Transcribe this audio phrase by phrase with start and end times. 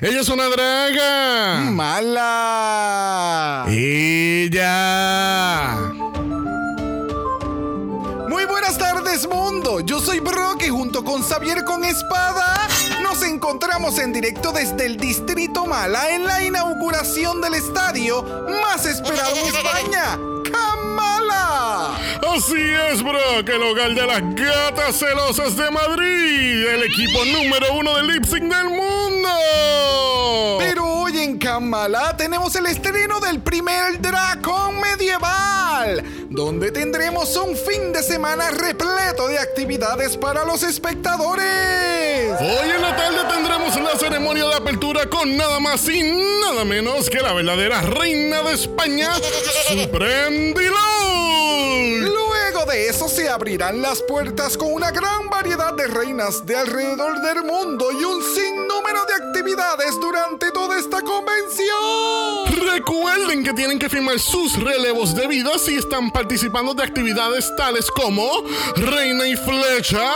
[0.00, 1.58] Ella es una draga.
[1.72, 3.64] Mala.
[3.68, 4.70] Ella.
[8.28, 9.80] Muy buenas tardes, mundo.
[9.80, 12.68] Yo soy Brock y junto con Xavier con Espada
[13.02, 18.22] nos encontramos en directo desde el Distrito Mala en la inauguración del estadio
[18.62, 20.16] más esperado en España.
[20.98, 21.96] ¡Kamala!
[22.34, 22.60] Así
[22.90, 28.02] es, Brock, el hogar de las gatas celosas de Madrid, el equipo número uno de
[28.04, 29.28] lip sync del mundo.
[30.58, 37.92] Pero hoy en Kamala tenemos el estreno del primer Dracon medieval, donde tendremos un fin
[37.92, 41.44] de semana repleto de actividades para los espectadores.
[42.40, 47.08] Hoy en la tarde tendremos la ceremonia de apertura con nada más y nada menos
[47.08, 49.10] que la verdadera reina de España,
[49.68, 51.37] Supremdilón.
[52.68, 57.42] De eso se abrirán las puertas con una gran variedad de reinas de alrededor del
[57.44, 62.68] mundo y un sinnúmero de actividades durante toda esta convención.
[62.74, 67.90] Recuerden que tienen que firmar sus relevos de vida si están participando de actividades tales
[67.90, 68.28] como
[68.76, 70.12] reina y flecha,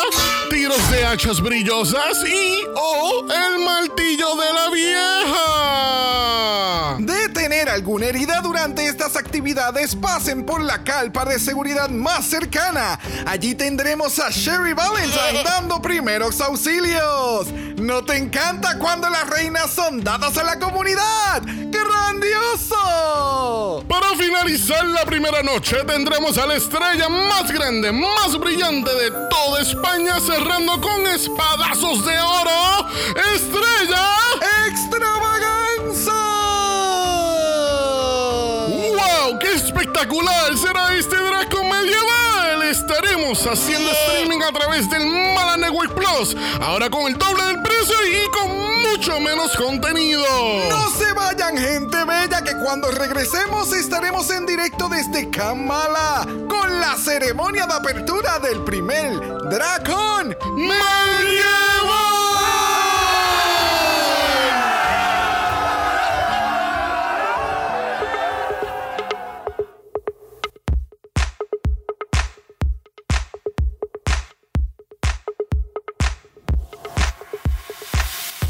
[0.50, 6.03] tiros de hachas brillosas y o el martillo de la vieja.
[6.98, 12.41] De tener alguna herida durante estas actividades, pasen por la calpa de seguridad más cercana.
[13.26, 17.46] Allí tendremos a Sherry Valentine dando primeros auxilios.
[17.76, 21.42] ¿No te encanta cuando las reinas son dadas a la comunidad?
[21.70, 22.76] ¡Grandioso!
[23.88, 29.60] Para finalizar la primera noche tendremos a la estrella más grande, más brillante de toda
[29.62, 32.88] España cerrando con espadazos de oro.
[33.34, 34.08] Estrella
[34.68, 36.12] ¡Extravaganza!
[38.68, 39.38] ¡Wow!
[39.38, 42.22] ¡Qué espectacular será este Draco medieval!
[42.73, 47.95] Estaremos haciendo streaming a través del Mala Network Plus, ahora con el doble del precio
[48.06, 50.25] y con mucho menos contenido.
[50.70, 56.97] No se vayan, gente bella, que cuando regresemos estaremos en directo desde Kamala con la
[56.97, 62.12] ceremonia de apertura del primer Dracon ¡Medieval!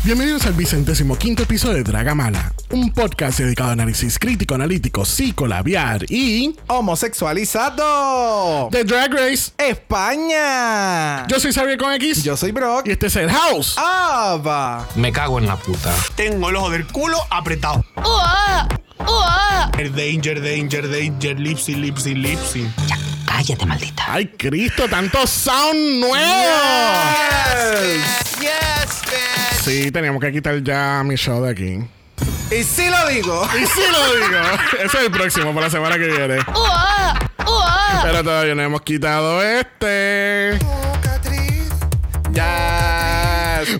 [0.04, 6.04] Bienvenidos al vicentésimo quinto episodio de Dragamala, un podcast dedicado a análisis crítico, analítico, psicolabiar
[6.10, 8.68] y homosexualizado.
[8.72, 9.52] de Drag Race.
[9.58, 11.24] España.
[11.28, 12.88] Yo soy Xavier con X Yo soy Brock.
[12.88, 13.76] y este es el House.
[13.78, 14.88] Ava.
[14.96, 15.94] Me cago en la puta.
[16.16, 17.84] Tengo el ojo del culo apretado.
[17.96, 18.66] ¡Uah!
[19.06, 19.70] ¡Uah!
[19.78, 22.68] El danger, danger, danger, lipsy, lipsy, lipsy.
[23.26, 24.04] Cállate, maldita.
[24.08, 24.88] ¡Ay, Cristo!
[24.88, 26.42] ¡Tanto sound nuevo!
[29.64, 31.78] Sí, teníamos que quitar ya mi show de aquí.
[32.50, 33.48] Y sí lo digo.
[33.54, 34.38] Y sí lo digo.
[34.84, 36.38] Ese es el próximo para la semana que viene.
[36.54, 37.14] ¡Uah!
[37.46, 38.02] ¡Uah!
[38.02, 40.58] Pero todavía no hemos quitado este.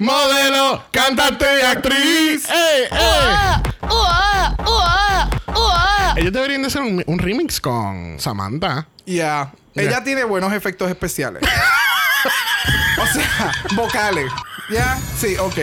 [0.01, 2.49] Modelo, cantante y actriz.
[2.49, 2.99] ¡Ey, ey!
[3.01, 3.63] ¡Uah!
[3.83, 4.57] ¡Uah!
[4.67, 5.31] ¡Uah!
[5.55, 6.15] ¡Uah!
[6.17, 8.87] Ellos deberían de hacer un, un remix con Samantha.
[9.07, 9.53] Ya.
[9.75, 9.91] Mira.
[9.91, 11.43] Ella tiene buenos efectos especiales.
[12.99, 14.31] o sea, vocales.
[14.71, 14.99] ¿Ya?
[15.19, 15.59] Sí, ok.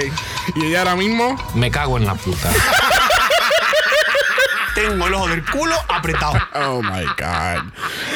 [0.56, 1.36] Y ella ahora mismo.
[1.56, 2.51] Me cago en la puta.
[4.75, 6.40] Tengo el ojo del culo apretado.
[6.53, 7.72] Oh my God.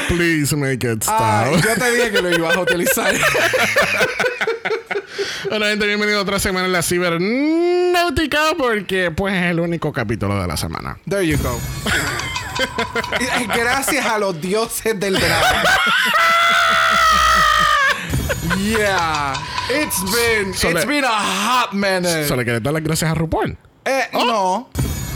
[0.08, 1.20] Please make it stop.
[1.20, 3.14] Ay, yo te dije que lo ibas a utilizar.
[5.52, 10.40] Hola gente, bienvenido a otra semana en la cibernáutica porque pues es el único capítulo
[10.42, 10.98] de la semana.
[11.08, 11.60] There you go.
[13.56, 15.64] Gracias a los dioses del drama.
[18.58, 19.34] yeah.
[19.70, 22.28] It's been So it's le- been a hot minute.
[22.28, 23.58] Solo que dar las gracias a RuPaul.
[23.86, 24.26] Eh, Oh.
[24.26, 24.70] no.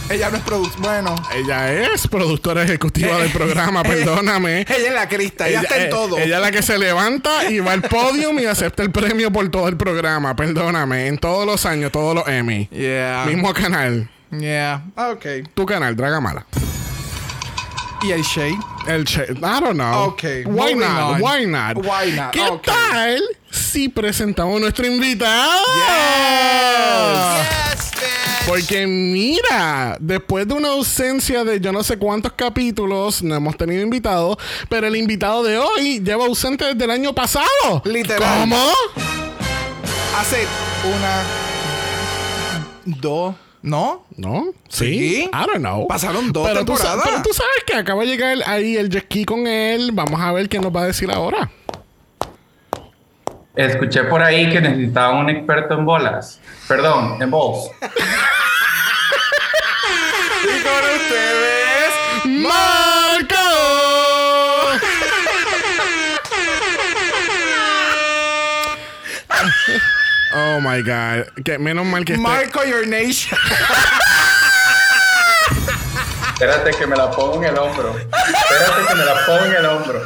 [0.10, 0.82] Ella no es productora.
[1.02, 1.16] Bueno.
[1.36, 4.62] Ella es productora ejecutiva del programa, perdóname.
[4.62, 5.48] Ella es la crista.
[5.50, 6.18] Ella, está en eh, todo.
[6.18, 9.50] ella es la que se levanta y va al podium y acepta el premio por
[9.50, 11.08] todo el programa, perdóname.
[11.08, 12.68] En todos los años, todos los Emmy.
[12.72, 13.26] Yeah.
[13.28, 14.10] Mismo canal.
[14.32, 14.84] Yeah.
[14.96, 15.26] Ok.
[15.54, 16.46] Tu canal, Dragamala.
[18.04, 18.58] Y el Shade.
[18.88, 20.10] El che- I don't know.
[20.10, 21.16] Ok, Why not?
[21.16, 21.22] on.
[21.22, 21.78] Why not?
[21.78, 22.32] Why not?
[22.32, 22.64] ¿Qué Ok.
[22.64, 25.64] tal si presentamos a nuestro invitado?
[28.48, 33.82] Porque mira, después de una ausencia de yo no sé cuántos capítulos, no hemos tenido
[33.84, 34.38] invitado,
[34.70, 37.46] pero el invitado de hoy lleva ausente desde el año pasado.
[37.84, 38.40] Literal.
[38.40, 38.56] ¿Cómo?
[40.18, 40.48] Hace
[40.86, 41.24] una.
[42.86, 43.36] Dos.
[43.62, 44.06] ¿No?
[44.16, 44.46] ¿No?
[44.70, 45.24] Sí.
[45.26, 45.86] I don't know.
[45.86, 47.04] Pasaron dos pero tú, temporadas.
[47.04, 49.92] pero tú sabes que acaba de llegar ahí el jet ski con él.
[49.92, 51.52] Vamos a ver qué nos va a decir ahora.
[53.58, 56.40] Escuché por ahí que necesitaban un experto en bolas.
[56.68, 57.72] Perdón, en balls.
[62.38, 63.36] Marco.
[70.34, 71.28] Oh my god.
[71.44, 73.38] Que menos mal que este- Marco Your Nation.
[76.34, 77.98] Espérate que me la pongo en el hombro.
[77.98, 80.02] Espérate que me la pongo en el hombro.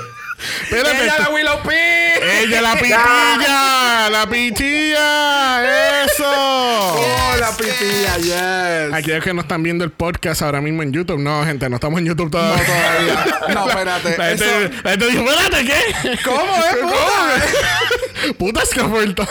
[0.63, 1.04] Espérate.
[1.04, 2.00] ¡Ella la Willow P!
[2.41, 6.23] Ella la pitilla, la pitilla, eso.
[6.25, 8.17] ¡Oh, la pitilla!
[8.17, 8.93] Yes.
[8.93, 11.99] Aquellos que no están viendo el podcast ahora mismo en YouTube, no, gente, no estamos
[11.99, 13.25] en YouTube todavía.
[13.53, 14.17] No, espérate.
[14.17, 16.19] La gente, Eso- la gente dijo, espérate, ¿qué?
[16.23, 18.38] ¿Cómo es, puta?
[18.38, 19.27] Putas que vuelto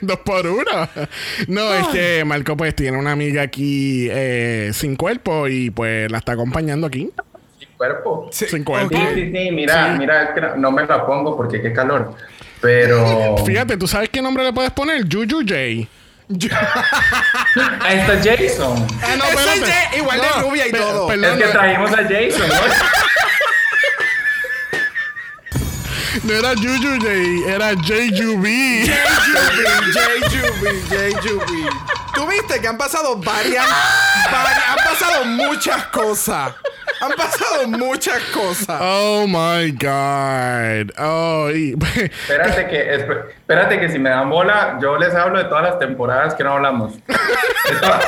[0.00, 0.88] dos por uno.
[1.48, 6.18] No, es que Marco pues tiene una amiga aquí eh, sin cuerpo y pues la
[6.18, 7.10] está acompañando aquí.
[7.78, 8.28] Sin cuerpo.
[8.32, 8.96] Sin cuerpo.
[8.96, 9.50] Sí, sí, sí.
[9.52, 12.12] Mira, mira, es que no- no me la pongo porque qué calor.
[12.60, 13.36] Pero.
[13.46, 15.02] Fíjate, ¿tú sabes qué nombre le puedes poner?
[15.04, 15.54] Juju J.
[17.80, 18.86] Ahí está Jason.
[19.02, 19.72] Ah, no, espérate.
[19.92, 21.06] es igual de rubia y todo.
[21.06, 22.54] perdón, Es que no- trajimos a Jason, ¿no?
[26.24, 27.08] no era Juju J,
[27.48, 28.44] era JUB.
[29.94, 31.52] JJB, JJB.
[32.14, 36.52] Tú viste que han pasado varias, vari- han pasado muchas cosas.
[37.00, 38.80] Han pasado muchas cosas.
[38.82, 40.90] Oh my God.
[40.98, 41.74] Oh, y-
[42.28, 45.78] Espérate que, esp- espérate que si me dan bola, yo les hablo de todas las
[45.78, 46.94] temporadas que no hablamos.
[47.06, 48.04] De todas.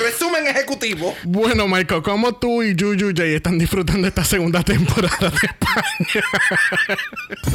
[0.00, 1.14] Resumen ejecutivo.
[1.22, 6.24] Bueno, Michael, ¿cómo tú y Juju J están disfrutando esta segunda temporada de España?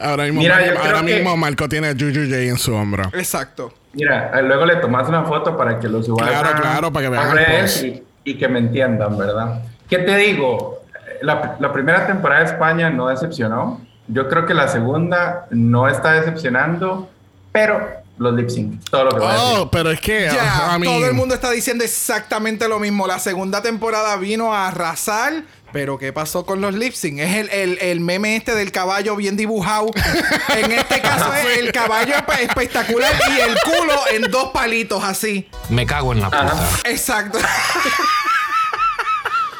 [0.00, 3.04] ahora mismo, Mira, ahora que- Marco tiene a Juju J en su hombro.
[3.14, 3.74] Exacto.
[3.98, 7.10] Mira, eh, luego le tomas una foto para que lo subas Claro, a, claro, para
[7.10, 9.60] que a vean redes el y, y que me entiendan, ¿verdad?
[9.88, 10.82] ¿Qué te digo?
[11.22, 13.80] La, la primera temporada de España no decepcionó.
[14.06, 17.10] Yo creo que la segunda no está decepcionando,
[17.50, 19.58] pero los lip sync, todo lo que voy a decir.
[19.58, 23.06] Oh, pero es que Ya, a mí todo el mundo está diciendo exactamente lo mismo.
[23.06, 25.42] La segunda temporada vino a arrasar.
[25.72, 27.18] Pero ¿qué pasó con los lip sync?
[27.20, 29.90] Es el, el- el meme este del caballo bien dibujado.
[30.56, 35.48] en este caso es el caballo espe- espectacular y el culo en dos palitos así.
[35.68, 36.56] Me cago en la puta.
[36.84, 37.38] Exacto.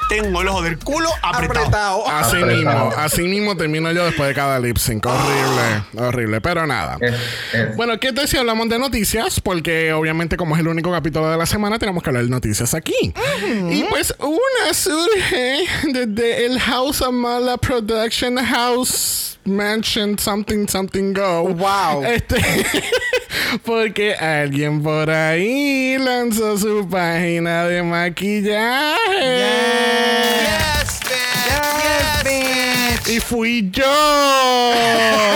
[0.08, 1.66] Tengo el ojo del culo apretado.
[1.66, 2.08] Apretado.
[2.08, 2.87] Así Apretado.
[2.87, 5.05] mismo, así mismo termino yo después de cada lip sync.
[5.06, 6.96] Horrible, horrible, pero nada.
[7.00, 7.14] Es-
[7.52, 9.40] es- Bueno, ¿qué tal si hablamos de noticias?
[9.40, 12.75] Porque obviamente como es el único capítulo de la semana, tenemos que hablar de noticias
[12.75, 12.94] aquí.
[13.70, 21.49] Y pues una surge desde el House Amala Production House Mansion Something Something Go.
[21.54, 22.04] Wow.
[22.04, 22.37] Este,
[23.64, 28.96] porque alguien por ahí lanzó su página de maquillaje.
[33.06, 33.84] Y fui yo.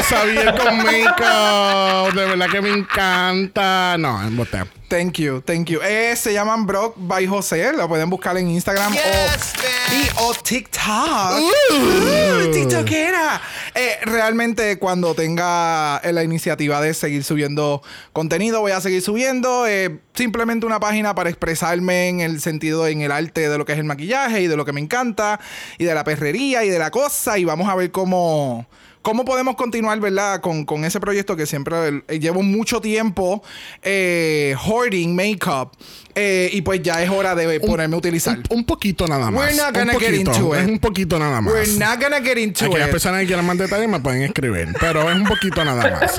[0.09, 2.13] Sabía con makeup.
[2.15, 3.97] De verdad que me encanta.
[3.99, 4.63] No, emboté.
[4.93, 5.81] Thank you, thank you.
[5.83, 7.73] Eh, se llaman Brock by José.
[7.73, 11.41] Lo pueden buscar en Instagram o, y, o TikTok.
[11.41, 13.41] Uh, TikTokera.
[13.75, 19.67] Eh, realmente, cuando tenga eh, la iniciativa de seguir subiendo contenido, voy a seguir subiendo.
[19.67, 23.73] Eh, simplemente una página para expresarme en el sentido, en el arte de lo que
[23.73, 25.41] es el maquillaje y de lo que me encanta
[25.79, 27.39] y de la perrería y de la cosa.
[27.39, 28.67] Y vamos a ver cómo.
[29.03, 33.43] ¿Cómo podemos continuar, verdad, con, con ese proyecto que siempre eh, llevo mucho tiempo
[33.83, 35.73] eh, hoarding makeup
[36.15, 38.39] eh, y pues ya es hora de ponerme a utilizar?
[38.51, 39.45] Un, un poquito nada más.
[39.45, 40.61] We're not gonna un get poquito, into it.
[40.63, 41.53] Es un poquito nada más.
[41.53, 42.93] We're not gonna get into Aquellas it.
[42.93, 46.17] personas que quieran más detalles me pueden escribir, pero es un poquito nada más.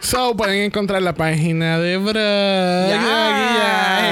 [0.00, 2.98] So, pueden encontrar la página de Braga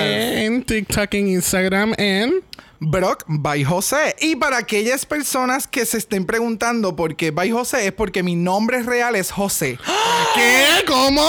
[0.01, 0.45] Yes.
[0.45, 2.33] En TikTok, en Instagram, en...
[2.81, 4.15] Brock by José.
[4.21, 8.35] Y para aquellas personas que se estén preguntando por qué by José, es porque mi
[8.37, 9.79] nombre real es José.
[10.35, 10.85] ¿Qué?
[10.87, 11.27] ¿Cómo?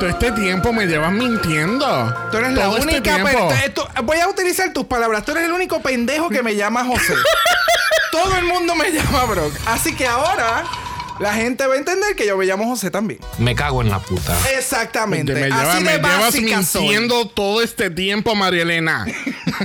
[0.00, 1.86] Todo este tiempo me llevas mintiendo.
[2.30, 3.22] Tú eres la Todo este única.
[3.22, 5.24] pe- esto- voy a utilizar tus palabras.
[5.24, 7.14] Tú eres el único pendejo que me llama José.
[8.12, 9.52] Todo el mundo me llama Brock.
[9.66, 10.64] Así que ahora
[11.20, 13.20] la gente va a entender que yo me llamo José también.
[13.38, 14.36] Me cago en la puta.
[14.56, 15.32] Exactamente.
[15.34, 16.34] Me, lleva- Así me llevas
[16.66, 16.82] soy.
[16.82, 19.06] mintiendo todo este tiempo, María Elena.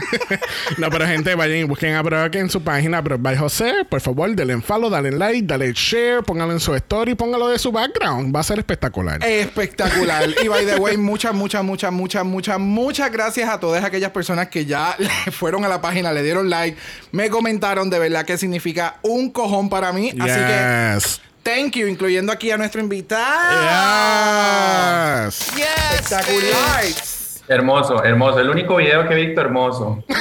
[0.78, 3.86] no, pero gente, vayan y busquen a Brock en su página, Brock by José.
[3.90, 7.58] Por favor, denle en follow, dale like, dale share, póngalo en su story, póngalo de
[7.60, 8.36] su background.
[8.36, 9.24] Va a ser espectacular.
[9.24, 10.30] Espectacular.
[10.44, 14.48] Y by the way, muchas, muchas, muchas, muchas, muchas, muchas gracias a todas aquellas personas
[14.50, 16.78] que ya le fueron a la página, le dieron like,
[17.12, 20.12] me comentaron de verdad que significa un cojón para mí.
[20.20, 21.30] Así que.
[21.44, 23.60] Thank you, incluyendo aquí a nuestro invitado.
[25.28, 25.42] Yes.
[25.94, 26.84] Espectacular.
[27.48, 28.40] Hermoso, hermoso.
[28.40, 30.04] El único video que he visto hermoso.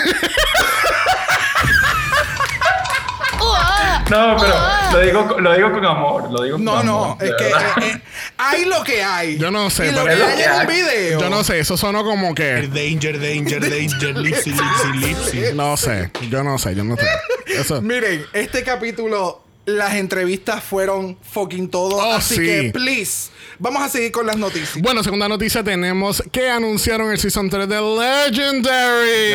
[4.10, 4.90] No, pero ¡Uah!
[4.92, 6.30] lo digo, lo digo con amor.
[6.32, 7.16] Lo digo con No, no, amor.
[7.20, 8.02] es de que eh, eh,
[8.38, 9.36] hay lo que hay.
[9.36, 11.20] Yo no sé, Y lo pero- que Es lo hay que en un video.
[11.20, 12.68] Yo no sé, eso sonó como que.
[12.68, 15.42] Danger, danger, danger, lipsy, lipsy, lipsy.
[15.54, 17.06] No sé, yo no sé, yo no sé.
[17.48, 17.82] Eso.
[17.82, 21.96] Miren, este capítulo, las entrevistas fueron fucking todo.
[21.96, 22.40] Oh, así sí.
[22.40, 24.80] que, please, vamos a seguir con las noticias.
[24.80, 29.34] Bueno, segunda noticia tenemos que anunciaron el Season 3 de Legendary.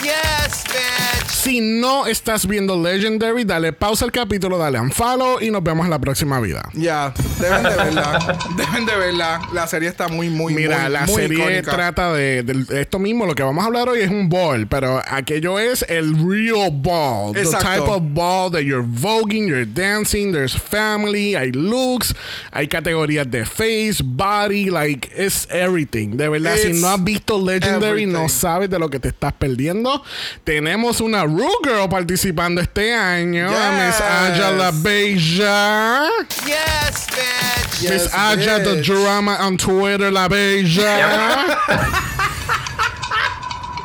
[0.00, 1.27] Yes, bitch.
[1.38, 5.90] Si no estás viendo Legendary, dale pausa al capítulo, dale unfollow y nos vemos en
[5.90, 6.68] la próxima vida.
[6.74, 8.38] Ya, deben de verla.
[8.56, 9.40] deben de verla.
[9.52, 11.70] La serie está muy, muy, Mira, muy, la muy serie icónica.
[11.70, 13.24] trata de, de esto mismo.
[13.24, 17.36] Lo que vamos a hablar hoy es un ball, pero aquello es el real ball.
[17.36, 17.68] Exacto.
[17.68, 22.16] The type of ball that you're voguing, you're dancing, there's family, hay looks,
[22.50, 26.16] hay categorías de face, body, like, it's everything.
[26.16, 30.02] De verdad, si no has visto Legendary, no sabes de lo que te estás perdiendo.
[30.42, 34.00] Tenemos una Rue Girl participando este año, a Miss Yes.
[34.00, 36.08] Aja la Bella.
[36.46, 37.82] Yes, bitch.
[37.82, 41.46] Miss Yes, Aja, the drama on Twitter, la Bella.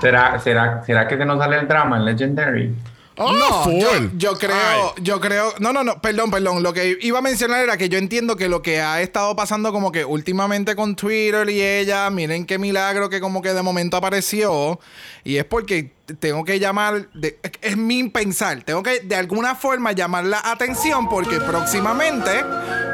[0.01, 2.75] ¿Será, será, ¿Será que se nos sale el drama en Legendary?
[3.15, 6.63] Oh, no, yo, yo creo, yo creo, no, no, no, perdón, perdón.
[6.63, 9.71] Lo que iba a mencionar era que yo entiendo que lo que ha estado pasando
[9.71, 13.97] como que últimamente con Twitter y ella, miren qué milagro que como que de momento
[13.97, 14.79] apareció.
[15.23, 19.91] Y es porque tengo que llamar, de- es mi pensar, tengo que de alguna forma
[19.91, 22.43] llamar la atención porque próximamente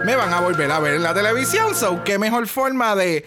[0.06, 1.74] me van a volver a ver en la televisión.
[1.76, 3.26] So, qué mejor forma de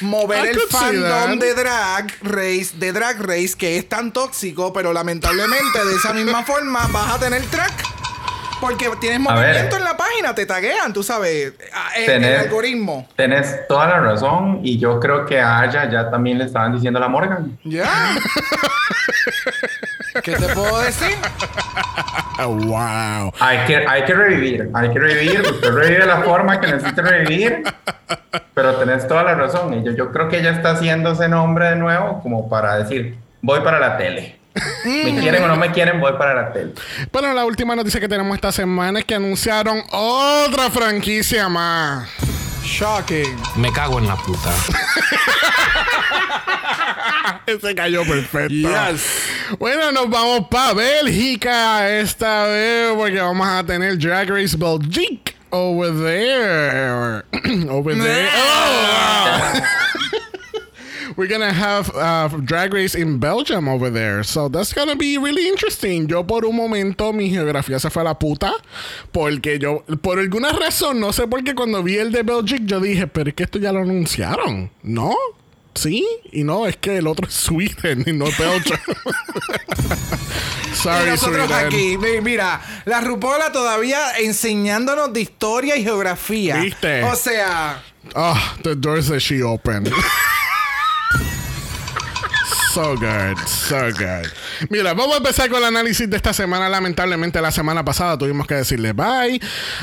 [0.00, 4.92] mover I el fandom de Drag Race, de Drag Race, que es tan tóxico, pero
[4.92, 7.97] lamentablemente de esa misma forma vas a tener track.
[8.60, 11.52] Porque tienes movimiento en la página, te taguean, tú sabes,
[11.96, 13.06] el, algoritmo.
[13.16, 16.98] Tenés toda la razón y yo creo que a Aya ya también le estaban diciendo
[16.98, 17.58] a la Morgan.
[17.64, 17.84] Ya.
[20.22, 21.16] ¿Qué te puedo decir?
[22.46, 23.32] Wow.
[23.40, 27.64] Hay que, hay que revivir, hay que revivir, usted revive la forma que necesite revivir,
[28.54, 29.74] pero tenés toda la razón.
[29.74, 33.16] Y yo, yo creo que ella está haciendo ese nombre de nuevo como para decir,
[33.42, 34.37] voy para la tele.
[34.84, 36.72] Me quieren o no me quieren, voy para la tele.
[37.12, 42.08] Bueno, la última noticia que tenemos esta semana es que anunciaron otra franquicia más.
[42.64, 43.36] Shocking.
[43.56, 44.50] Me cago en la puta.
[47.46, 48.52] Ese cayó perfecto.
[48.52, 49.02] Yes.
[49.58, 55.92] Bueno, nos vamos para Bélgica esta vez porque vamos a tener Drag Race Belgique over
[55.92, 57.24] there.
[57.70, 58.28] over there.
[58.34, 59.52] Oh.
[61.18, 64.22] We're gonna have uh, Drag Race in Belgium over there.
[64.22, 66.06] So that's gonna be really interesting.
[66.06, 68.52] Yo por un momento mi geografía se fue a la puta.
[69.10, 72.78] Porque yo, por alguna razón, no sé por qué cuando vi el de Belgique, yo
[72.78, 74.70] dije, pero es que esto ya lo anunciaron.
[74.84, 75.12] ¿No?
[75.74, 78.78] Sí, y no, es que el otro es Sweden y no Belgium.
[80.70, 81.66] Y Sorry, nosotros Sweden.
[81.66, 86.58] aquí, mi- mira, la Rupola todavía enseñándonos de historia y geografía.
[86.58, 87.02] ¿Viste?
[87.02, 87.82] O sea,
[88.14, 89.90] Oh, the doors that she opened.
[92.72, 94.28] so good, so good.
[94.70, 96.68] Mira, vamos a empezar con el análisis de esta semana.
[96.68, 99.40] Lamentablemente, la semana pasada tuvimos que decirle bye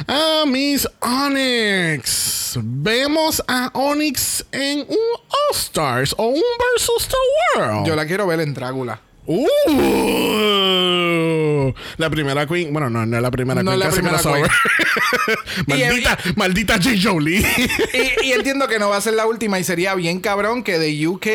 [0.07, 2.59] a Miss Onyx.
[2.61, 6.41] Vemos a Onyx en un All Stars o un
[6.73, 7.87] Versus the World.
[7.87, 8.99] yo la quiero ver en Drácula.
[9.27, 9.47] Uh,
[11.97, 12.71] la primera queen.
[12.71, 13.81] Bueno, no, no es la primera No queen.
[13.81, 14.49] es la casi primera.
[15.67, 16.89] Y- maldita, maldita J.
[17.01, 17.39] Jolie.
[18.21, 20.77] Y, y entiendo que no va a ser la última y sería bien cabrón que
[20.79, 21.25] de UK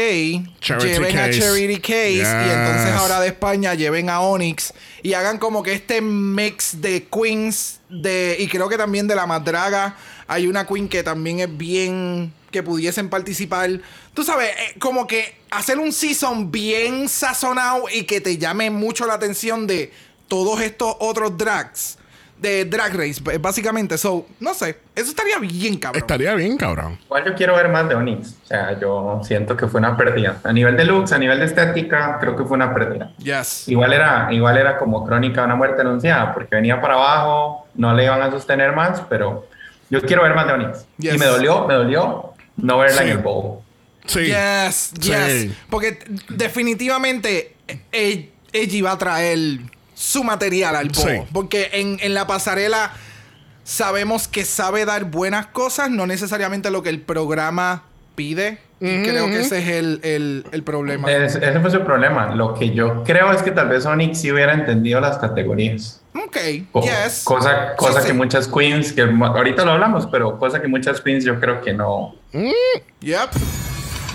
[0.60, 1.30] Charity lleven a.
[1.30, 2.20] Charity Case y
[2.50, 7.80] entonces ahora de España lleven a Onyx y hagan como que este mix de queens
[7.88, 9.96] de y creo que también de la madraga
[10.28, 13.70] hay una queen que también es bien que pudiesen participar.
[14.14, 19.06] Tú sabes, eh, como que hacer un season bien sazonado y que te llame mucho
[19.06, 19.92] la atención de
[20.28, 21.98] todos estos otros drags
[22.40, 23.98] de Drag Race, básicamente.
[23.98, 26.00] So, no sé, eso estaría bien cabrón.
[26.00, 26.98] Estaría bien, cabrón.
[27.04, 28.36] Igual yo quiero ver más de Onyx.
[28.44, 30.40] O sea, yo siento que fue una pérdida.
[30.44, 33.12] A nivel de looks, a nivel de estética, creo que fue una pérdida.
[33.18, 33.68] Yes.
[33.68, 37.92] Igual era, igual era como crónica de una muerte anunciada, porque venía para abajo, no
[37.94, 39.46] le iban a sostener más, pero
[39.90, 40.86] yo quiero ver más de Onyx.
[40.98, 41.14] Yes.
[41.14, 42.29] Y me dolió, me dolió
[42.62, 43.04] no verla Sí.
[43.04, 43.58] en el bowl.
[44.06, 44.20] Sí.
[44.26, 45.10] Yes, Sí.
[45.10, 45.52] yes.
[45.68, 45.98] Porque
[46.28, 47.54] definitivamente
[47.92, 49.38] eh, ella iba a traer
[49.94, 51.08] su material al bowl.
[51.10, 51.16] Sí.
[51.32, 52.92] Porque en, en la pasarela
[53.64, 58.58] sabemos que sabe dar buenas cosas, no necesariamente lo que el programa pide.
[58.82, 61.10] Y creo que ese es el, el- el problema.
[61.12, 62.34] Es- ese fue su problema.
[62.34, 65.99] Lo que yo creo es que tal vez Onyx sí hubiera entendido las categorías.
[66.14, 66.36] Ok,
[66.72, 67.22] Co- yes.
[67.24, 68.18] Cosa, cosa Sí, que sí.
[68.18, 72.14] muchas queens, que ahorita lo hablamos, pero cosa que muchas queens yo creo que no.
[73.00, 73.30] Yep.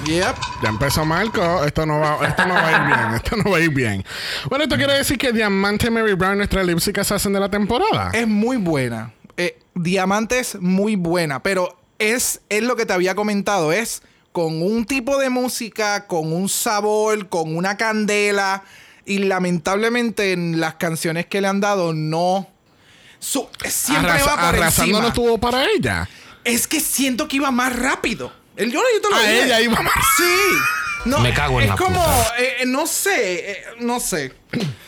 [0.06, 0.36] Yep.
[0.62, 1.64] Ya empezó Marco.
[1.64, 3.16] Esto no va, esto no va a ir bien.
[3.16, 4.06] Esto no va a ir bien.
[4.50, 8.12] Bueno, esto quiere decir que Diamante Mary Brown, nuestra lipsy assassin de la temporada.
[8.14, 9.14] Es muy buena.
[9.38, 14.62] Eh, Diamante es muy buena, pero es, es lo que te había comentado, es con
[14.62, 18.64] un tipo de música, con un sabor, con una candela.
[19.06, 22.48] Y lamentablemente en las canciones que le han dado no...
[23.20, 25.02] su- siempre Arrasa- va por arrasando encima.
[25.02, 26.10] no estuvo para ella.
[26.44, 28.32] Es que siento que iba más rápido.
[28.56, 29.44] El yo, yo te lo A dije.
[29.46, 29.94] ella iba más.
[30.18, 30.24] Sí.
[31.06, 32.34] No, Me cago en es la como, puta.
[32.40, 34.34] eh, no sé, eh, no sé.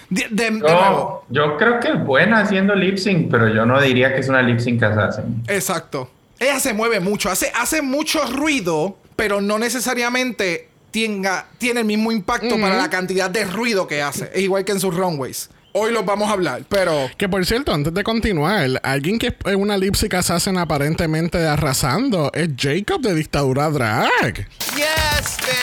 [0.09, 1.25] De, de- de nuevo.
[1.29, 4.29] Yo, yo creo que es buena haciendo lip sync, pero yo no diría que es
[4.29, 5.43] una lip sync assassin.
[5.47, 6.09] Exacto.
[6.39, 12.12] Ella se mueve mucho, hace, hace mucho ruido, pero no necesariamente tenga, tiene el mismo
[12.12, 14.32] impacto para la cantidad de ruido que hace.
[14.34, 15.50] Es igual que en sus runways.
[15.79, 19.55] Hoy los vamos a hablar, pero Que por cierto, antes de continuar, alguien que es
[19.55, 24.48] una lipsic assassin aparentemente arrasando es Jacob de Dictadura Drag.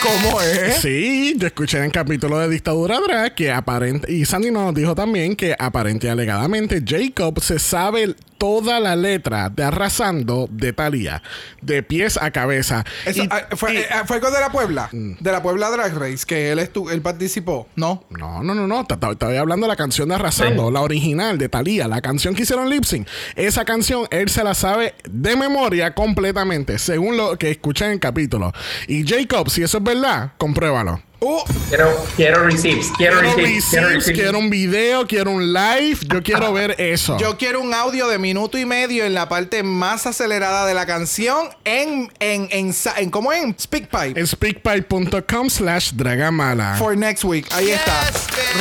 [0.02, 0.76] ¿cómo es?
[0.76, 4.94] Sí, yo escuché en el capítulo de Dictadura Drag que aparente, y Sandy nos dijo
[4.94, 11.22] también que aparente y alegadamente Jacob se sabe toda la letra de Arrasando de Thalía,
[11.62, 12.84] de pies a cabeza.
[13.06, 15.94] Eso, Y- ah, fue, y- eh, fue algo de la Puebla, de la Puebla Drag
[15.96, 18.04] Race, que él, estu- él participó, ¿no?
[18.10, 18.86] No, no, no, no.
[19.10, 20.72] Estoy hablando de la canción de Arrasando, Sí.
[20.72, 23.06] la original de Thalía, la canción que hicieron lip sync.
[23.36, 28.00] Esa canción él se la sabe de memoria completamente, según lo que escuché en el
[28.00, 28.52] capítulo.
[28.88, 31.02] Y Jacob, si eso es verdad, compruébalo.
[31.26, 34.20] Uh, Quiero, quiero receipts, quiero, Quiero receipts, quiero receipts, receipts.
[34.20, 37.16] quiero un video, quiero un live, yo quiero ver eso.
[37.16, 40.84] yo quiero un audio de minuto y medio en la parte más acelerada de la
[40.84, 43.56] canción en, en, en, en ¿cómo en?
[43.58, 44.20] SpeakPipe.
[44.20, 46.74] en speakpipe.com slash dragamala.
[46.76, 47.46] For next week.
[47.54, 48.02] Ahí está.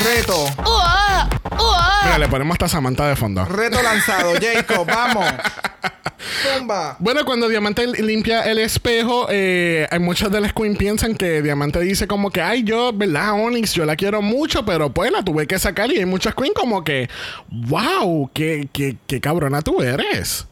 [0.06, 0.46] Reto.
[2.06, 3.44] Mira, le ponemos hasta Samantha de fondo.
[3.44, 4.36] Reto lanzado.
[4.42, 5.26] Jacob, vamos.
[6.42, 6.96] Zumba.
[7.00, 11.80] Bueno, cuando Diamante limpia el espejo, eh, hay muchas de las queens piensan que Diamante
[11.80, 13.74] dice como que, yo, ¿verdad, Onyx?
[13.74, 15.92] Yo la quiero mucho, pero pues la tuve que sacar.
[15.92, 17.10] Y hay muchas queens como que,
[17.50, 20.46] wow, qué, qué, qué cabrona tú eres.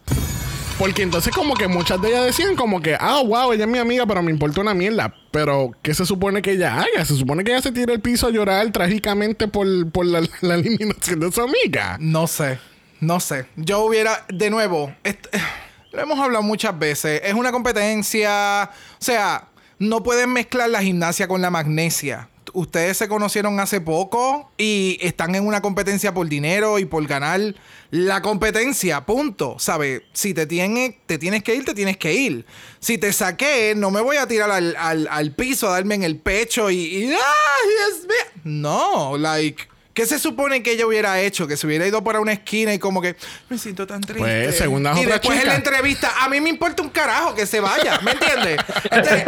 [0.82, 3.78] Porque entonces como que muchas de ellas decían como que, ah, wow, ella es mi
[3.78, 5.14] amiga, pero me importa una mierda.
[5.30, 7.06] Pero, ¿qué se supone que ella haga?
[7.06, 11.20] Se supone que ella se tire el piso a llorar trágicamente por, por la, eliminación
[11.20, 11.98] de su amiga.
[12.00, 12.58] No sé.
[13.00, 13.46] No sé.
[13.58, 14.92] Yo hubiera, de nuevo,
[15.92, 17.22] lo hemos hablado muchas veces.
[17.26, 18.72] Es una competencia.
[18.94, 19.50] O sea,
[19.82, 22.30] no pueden mezclar la gimnasia con la magnesia.
[22.54, 27.56] Ustedes se conocieron hace poco y están en una competencia por dinero y por ganar
[27.92, 29.56] la competencia, punto.
[29.58, 30.02] ¿Sabes?
[30.12, 32.46] Si te, tiene, te tienes que ir, te tienes que ir.
[32.80, 36.04] Si te saqué, no me voy a tirar al, al- al piso a darme en
[36.04, 36.76] el pecho y.
[36.76, 38.42] y ¡Ay, Dios mío!
[38.44, 39.71] No, like.
[39.94, 41.48] ¿Qué se supone que ella hubiera hecho?
[41.48, 43.16] Que se hubiera ido para una esquina y como que
[43.50, 44.22] me siento tan triste.
[44.24, 45.68] Pues, según las y otras después en la chicas.
[45.68, 48.58] entrevista, a mí me importa un carajo que se vaya, ¿me entiendes?
[48.90, 49.26] Entonces,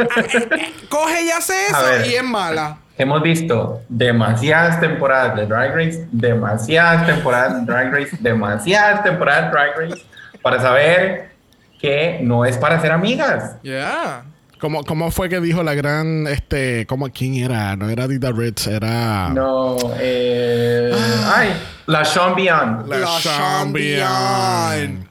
[0.89, 2.07] coge y hace eso ver.
[2.07, 2.77] y es mala.
[2.97, 9.51] Hemos visto demasiadas temporadas de Drag Race, demasiadas temporadas de Drag Race, demasiadas temporadas de
[9.51, 10.05] Drag Race
[10.41, 11.31] para saber
[11.79, 13.57] que no es para ser amigas.
[13.63, 14.23] Ya.
[14.63, 17.75] ¿Cómo, ¿Cómo fue que dijo la gran, este, cómo, quién era?
[17.75, 19.27] No era Dita Ritz, era...
[19.27, 20.89] No, eh,
[21.25, 22.87] ay, la Sean Beyond.
[22.87, 23.73] La, La Sean Beyond.
[23.73, 25.07] Beyond.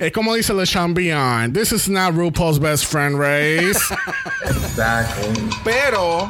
[0.00, 1.54] Es como dice la Sean Beyond.
[1.54, 3.78] This is not RuPaul's best friend race.
[4.44, 5.28] Exacto.
[5.62, 6.28] Pero,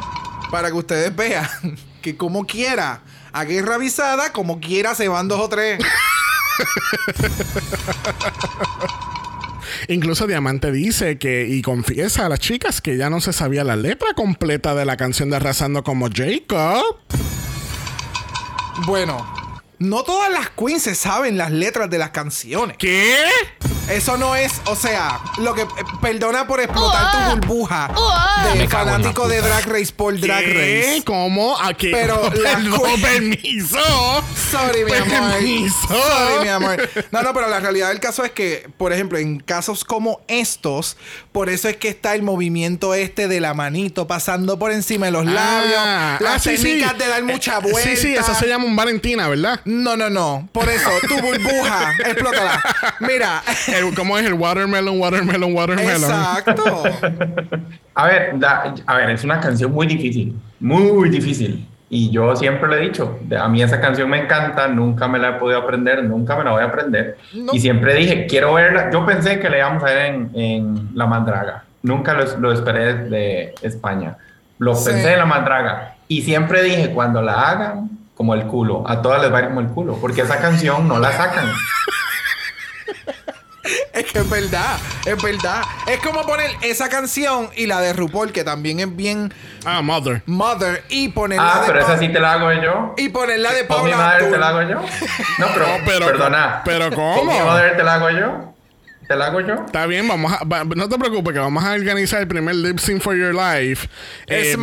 [0.51, 1.49] para que ustedes vean
[2.03, 3.01] que como quiera,
[3.33, 5.83] a guerra avisada, como quiera se van dos o tres.
[9.87, 13.77] Incluso Diamante dice que y confiesa a las chicas que ya no se sabía la
[13.77, 16.83] letra completa de la canción de Arrasando como Jacob.
[18.87, 19.27] Bueno,
[19.79, 22.77] no todas las queens se saben las letras de las canciones.
[22.79, 23.14] ¿Qué?
[23.88, 25.62] Eso no es, o sea, lo que.
[25.62, 25.66] eh,
[26.03, 27.11] perdona por explotar Uah.
[27.12, 28.48] tu burbuja Uah.
[28.53, 29.40] de la fanático de.
[29.40, 30.83] Drag Race por Drag ¿Qué?
[30.92, 31.03] Race.
[31.05, 31.59] ¿Cómo?
[31.59, 31.88] Aquí.
[31.90, 33.79] Pero la Perdón, cu- permiso.
[34.51, 35.33] Sorry, mi amor.
[35.33, 35.77] Permiso.
[35.88, 36.88] Sorry, mi amor.
[37.11, 40.96] No, no, pero la realidad del caso es que, por ejemplo, en casos como estos,
[41.33, 45.12] por eso es que está el movimiento este de la manito pasando por encima de
[45.12, 46.98] los labios, Ah, las ah, sí, técnicas sí.
[46.98, 47.81] de dar mucha Eh, vuelta.
[47.90, 49.61] Sí, sí, eso se llama un Valentina, ¿verdad?
[49.64, 50.46] No, no, no.
[50.53, 52.62] Por eso, tu burbuja, explótala.
[53.01, 53.42] Mira.
[53.79, 55.93] El- ¿Cómo es el watermelon, watermelon, watermelon?
[55.95, 56.83] Exacto.
[57.95, 61.67] A ver, da- a ver, es una canción muy difícil, muy difícil.
[61.91, 65.31] Y yo siempre lo he dicho, a mí esa canción me encanta, nunca me la
[65.31, 67.17] he podido aprender, nunca me la voy a aprender.
[67.33, 67.53] No.
[67.55, 68.91] Y siempre dije, quiero verla.
[68.93, 71.64] Yo pensé que la íbamos a ver en, en La Mandraga.
[71.83, 74.17] Nunca lo, lo esperé de España.
[74.59, 74.91] Lo Sí.
[74.91, 75.95] pensé en La Mandraga.
[76.09, 78.85] Y siempre dije, cuando la hagan, como el culo.
[78.87, 79.97] A todas les va a ir como el culo.
[79.99, 81.47] Porque esa canción no la sacan.
[83.93, 85.63] Es que es verdad, es verdad.
[85.87, 89.33] Es como poner esa canción y la de RuPaul, que también es bien
[89.65, 90.23] Ah, Mother.
[90.27, 92.95] Mother, y ponerla Ah, de pero Pa- esa sí te la hago yo.
[92.97, 94.33] y ponerla de ¿Con mi Paula madre Abdul.
[94.33, 94.75] te la hago yo?
[95.39, 96.63] No, pero, No, pero- perdona.
[96.65, 97.15] pero ¿cómo?
[97.17, 98.55] ¿Con mi madre te la hago yo?
[99.09, 99.55] ¿Te la hago yo?
[99.64, 102.79] Está bien, vamos a, va- no te preocupes que vamos a organizar el primer lip
[102.79, 103.88] sync for your life
[104.27, 104.55] eh,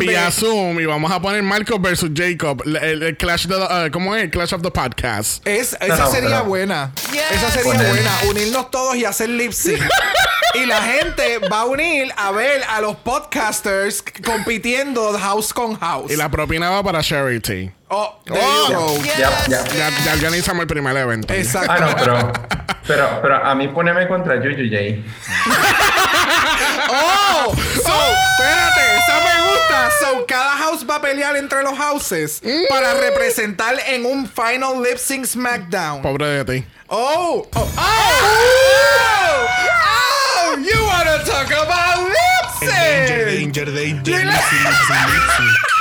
[0.00, 3.90] vía, Zoom y vamos a poner Marco versus Jacob, el, el- el clash de, uh,
[3.92, 4.24] ¿cómo es?
[4.24, 5.46] El clash of the podcast.
[5.46, 6.90] Es, esa no, sería pero- buena.
[7.30, 8.10] Esa sería Poner- buena.
[8.28, 9.80] Unirnos todos y hacer lip sync.
[10.54, 16.10] y la gente va a unir a ver a los podcasters compitiendo house con house.
[16.10, 17.70] Y la propina va para charity.
[17.96, 18.98] Oh, Oh.
[19.16, 19.64] Ya, ya.
[19.72, 21.32] Ya, ya organizamos el primer evento.
[21.32, 21.70] Exacto.
[21.72, 22.32] Ah, no, pero,
[22.88, 25.04] pero, pero a mí poneme contra Yuyu Jay.
[26.90, 27.54] ¡Oh!
[27.54, 29.90] So, espérate, esa me gusta.
[30.00, 34.98] So, cada house va a pelear entre los houses para representar en un final lip
[34.98, 36.02] sync SmackDown.
[36.02, 36.66] Pobre de ti.
[36.88, 37.46] Oh!
[37.54, 37.68] Oh!
[37.78, 39.46] Oh!
[39.86, 40.56] Oh!
[40.58, 43.54] You wanna talk about lip Danger, sync?
[43.54, 45.73] Danger, Danger, Lipsy.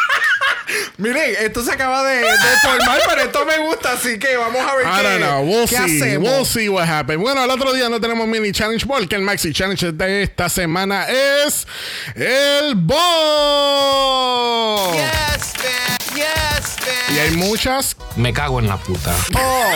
[1.04, 4.74] Miren, esto se acaba de, de formar, pero esto me gusta, así que vamos a
[4.76, 5.42] ver I qué, don't know.
[5.44, 6.02] We'll qué see.
[6.02, 6.30] hacemos.
[6.30, 7.20] We'll see what happens.
[7.22, 10.48] Bueno, el otro día no tenemos mini challenge ball, que el maxi challenge de esta
[10.48, 11.68] semana es
[12.16, 12.94] el ball.
[14.94, 15.93] Yes, man.
[16.16, 17.16] Yes, man.
[17.16, 17.96] Y hay muchas.
[18.16, 19.14] Me cago en la puta.
[19.36, 19.72] Oh,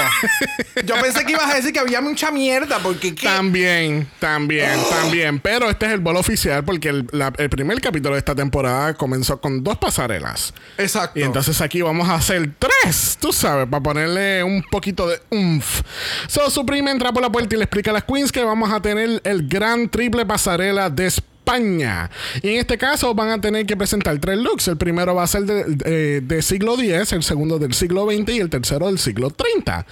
[0.86, 3.26] yo pensé que ibas a decir que había mucha mierda, porque ¿qué?
[3.28, 5.40] También, también, también.
[5.40, 8.94] Pero este es el bol oficial porque el, la- el primer capítulo de esta temporada
[8.94, 10.54] comenzó con dos pasarelas.
[10.78, 11.20] Exacto.
[11.20, 15.82] Y entonces aquí vamos a hacer tres, tú sabes, para ponerle un poquito de umf.
[16.28, 18.80] So, Supreme entra por la puerta y le explica a las queens que vamos a
[18.82, 21.12] tener el gran triple pasarela de
[21.48, 22.10] España.
[22.42, 24.68] Y en este caso van a tener que presentar tres looks.
[24.68, 28.30] El primero va a ser de, de- de siglo X, el segundo del siglo XX
[28.36, 29.86] y el tercero del siglo 30.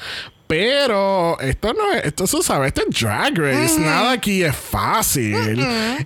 [0.47, 3.79] Pero esto no es, esto se sabe, esto es Drag Race.
[3.79, 5.35] Nada aquí es fácil.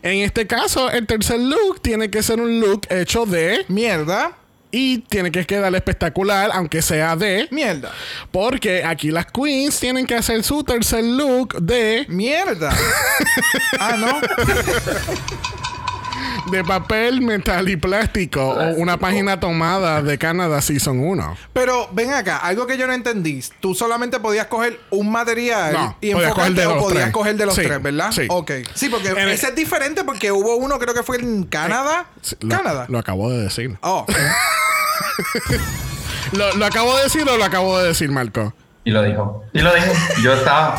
[0.02, 4.38] En este caso, el tercer look tiene que ser un look hecho de Mierda.
[4.71, 7.47] Y tiene que quedar espectacular, aunque sea de.
[7.51, 7.91] Mierda.
[8.32, 12.75] Porque aquí las queens tienen que hacer su tercer look de, Mierda.
[13.79, 14.19] ah, no.
[16.51, 18.41] de papel, metal y plástico.
[18.41, 21.38] O una página tomada de Canadá Season 1.
[21.53, 23.43] Pero ven acá, algo que yo no entendí.
[23.60, 27.13] Tú solamente podías coger un material No, y podías coger de o los podías tres.
[27.13, 28.12] coger de los Sí, tres, ¿verdad?
[28.12, 28.25] sí.
[28.29, 28.51] Ok.
[28.73, 32.08] Sí, porque En el- ese es diferente porque hubo uno, creo que fue en Canadá.
[32.21, 32.86] Sí, Lo, Canadá.
[32.89, 33.77] Lo acabo de decir.
[33.82, 34.05] Oh.
[36.34, 38.54] ¿Lo, lo acabo de decir o lo acabo de decir, Marco?
[38.86, 39.44] Y lo dijo.
[39.54, 39.92] Y lo dijo.
[40.24, 40.78] Yo estaba.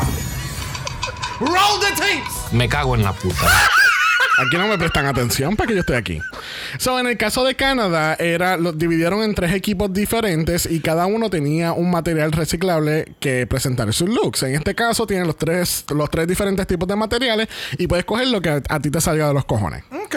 [1.39, 2.51] Roll the tapes.
[2.51, 3.47] Me cago en la puta.
[4.41, 6.19] Aquí no me prestan atención para que yo esté aquí.
[6.79, 11.05] So, en el caso de Canadá, era, lo dividieron en tres equipos diferentes y cada
[11.05, 14.41] uno tenía un material reciclable que presentar en sus looks.
[14.41, 18.29] En este caso, tienen los tres, los tres diferentes tipos de materiales y puedes coger
[18.29, 19.83] lo que a, a ti te salga de los cojones.
[20.05, 20.15] Ok.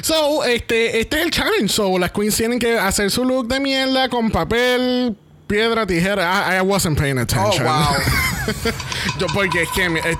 [0.00, 1.68] So, este, este es el challenge.
[1.68, 5.16] So, las queens tienen que hacer su look de mierda con papel,
[5.50, 6.52] piedra, tijera.
[6.52, 7.64] I, I wasn't paying Oh, attention.
[7.66, 7.94] wow.
[9.18, 10.16] Yo, porque es que mi- eh,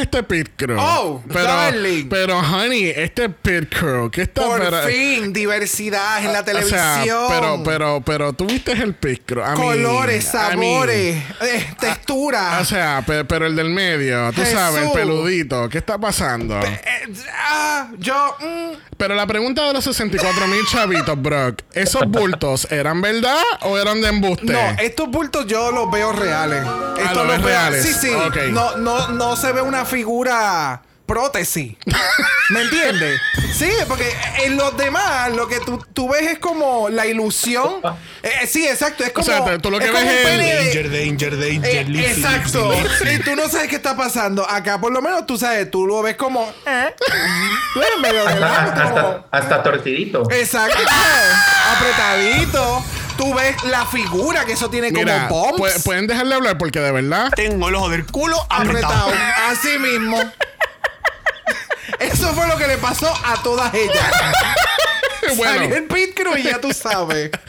[0.00, 0.76] este pit crew.
[0.80, 2.08] Oh, pero, darling.
[2.08, 6.80] Pero, honey, este pit crew, ¿qué está Por fin, diversidad en la O televisión.
[7.04, 9.40] sea, pero, pero, pero tú viste el pit crew.
[9.42, 12.58] I mean, Colores, I mean, sabores, eh, textura.
[12.60, 14.54] o sea, pe- pero, el del medio, tú Jesús.
[14.58, 16.58] sabes, el peludito, ¿qué está pasando?
[16.60, 16.80] Eh,
[17.38, 18.36] ah, yo.
[18.40, 23.78] mm, Pero la pregunta de los 64 mil chavitos, Brock, ¿esos bultos eran verdad o
[23.78, 24.52] eran de embuste?
[24.52, 26.64] No, estos bultos yo los veo reales.
[26.98, 27.82] Estos ¿los ves veo- reales?
[27.84, 28.14] Sí, sí.
[28.14, 28.36] Ok.
[28.50, 31.76] No, no, no se ve una figura prótesis.
[32.50, 33.20] ¿Me entiendes?
[33.56, 34.08] Sí, porque
[34.44, 37.80] en los demás lo que tú, tú ves es como la ilusión.
[38.22, 39.02] Eh, sí, exacto.
[39.04, 39.24] Es como.
[39.26, 42.10] sea, tú lo que es ves un es el pene de- Danger, Danger, Danger, Eh,
[42.12, 42.72] exacto.
[43.12, 44.48] Y tú no sabes qué está pasando.
[44.48, 46.48] Acá por lo menos tú sabes, tú lo ves como.
[46.66, 46.94] ¿eh?
[47.74, 50.30] Tú eres medio de lado, Hasta, como- hasta, hasta torcidito.
[50.30, 50.78] Exacto.
[51.76, 52.84] Apretadito.
[53.20, 55.60] Tú ves la figura que eso tiene Mira, como bumps.
[55.76, 57.30] pu- pueden dejarle hablar porque de verdad.
[57.36, 59.10] Tengo el ojo del culo apretado.
[59.10, 59.12] apretado.
[59.50, 60.18] Así mismo.
[61.98, 63.94] Eso fue lo que le pasó a todas ellas.
[65.36, 65.60] Bueno.
[65.60, 67.30] Salió el pit crew y ya tú sabes.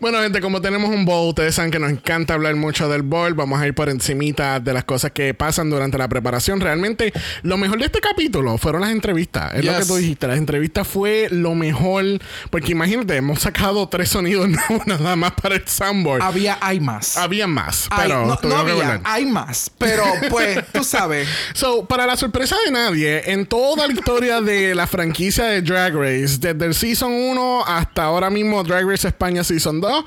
[0.00, 3.34] Bueno, gente, como tenemos un bowl, ustedes saben que nos encanta hablar mucho del bowl.
[3.34, 6.60] Vamos a ir por encimita de las cosas que pasan durante la preparación.
[6.60, 7.12] Realmente,
[7.42, 9.52] lo mejor de este capítulo fueron las entrevistas.
[9.54, 9.80] Es lo Yes.
[9.82, 10.26] que tú dijiste.
[10.28, 12.04] Las entrevistas fue lo mejor.
[12.50, 16.22] Porque imagínate, hemos sacado tres sonidos nuevos nada más para el soundboard.
[16.22, 17.16] Había, hay más.
[17.16, 19.70] Había más, Hay- pero no, no había, hay más.
[19.78, 21.28] Pero pues, tú sabes.
[21.52, 25.94] So, para la sorpresa de nadie, en toda la historia de la franquicia de Drag
[25.94, 30.04] Race, desde el Season 1 hasta ahora mismo Drag Race España Season 2,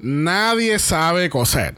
[0.00, 1.74] nadie sabe coser.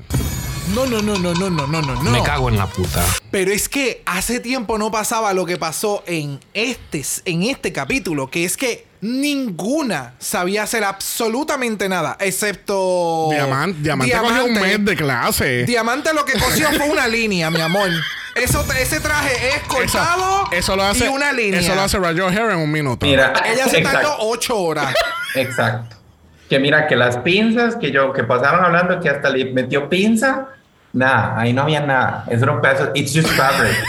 [0.74, 2.10] No, no, no, no, no, no, no, no.
[2.10, 3.04] Me cago en la puta.
[3.30, 8.30] Pero es que hace tiempo no pasaba lo que pasó en este, en este capítulo,
[8.30, 13.28] que es que ninguna sabía hacer absolutamente nada, excepto...
[13.30, 15.64] Diamante, Diamante, cogió un mes de clase.
[15.64, 17.90] Diamante lo que cosió fue una línea, mi amor.
[18.34, 21.04] Eso, ese traje es cortado Eso, eso lo hace.
[21.04, 21.60] y una línea.
[21.60, 23.04] Eso lo hace Roger O'Hare en un minuto.
[23.06, 24.94] Mira, Ella se tardó ocho horas.
[25.34, 25.96] exacto.
[26.48, 30.48] Que mira, que las pinzas que yo, que pasaron hablando que hasta le metió pinza,
[30.92, 32.24] nada, ahí no había nada.
[32.28, 33.72] Es un pedazo, it's just fabric.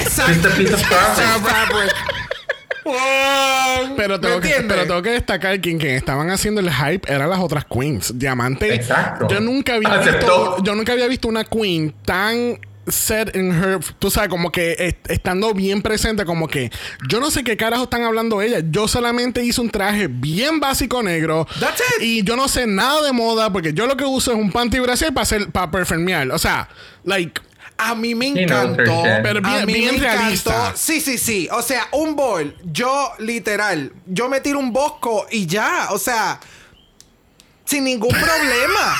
[0.00, 1.48] Es- Just a piece of Exacto.
[1.48, 1.92] fabric.
[3.96, 7.30] Pero tengo, ¿Me que, pero tengo que destacar que quien estaban haciendo el hype eran
[7.30, 8.18] las otras queens.
[8.18, 8.74] Diamante.
[8.74, 9.26] Exacto.
[9.28, 10.56] Yo nunca había Aceptó.
[10.56, 14.72] visto, yo nunca había visto una queen tan set in her, tú sabes, como que
[14.78, 16.70] est- estando bien presente, como que
[17.08, 18.58] yo no sé qué carajo están hablando ella.
[18.70, 21.46] Yo solamente hice un traje bien básico negro.
[21.60, 22.02] That's it.
[22.02, 24.78] Y yo no sé nada de moda porque yo lo que uso es un panty
[24.80, 26.30] brasil para hacer para performear.
[26.30, 26.68] O sea,
[27.04, 27.40] like
[27.76, 29.02] A mí me Sí, no, encantó.
[29.24, 30.50] Pero bien- a mí bien me realista.
[30.54, 30.76] encantó.
[30.78, 31.48] Sí, sí, sí.
[31.50, 32.56] O sea, un bol.
[32.72, 35.88] Yo, literal, yo me tiro un bosco y ya.
[35.90, 36.38] O sea,
[37.64, 38.96] sin ningún problema.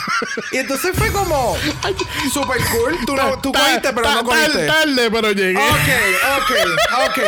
[0.53, 1.57] y entonces fue como
[2.33, 2.97] super cool.
[3.07, 4.67] Tú, no, tú cogiste, pero no cogiste.
[4.67, 5.59] Tarde, pero llegué.
[5.59, 6.51] Ok, ok,
[7.09, 7.19] ok.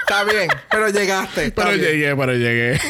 [0.00, 0.48] Está bien.
[0.70, 1.50] Pero llegaste.
[1.50, 1.80] Pero bien.
[1.80, 2.80] llegué, pero llegué.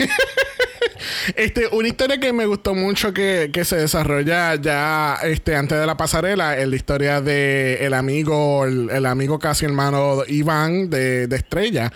[1.37, 5.87] Este, una historia que me gustó mucho que, que se desarrolla ya este, antes de
[5.87, 11.27] la pasarela es la historia de el amigo, el, el amigo casi hermano Iván de,
[11.27, 11.93] de Estrella.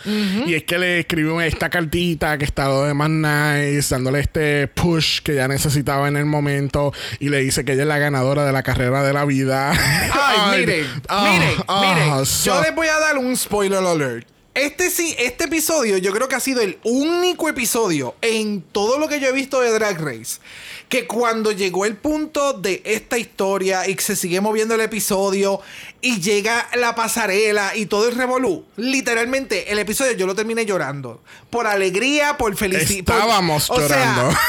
[0.47, 4.69] Y es que le escribió esta cartita que está lo de más nice, dándole este
[4.69, 6.93] push que ya necesitaba en el momento.
[7.21, 9.73] Y le dice que ella es la ganadora de la carrera de la vida.
[9.73, 12.27] Ay, miren, ah, miren, ah, miren.
[12.27, 14.27] so- yo les voy a dar un spoiler alert.
[14.59, 19.07] Este sí, este episodio yo creo que ha sido el único episodio en todo lo
[19.07, 20.41] que yo he visto de Drag Race
[20.89, 25.61] que cuando llegó el punto de esta historia y que se sigue moviendo el episodio
[26.01, 31.21] y llega la pasarela y todo el revolú, literalmente el episodio yo lo terminé llorando.
[31.51, 33.17] Por alegría, por felicidad.
[33.17, 34.31] Estábamos llorando.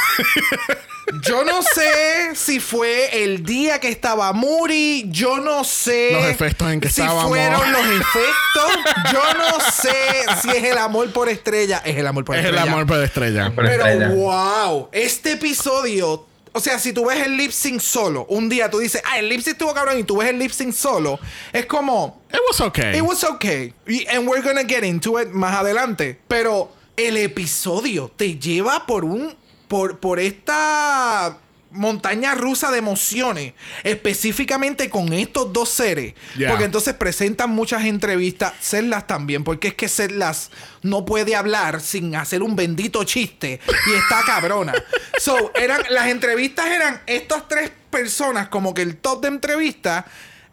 [1.24, 6.72] Yo no sé si fue el día que estaba Muri, yo no sé Los efectos
[6.72, 7.30] en que si estábamos.
[7.30, 9.92] fueron los efectos, yo no sé
[10.40, 12.72] si es el amor por estrella, es el amor por es el estrella.
[12.72, 13.52] amor por estrella.
[13.56, 14.10] Por Pero estrella.
[14.14, 18.80] wow, este episodio, o sea, si tú ves el lip sync solo, un día tú
[18.80, 21.20] dices, ah, el lip sync estuvo cabrón y tú ves el lip sync solo,
[21.54, 22.98] es como, It was okay.
[22.98, 23.74] It was okay.
[24.10, 26.20] And we're gonna get into it más adelante.
[26.28, 29.36] Pero el episodio te lleva por un.
[29.70, 31.38] por, por esta
[31.72, 33.54] montaña rusa de emociones.
[33.84, 36.14] Específicamente con estos dos seres.
[36.38, 36.50] Yeah.
[36.50, 38.54] Porque entonces presentan muchas entrevistas.
[38.60, 39.44] Serlas también.
[39.44, 40.52] Porque es que Serlas
[40.82, 43.60] no puede hablar sin hacer un bendito chiste.
[43.88, 44.74] Y está cabrona.
[45.20, 50.06] So, eran, las entrevistas eran estas tres personas, como que el top de entrevistas.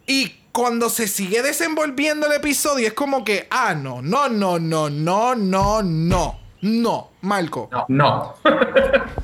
[0.05, 4.89] Y cuando se sigue desenvolviendo el episodio, es como que, ah, no, no, no, no,
[4.89, 6.39] no, no, no.
[6.61, 7.69] No, Marco.
[7.71, 8.35] No, no.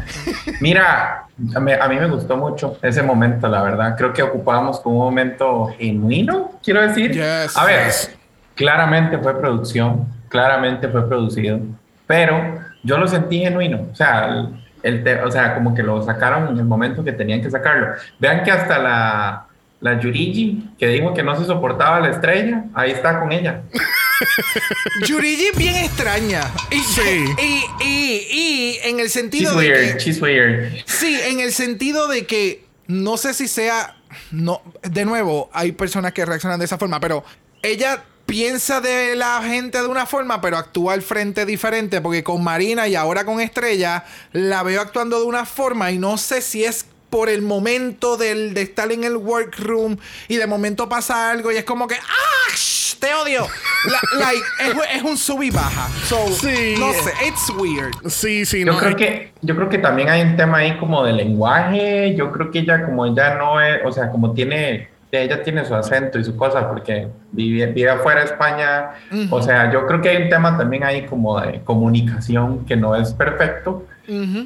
[0.61, 3.95] Mira, a mí, a mí me gustó mucho ese momento, la verdad.
[3.97, 7.11] Creo que ocupábamos un momento genuino, quiero decir.
[7.11, 8.15] Yes, a ver, yes.
[8.55, 11.59] claramente fue producción, claramente fue producido,
[12.07, 13.87] pero yo lo sentí genuino.
[13.91, 14.47] O sea,
[14.83, 17.93] el, el o sea, como que lo sacaron en el momento que tenían que sacarlo.
[18.19, 19.45] Vean que hasta la,
[19.83, 23.61] la Yurigi, que dijo que no se soportaba la estrella, ahí está con ella.
[25.05, 26.51] Yurigi es bien extraña.
[26.71, 27.25] Y, Sí.
[27.37, 29.99] y, y, y en el She's sentido de weird, que.
[30.03, 30.71] she's weird.
[30.85, 33.97] Sí, en el sentido de que no sé si sea.
[34.31, 37.23] No, de nuevo, hay personas que reaccionan de esa forma, pero
[37.61, 42.43] ella piensa de la gente de una forma, pero actúa al frente diferente, porque con
[42.43, 46.63] Marina y ahora con Estrella la veo actuando de una forma y no sé si
[46.63, 49.97] es por el momento del, de estar en el workroom
[50.27, 52.49] y de momento pasa algo y es como que ¡Ah!
[52.55, 53.45] sh- Te odio.
[53.85, 55.89] La- like, es, es un sub y baja.
[56.05, 56.73] So, Sí.
[56.79, 57.93] no sé, it's weird.
[58.09, 58.79] Sí, sí, Yo no.
[58.79, 62.15] creo que yo creo que también hay un tema ahí como de lenguaje.
[62.17, 65.75] Yo creo que ella como ella no es, o sea, como tiene ella tiene su
[65.75, 68.93] acento y su cosa porque vive, vive afuera de España.
[69.29, 72.95] O sea, yo creo que hay un tema también ahí como de comunicación que no
[72.95, 73.85] es perfecto.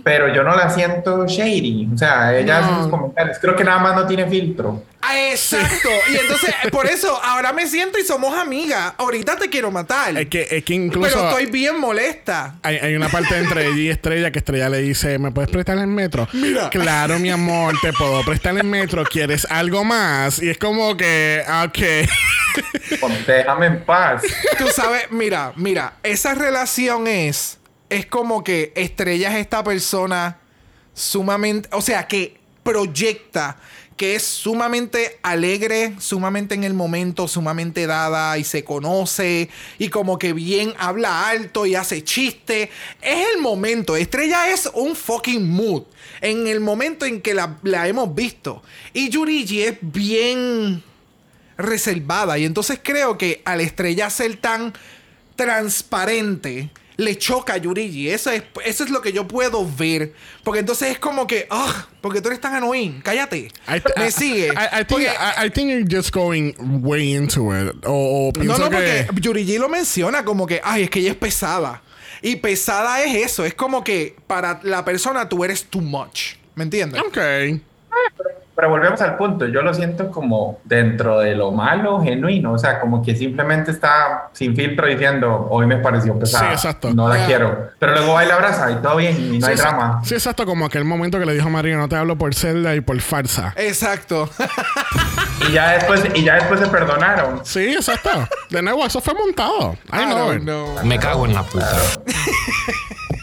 [0.03, 1.89] Pero yo no la siento shady.
[1.93, 3.37] O sea, ella hace sus comentarios.
[3.39, 4.83] Creo que nada más no tiene filtro.
[5.01, 5.89] Ah, Exacto.
[6.11, 8.93] Y entonces, por eso, ahora me siento y somos amigas.
[8.97, 10.17] Ahorita te quiero matar.
[10.17, 12.55] Es que, es que incluso pero estoy bien molesta.
[12.61, 15.77] hay, hay una parte entre ella y Estrella que Estrella le dice, ¿me puedes prestar
[15.77, 16.27] el metro?
[16.69, 19.03] Claro, mi amor, te puedo prestar el metro.
[19.05, 20.41] ¿Quieres algo más?
[20.41, 22.99] Y es como que, ah, ok.
[22.99, 24.23] Como, Déjame en paz.
[24.57, 27.57] Tú sabes, mira, mira, esa relación es.
[27.89, 30.39] Es como que Estrella es esta persona
[30.93, 31.69] sumamente.
[31.71, 33.58] O sea, que proyecta
[33.97, 40.19] que es sumamente alegre, sumamente en el momento, sumamente dada y se conoce y como
[40.19, 42.69] que bien habla alto y hace chiste.
[43.02, 43.95] Es el momento.
[43.95, 45.84] Estrella es un fucking mood
[46.21, 48.62] en el momento en que la, la hemos visto.
[48.93, 50.84] Y Yurigi es bien
[51.58, 52.38] reservada.
[52.38, 54.73] Y entonces creo que al estrella ser tan
[55.36, 58.10] transparente, le choca a Yurigi.
[58.10, 60.13] Eso es, eso es lo que yo puedo ver.
[60.43, 63.01] Porque entonces es como que, ah, porque tú eres tan annoying.
[63.03, 63.51] Cállate.
[63.67, 64.47] I- Me sigue.
[64.47, 67.75] I, I think, Porque- I, I think you're just going way into it.
[67.86, 69.03] O, o no, no, que...
[69.05, 71.81] porque Yurigi lo menciona como que, ay, es que ella es pesada.
[72.21, 73.45] Y pesada es eso.
[73.45, 76.33] Es como que para la persona tú eres too much.
[76.55, 76.99] ¿Me entiendes?
[77.01, 77.17] Ok.
[78.57, 82.79] Pero volvemos al punto, yo lo siento como dentro de lo malo, genuino, o sea,
[82.79, 86.91] como que simplemente está sin filtro diciendo, hoy me pareció pesada, Sí, exacto.
[86.91, 87.25] no la Yeah.
[87.27, 87.67] quiero.
[87.77, 89.77] Pero luego va y la abraza y todo bien y no Sí, hay exacto.
[89.77, 90.01] drama.
[90.03, 92.73] Sí, exacto, como aquel momento que le dijo a María, no te hablo por celda
[92.73, 93.53] y por farsa.
[93.55, 94.27] Exacto.
[95.47, 97.41] Y ya después, y ya después se perdonaron.
[97.45, 98.09] Sí, exacto.
[98.49, 99.77] De nuevo, eso fue montado.
[99.93, 100.41] I know it.
[100.41, 100.83] no.
[100.83, 101.69] Me cago en la puta.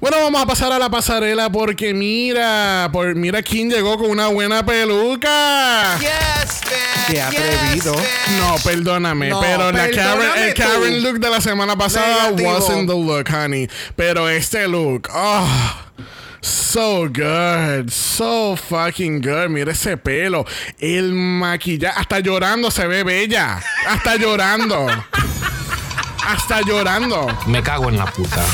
[0.00, 4.28] Bueno, vamos a pasar a la pasarela porque mira, por, mira quién llegó con una
[4.28, 5.98] buena peluca.
[5.98, 7.04] Yes, man.
[7.08, 7.94] Qué atrevido.
[7.94, 8.38] Yes.
[8.38, 10.54] No, perdóname, No, pero la Karen, el.
[10.54, 12.52] Karen look de la semana pasada Negativo.
[12.52, 13.68] wasn't the look, honey.
[13.94, 15.82] Pero este look, oh,
[16.40, 19.48] so good, so fucking good.
[19.48, 20.44] Mira ese pelo,
[20.78, 24.86] el maquillaje, hasta llorando se ve bella, hasta llorando,
[26.26, 27.26] hasta llorando.
[27.46, 28.44] Me cago en la puta.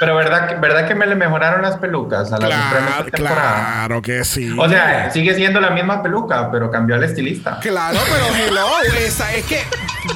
[0.00, 3.54] Pero verdad, que- verdad que me le mejoraron las pelucas a la Claro, temporada.
[3.86, 4.54] claro que sí.
[4.58, 7.58] O sea, sigue siendo la misma peluca, pero cambió al estilista.
[7.60, 8.66] Claro, pero hello,
[8.98, 9.62] esa, es que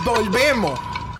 [0.04, 0.78] volvemos.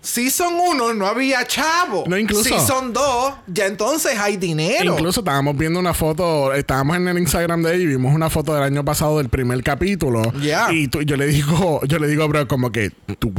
[0.09, 2.03] Season 1 no había chavo.
[2.07, 4.93] No, incluso- Season 2, ya entonces hay dinero.
[4.93, 8.53] Incluso estábamos viendo una foto, estábamos en el Instagram de ella y vimos una foto
[8.53, 10.21] del año pasado del primer capítulo.
[10.33, 10.71] Yeah.
[10.71, 13.33] Y tú- yo le digo, yo le digo, bro, como que, tú,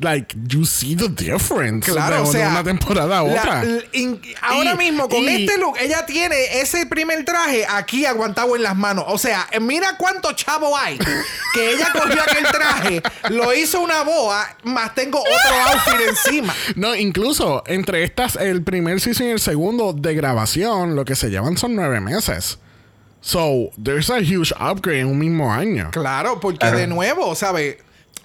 [0.00, 3.64] like, you see the difference Claro, de, o sea, de una temporada a otra.
[3.92, 8.56] in- ahora Y- mismo con y- este look, ella tiene ese primer traje aquí aguantado
[8.56, 9.04] en las manos.
[9.08, 10.98] O sea, mira cuánto chavo hay.
[11.54, 16.54] que ella cogió aquel traje, lo hizo una boa, más tengo otro outfit encima.
[16.76, 21.30] No, incluso entre estas, el primer season y el segundo de grabación, lo que se
[21.30, 22.58] llevan son nueve meses.
[23.20, 25.90] So, there's a huge upgrade en un mismo año.
[25.92, 26.78] Claro, porque Claro.
[26.78, 27.76] de nuevo, ¿sabes?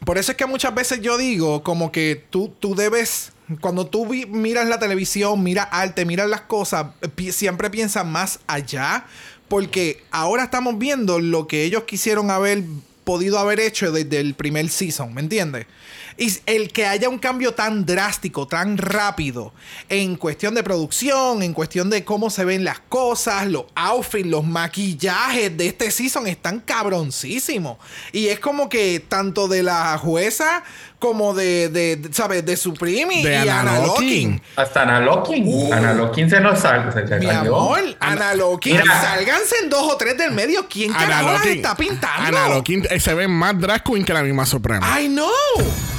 [0.06, 4.06] Por eso es que muchas veces yo digo como que tú, tú debes, cuando tú
[4.08, 9.06] vi- miras la televisión, miras arte, miras las cosas, pi- siempre piensas más allá,
[9.48, 12.64] porque ahora estamos viendo lo que ellos quisieron haber
[13.04, 15.66] podido haber hecho desde el primer season, ¿me entiendes?
[16.18, 19.54] Y el que haya un cambio tan drástico, tan rápido,
[19.90, 24.46] en cuestión de producción, en cuestión de cómo se ven las cosas, los outfits, los
[24.46, 27.78] maquillajes de este season están cabroncísimos.
[28.12, 30.64] Y es como que tanto de la jueza
[31.00, 32.46] como de, de, de, ¿sabes?
[32.46, 34.32] De Supreme y, De y Ana Ana Locking.
[34.32, 34.42] Locking.
[34.56, 35.44] Hasta Ana Locking.
[35.46, 36.30] Uh.
[36.30, 37.56] Se nos sal- se, se Mi salió.
[37.58, 38.34] amor, Ana
[39.02, 40.68] sálganse en dos o tres del medio.
[40.68, 42.38] ¿Quién carajo las está pintando?
[42.38, 45.00] Ana Locking, eh, se ve más drag queen que la misma Suprema.
[45.00, 45.30] I know.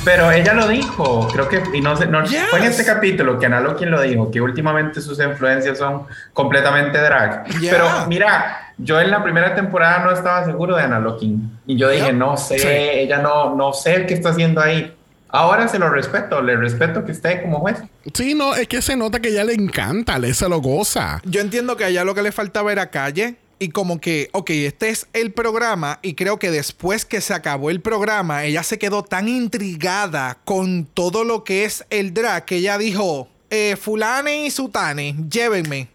[0.06, 2.44] Pero ella lo dijo, creo que, y no sé, no, Yes.
[2.48, 6.96] fue en este capítulo que Ana Locking lo dijo, que últimamente sus influencias son completamente
[6.98, 7.44] drag.
[7.58, 7.72] Yeah.
[7.72, 11.58] Pero mira, yo en la primera temporada no estaba seguro de Ana Locking.
[11.66, 12.14] Y yo dije, Yep.
[12.14, 12.68] no sé, Sí.
[12.68, 14.92] ella no, no sé qué está haciendo ahí.
[15.28, 17.82] Ahora se lo respeto, le respeto que esté como juez.
[18.14, 21.20] Sí, no, es que se nota que ella le encanta, le se lo goza.
[21.24, 23.34] Yo entiendo que allá lo que le faltaba era calle.
[23.58, 25.98] Y como que, ok, este es el programa.
[26.02, 30.84] Y creo que después que se acabó el programa, ella se quedó tan intrigada con
[30.84, 35.88] todo lo que es el drag que ella dijo: eh, Fulane y Sutane, llévenme.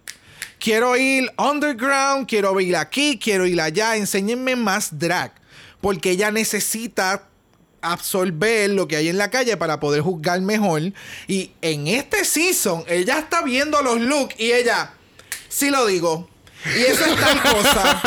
[0.60, 3.95] Quiero ir underground, quiero ir aquí, quiero ir allá.
[3.95, 5.34] Enséñenme más drag.
[5.82, 7.28] Porque ella necesita
[7.82, 10.93] absorber lo que hay en la calle para poder juzgar mejor.
[11.28, 14.93] Y en este season, ella está viendo los looks y ella,
[15.50, 16.31] sí lo digo.
[16.78, 18.02] Y eso es tal cosa.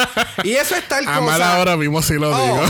[0.45, 1.21] Y eso es tal A cosa.
[1.21, 2.63] mala hora vimos si lo Oh, digo.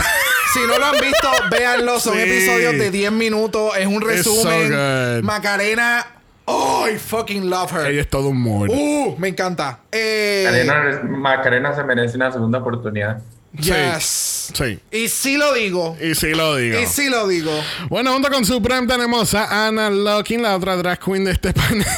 [0.53, 1.99] si no lo han visto, véanlo.
[1.99, 2.21] Son Sí.
[2.21, 3.77] episodios de 10 minutos.
[3.77, 4.69] Es un so resumen.
[4.69, 5.23] good.
[5.23, 6.07] Macarena.
[6.47, 7.87] Oh, I fucking love her.
[7.87, 8.69] Ella es todo un mood.
[8.69, 9.79] Uh, me encanta.
[9.91, 13.19] Eh, Macarena, Macarena se merece una segunda oportunidad.
[13.59, 14.51] Yes.
[14.53, 14.79] Sí.
[14.91, 15.97] Y sí lo digo.
[16.01, 16.79] Y sí lo digo.
[16.79, 17.51] Y sí lo digo.
[17.89, 21.85] Bueno, junto con Supreme tenemos a Anna Locking, la otra drag queen de este panel.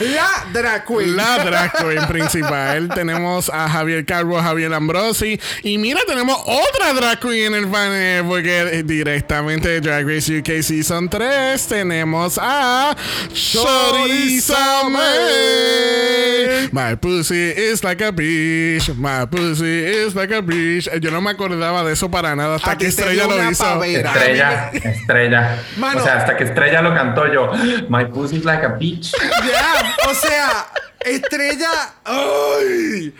[0.00, 1.16] La drag queen.
[1.16, 2.88] la drag queen principal.
[2.94, 5.40] tenemos a Javier Carbo, Javier Ambrosi.
[5.62, 8.24] Y mira, tenemos otra drag queen en el panel.
[8.24, 12.96] Porque directamente de Drag Race UK Season 3 tenemos a
[13.32, 16.68] Choriza May.
[16.72, 18.90] My pussy is like a beach.
[18.96, 20.86] My pussy is like a beach.
[20.88, 23.64] Eh, Yo no me acordaba de eso para nada hasta que Estrella lo hizo.
[23.64, 24.10] pavera.
[24.12, 25.58] Estrella, estrella.
[25.78, 26.00] Mano.
[26.00, 27.50] O sea, hasta que Estrella lo cantó yo.
[27.88, 29.12] My pussy's like a beach.
[29.50, 30.66] Ya, o sea,
[31.00, 31.70] estrella.
[32.04, 33.14] ¡Ay!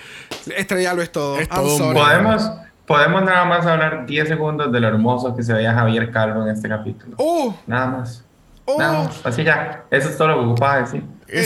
[0.57, 1.39] Estrella lo es todo.
[1.39, 1.99] Es todo sorry.
[1.99, 2.51] Podemos,
[2.87, 6.49] podemos nada más hablar 10 segundos de lo hermoso que se veía Javier Calvo en
[6.55, 7.17] este capítulo.
[7.19, 8.25] Uh, Nada más.
[8.67, 9.21] uh, Nada más.
[9.25, 9.85] Así ya.
[9.91, 11.03] Eso es todo lo que ocupaba decir.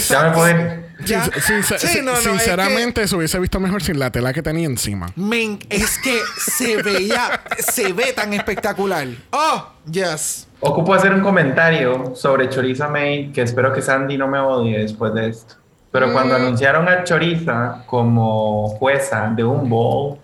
[0.09, 0.88] Ya me puedo ir.
[1.05, 1.25] Ya.
[1.41, 4.33] Sin- sin- Sí, no, no, es que- sinceramente, se hubiese visto mejor sin la tela
[4.33, 5.07] que tenía encima.
[5.17, 9.07] Men, es que se veía, se ve tan espectacular.
[9.31, 10.47] Oh, yes.
[10.61, 15.15] Ocupo hacer un comentario sobre Choriza May que espero que Sandy no me odie después
[15.15, 15.55] de esto.
[15.93, 20.19] Pero cuando anunciaron a Choriza como jueza de un bowl,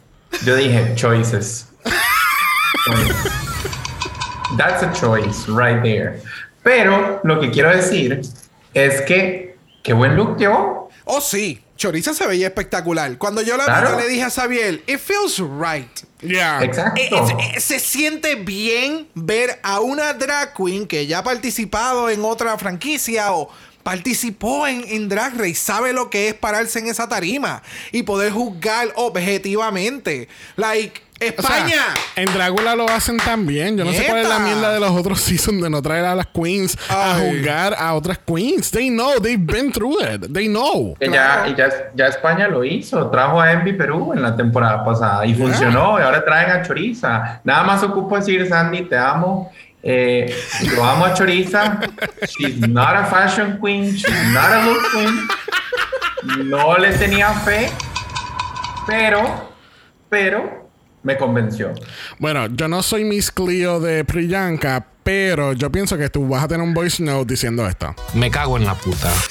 [0.45, 1.69] yo dije choices.
[2.85, 3.33] Choices.
[4.59, 6.21] That's a choice right there.
[6.63, 8.21] Pero lo que quiero decir
[8.75, 9.44] es que
[9.85, 10.89] qué buen look llevó.
[11.05, 11.61] Oh, sí.
[11.77, 13.19] Choriza se veía espectacular.
[13.19, 13.89] Cuando yo la Claro.
[13.91, 15.91] vi, yo le dije a Xavier, it feels right.
[16.21, 16.63] Yeah.
[16.65, 17.01] Exacto.
[17.01, 22.09] Eh, es- eh, se siente bien ver a una drag queen que ya ha participado
[22.11, 23.51] en otra franquicia o
[23.83, 27.63] participó en, en Drag Race, sabe lo que es pararse en esa tarima
[27.93, 30.29] y poder juzgar objetivamente.
[30.57, 31.83] Like, O sea, España.
[32.17, 33.79] en Drácula lo hacen también.
[33.79, 36.15] Yo no sé cuál es la mierda de los otros seasons de no traer a
[36.15, 37.31] las queens a Ay.
[37.31, 38.71] juzgar a otras queens.
[38.71, 40.33] They know, they've been through it.
[40.33, 40.97] They know.
[40.99, 45.25] Que ya, ya, ya España lo hizo, trajo a Envy Perú en la temporada pasada
[45.25, 47.41] y funcionó, y ahora traen a Choriza.
[47.45, 49.51] Nada más ocupo decir, Sandy, te amo.
[49.83, 51.79] Eh, yo amo a Choriza.
[52.27, 56.49] She's not a fashion queen, she's not a look queen.
[56.49, 57.71] No le tenía fe,
[58.87, 59.53] pero,
[60.09, 60.64] pero
[61.05, 61.73] me convenció.
[62.19, 66.49] Bueno, yo no soy Miss Clio de Priyanka, pero yo pienso que tú vas a
[66.49, 67.95] tener un voice note diciendo esto.
[68.15, 69.13] Me cago en la puta.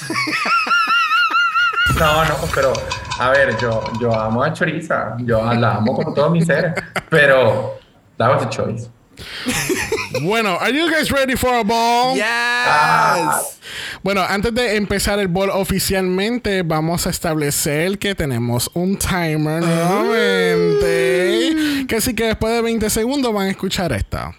[1.99, 2.73] No, no, pero
[3.19, 6.73] a ver, yo, yo amo a Choriza, yo la amo con todo mi ser,
[7.09, 7.77] pero
[8.17, 8.89] that was a choice.
[10.21, 12.15] Bueno, are you guys ready for a ball?
[12.15, 13.57] Yes.
[14.03, 21.85] Bueno, antes de empezar el ball oficialmente, vamos a establecer que tenemos un timer nuevamente.
[21.87, 24.35] Que así que después de 20 segundos van a escuchar esta.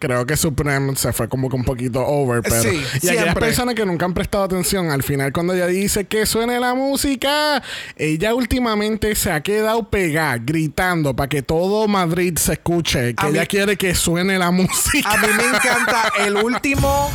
[0.00, 2.60] Creo que Supreme se fue como que un poquito over, pero.
[2.62, 3.46] Sí, y aquellas siempre.
[3.46, 7.62] personas que nunca han prestado atención, al final, cuando ella dice que suene la música,
[7.96, 13.28] ella últimamente se ha quedado pegada, gritando para que todo Madrid se escuche, que A
[13.28, 15.10] ella mí- quiere que suene la música.
[15.12, 17.10] A mí me encanta el último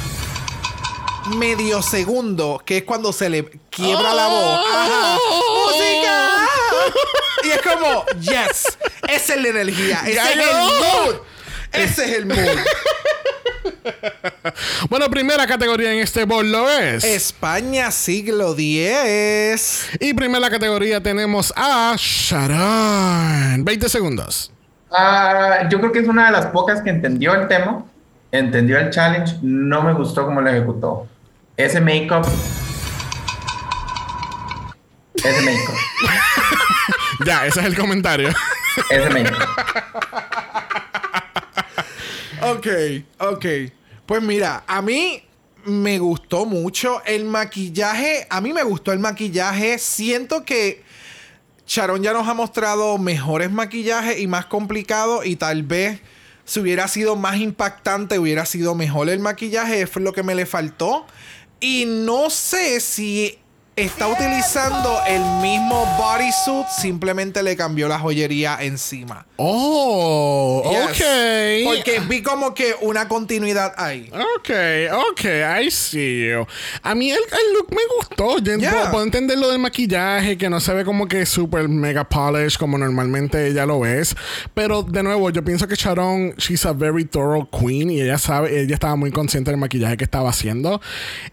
[1.38, 4.60] medio segundo, que es cuando se le quiebra la voz.
[4.74, 5.18] Ajá.
[5.66, 6.30] ¡Música!
[7.44, 8.78] Y es como, yes,
[9.08, 11.16] esa es la energía, ese es el mood.
[11.78, 12.38] Ese es el mood.
[14.90, 17.04] Bueno, primera categoría en este bol lo es.
[17.04, 19.90] España siglo X.
[20.00, 23.66] Y primera categoría tenemos a Sharon.
[23.66, 24.52] 20 segundos.
[24.92, 27.84] Ah, yo creo que es una de las pocas que entendió el tema,
[28.32, 31.08] entendió el challenge, no me gustó cómo lo ejecutó.
[31.58, 32.26] Ese make-up.
[35.16, 35.76] Ese make-up.
[37.26, 38.30] Ya, ese es el comentario.
[38.90, 39.38] Ese make-up.
[42.46, 42.68] Ok,
[43.20, 43.46] ok.
[44.06, 45.24] Pues mira, a mí
[45.66, 48.28] me gustó mucho el maquillaje.
[48.30, 49.80] A mí me gustó el maquillaje.
[49.80, 50.84] Siento que
[51.66, 55.26] Sharon ya nos ha mostrado mejores maquillajes y más complicados.
[55.26, 56.02] Y tal vez
[56.44, 59.88] si hubiera sido más impactante, hubiera sido mejor el maquillaje.
[59.88, 61.08] Fue lo que me le faltó.
[61.60, 63.40] Y no sé si
[63.76, 66.66] está utilizando el mismo bodysuit.
[66.80, 69.26] Simplemente le cambió la joyería encima.
[69.38, 71.02] Oh, Yes.
[71.02, 71.76] ok.
[71.76, 74.10] Porque vi como que una continuidad ahí.
[74.38, 74.50] Ok,
[75.12, 75.26] ok,
[75.64, 76.46] I see you.
[76.84, 78.40] A mí el, el look me gustó.
[78.40, 78.72] Yo Yeah.
[78.72, 82.58] puedo, puedo entender lo del maquillaje, que no se ve como que super mega polish
[82.58, 84.16] como normalmente ella lo es.
[84.54, 88.62] Pero de nuevo, yo pienso que Sharon, she's a very thorough queen y ella sabe,
[88.62, 90.80] ella estaba muy consciente del maquillaje que estaba haciendo.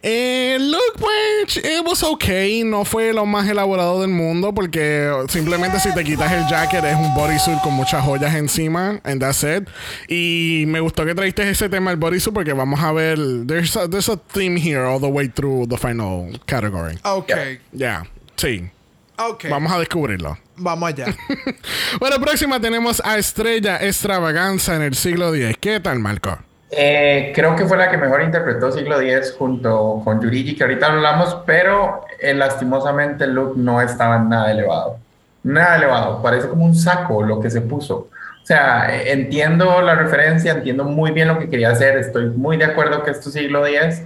[0.03, 2.32] El look, pues, it was okay.
[2.65, 6.97] No fue lo más elaborado del mundo porque simplemente si te quitas el jacket es
[6.97, 9.69] un bodysuit con muchas joyas encima, and that's it.
[10.09, 13.87] Y me gustó que trajiste ese tema del bodysuit porque vamos a ver, there's a,
[13.87, 16.99] there's a theme here all the way through the final category.
[17.05, 17.33] Ok.
[17.73, 18.07] Yeah,
[18.37, 18.71] sí.
[19.19, 19.45] Ok.
[19.51, 20.39] Vamos a descubrirlo.
[20.57, 21.15] Vamos allá.
[22.01, 25.57] Bueno, próxima tenemos a Estrella Extravaganza en el siglo X.
[25.61, 26.39] ¿Qué tal, Marco?
[26.75, 30.87] Eh, creo que fue la que mejor interpretó siglo X junto con Yurigi, que ahorita
[30.87, 34.97] hablamos, pero eh, lastimosamente el look no estaba nada elevado.
[35.43, 38.09] Nada elevado, parece como un saco lo que se puso.
[38.43, 42.57] O sea, eh, entiendo la referencia, entiendo muy bien lo que quería hacer, estoy muy
[42.57, 44.03] de acuerdo que esto es siglo X,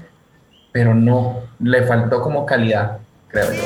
[0.72, 2.98] pero no, le faltó como calidad,
[3.28, 3.62] creo yo.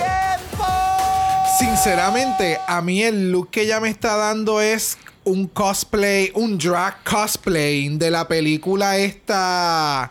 [1.59, 7.03] Sinceramente, a mí el look que ella me está dando es un cosplay, un drag
[7.05, 10.11] cosplay de la película esta,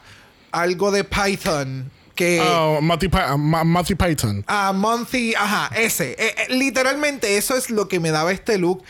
[0.51, 2.39] algo de Python, que...
[2.41, 4.43] Oh, Monty, Ma- Monty Python.
[4.47, 6.12] A Monty, ajá, ese.
[6.12, 8.84] Eh, eh, literalmente eso es lo que me daba este look.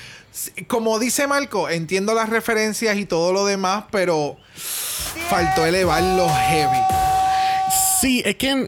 [0.67, 4.37] Como dice Marco, entiendo las referencias y todo lo demás, pero
[5.29, 6.77] faltó elevarlo heavy.
[7.99, 8.67] Sí, es que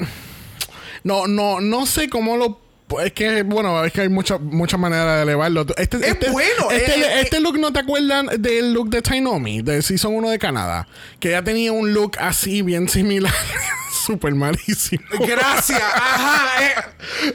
[1.04, 2.61] no, no, no sé cómo lo.
[3.00, 5.66] Es que, bueno, es que hay muchas muchas maneras de elevarlo.
[5.78, 9.02] Este, Es este, bueno, Este, eh, eh, este look, ¿no te acuerdan del look de
[9.02, 9.62] Tainomi?
[9.62, 10.88] De Season 1 de Canadá.
[11.20, 13.34] Que ella tenía un look así, bien similar.
[14.06, 15.04] Súper malísimo.
[15.20, 16.64] Gracias, ajá.
[16.66, 16.74] eh.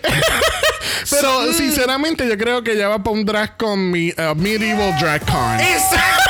[1.10, 5.24] Pero, sinceramente, yo creo que ya va para un drag con mi uh, Medieval Drag
[5.24, 5.60] Con.
[5.60, 6.25] ¡Exacto!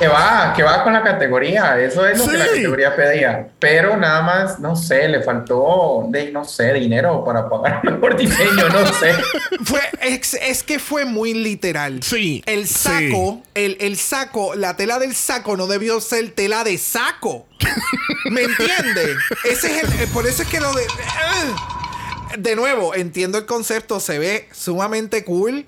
[0.00, 1.78] Que va, que va con la categoría.
[1.78, 3.48] Eso es lo que la categoría pedía.
[3.58, 8.16] Pero nada más, no sé, le faltó, de, no sé, dinero para pagar un mejor
[8.16, 9.12] diseño, no sé.
[9.64, 12.02] Fue, es, es que fue muy literal.
[12.02, 12.74] Sí, El sí.
[12.74, 17.46] saco, el, el saco, la tela del saco no debió ser tela de saco.
[18.30, 19.18] ¿Me entiendes?
[19.44, 20.82] Ese es el, por eso es que lo de.
[22.38, 25.66] De nuevo, entiendo el concepto, se ve sumamente cool,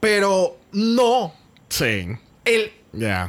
[0.00, 1.32] pero no.
[1.68, 2.08] Sí.
[2.44, 2.72] El,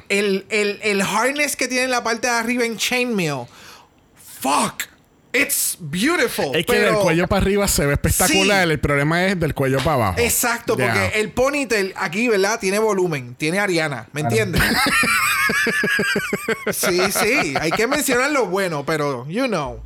[0.10, 3.46] El, el, el harness que tiene en la parte de arriba en chainmail.
[4.42, 4.84] Fuck.
[5.34, 6.54] It's beautiful.
[6.54, 8.66] Es que pero- del cuello para arriba se ve espectacular.
[8.66, 8.72] Sí.
[8.74, 10.20] El problema es del cuello para abajo.
[10.20, 12.60] Exacto, porque el ponytail aquí, ¿verdad?
[12.60, 14.62] Tiene volumen, tiene Ariana, ¿me entiendes?
[16.72, 19.82] sí, sí, hay que mencionar lo bueno, pero you know.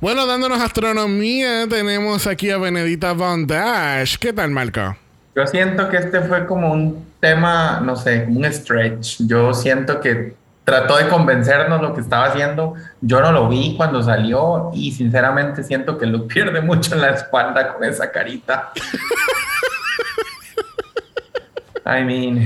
[0.00, 4.16] Bueno, dándonos astronomía, tenemos aquí a Benedita Von Dash.
[4.16, 4.96] ¿Qué tal, Marco?
[5.34, 9.22] Yo siento que este fue como un tema, no sé, como un stretch.
[9.26, 12.74] Yo siento que trató de convencernos lo que estaba haciendo.
[13.00, 17.10] Yo no lo vi cuando salió y sinceramente siento que lo pierde mucho en la
[17.10, 18.72] espalda con esa carita.
[21.86, 22.38] I mean,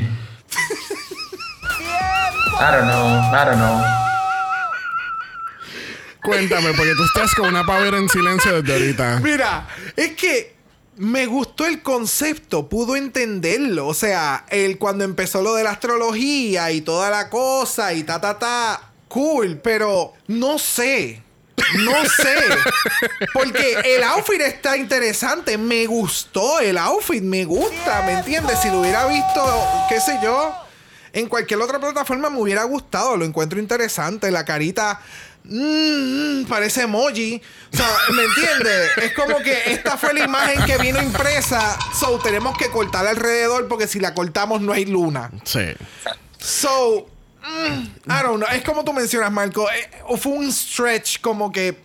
[2.59, 3.83] I don't know, I don't know.
[6.23, 9.21] Cuéntame, porque tú estás con una power en silencio desde ahorita.
[9.23, 9.67] Mira,
[9.97, 10.58] es que
[10.99, 13.87] me gustó el concepto, pudo entenderlo.
[13.87, 18.21] O sea, el cuando empezó lo de la astrología y toda la cosa y ta
[18.21, 21.23] ta ta, cool, pero no sé.
[21.79, 22.37] No sé.
[23.33, 25.59] Porque el outfit está interesante.
[25.59, 27.23] Me gustó el outfit.
[27.23, 28.03] Me gusta.
[28.03, 28.61] ¿Me entiendes?
[28.61, 29.45] Si lo hubiera visto,
[29.89, 30.55] qué sé yo,
[31.13, 33.17] en cualquier otra plataforma me hubiera gustado.
[33.17, 34.31] Lo encuentro interesante.
[34.31, 35.01] La carita.
[35.49, 37.41] Mm, mm, parece emoji.
[37.73, 38.91] O sea, ¿me entiendes?
[38.99, 41.79] Es como que esta fue la imagen que vino impresa.
[41.99, 45.31] So, tenemos que cortar alrededor porque si la cortamos no hay luna.
[45.45, 45.65] Sí.
[46.39, 47.09] So,
[47.43, 48.49] mm, I don't know.
[48.53, 49.69] Es como tú mencionas, Marco.
[49.71, 51.77] eh, o fue un stretch como que.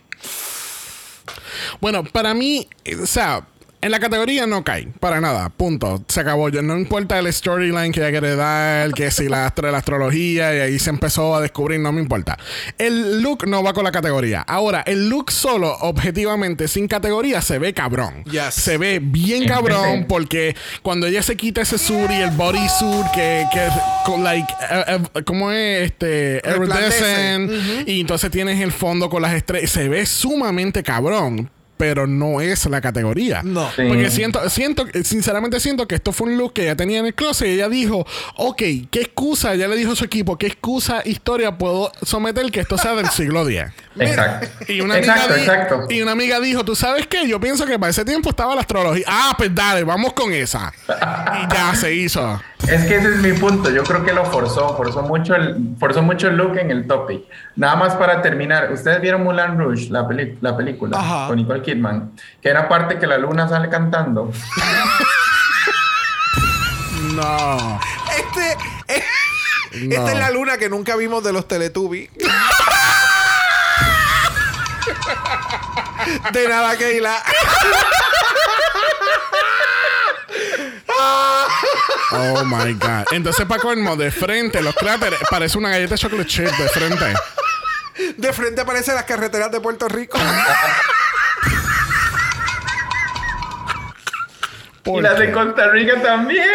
[1.79, 2.67] Bueno, para mí,
[3.01, 3.45] o sea,
[3.83, 6.03] en la categoría no cae, para nada, punto.
[6.07, 6.49] Se acabó.
[6.49, 10.59] No importa el storyline que ella quiere dar, que si la, astro- la astrología y
[10.59, 12.37] ahí se empezó a descubrir, no me importa.
[12.77, 14.41] El look no va con la categoría.
[14.41, 18.23] Ahora, el look solo, objetivamente, sin categoría, se ve cabrón.
[18.25, 18.53] Yes.
[18.55, 23.45] Se ve bien cabrón porque cuando ella se quita ese suit y el bodysuit que,
[23.51, 23.67] que
[24.05, 25.91] con, like, eh, eh, ¿cómo es?
[25.91, 27.51] Este, iridescent,
[27.87, 29.69] y entonces tienes el fondo con las estrellas.
[29.71, 31.49] Se ve sumamente cabrón.
[31.83, 33.41] Pero no es la categoría.
[33.43, 33.69] No.
[33.75, 33.81] Sí.
[33.89, 37.13] Porque siento, siento, sinceramente siento que esto fue un look que ella tenía en el
[37.13, 38.07] closet y ella dijo,
[38.37, 39.53] ok, ¿qué excusa?
[39.53, 43.09] Ella le dijo a su equipo, ¿qué excusa historia puedo someter que esto sea del
[43.09, 43.73] siglo X?
[43.99, 44.47] Exacto.
[44.71, 45.85] Y una, exacto, amiga exacto.
[45.89, 47.27] y una amiga dijo, ¿tú sabes qué?
[47.27, 49.05] Yo pienso que para ese tiempo estaba la astrología.
[49.07, 50.71] Ah, pues dale, vamos con esa.
[50.87, 52.41] y ya se hizo.
[52.67, 53.69] Es que ese es mi punto.
[53.69, 57.23] Yo creo que lo forzó, forzó mucho el, forzó mucho el look en el topic.
[57.57, 61.27] Nada más para terminar, ustedes vieron Mulan Rouge, la, peli- la película Ajá.
[61.27, 64.31] con Nicole Kidman, que era parte que la luna sale cantando.
[67.15, 67.79] No.
[68.17, 68.57] Este.
[68.87, 69.03] eh,
[69.87, 69.95] No.
[69.95, 72.09] Esta es la luna que nunca vimos de los Teletubbies.
[76.31, 77.23] De nada, Keila.
[82.11, 83.05] Oh my God.
[83.11, 87.13] Entonces, para colmo, de frente, los cráteres, parece una galleta de chocolate chip de frente.
[88.17, 90.17] De frente aparecen las carreteras de Puerto Rico.
[94.85, 95.31] Y ¿Por las de?
[95.31, 96.47] Costa Rica también.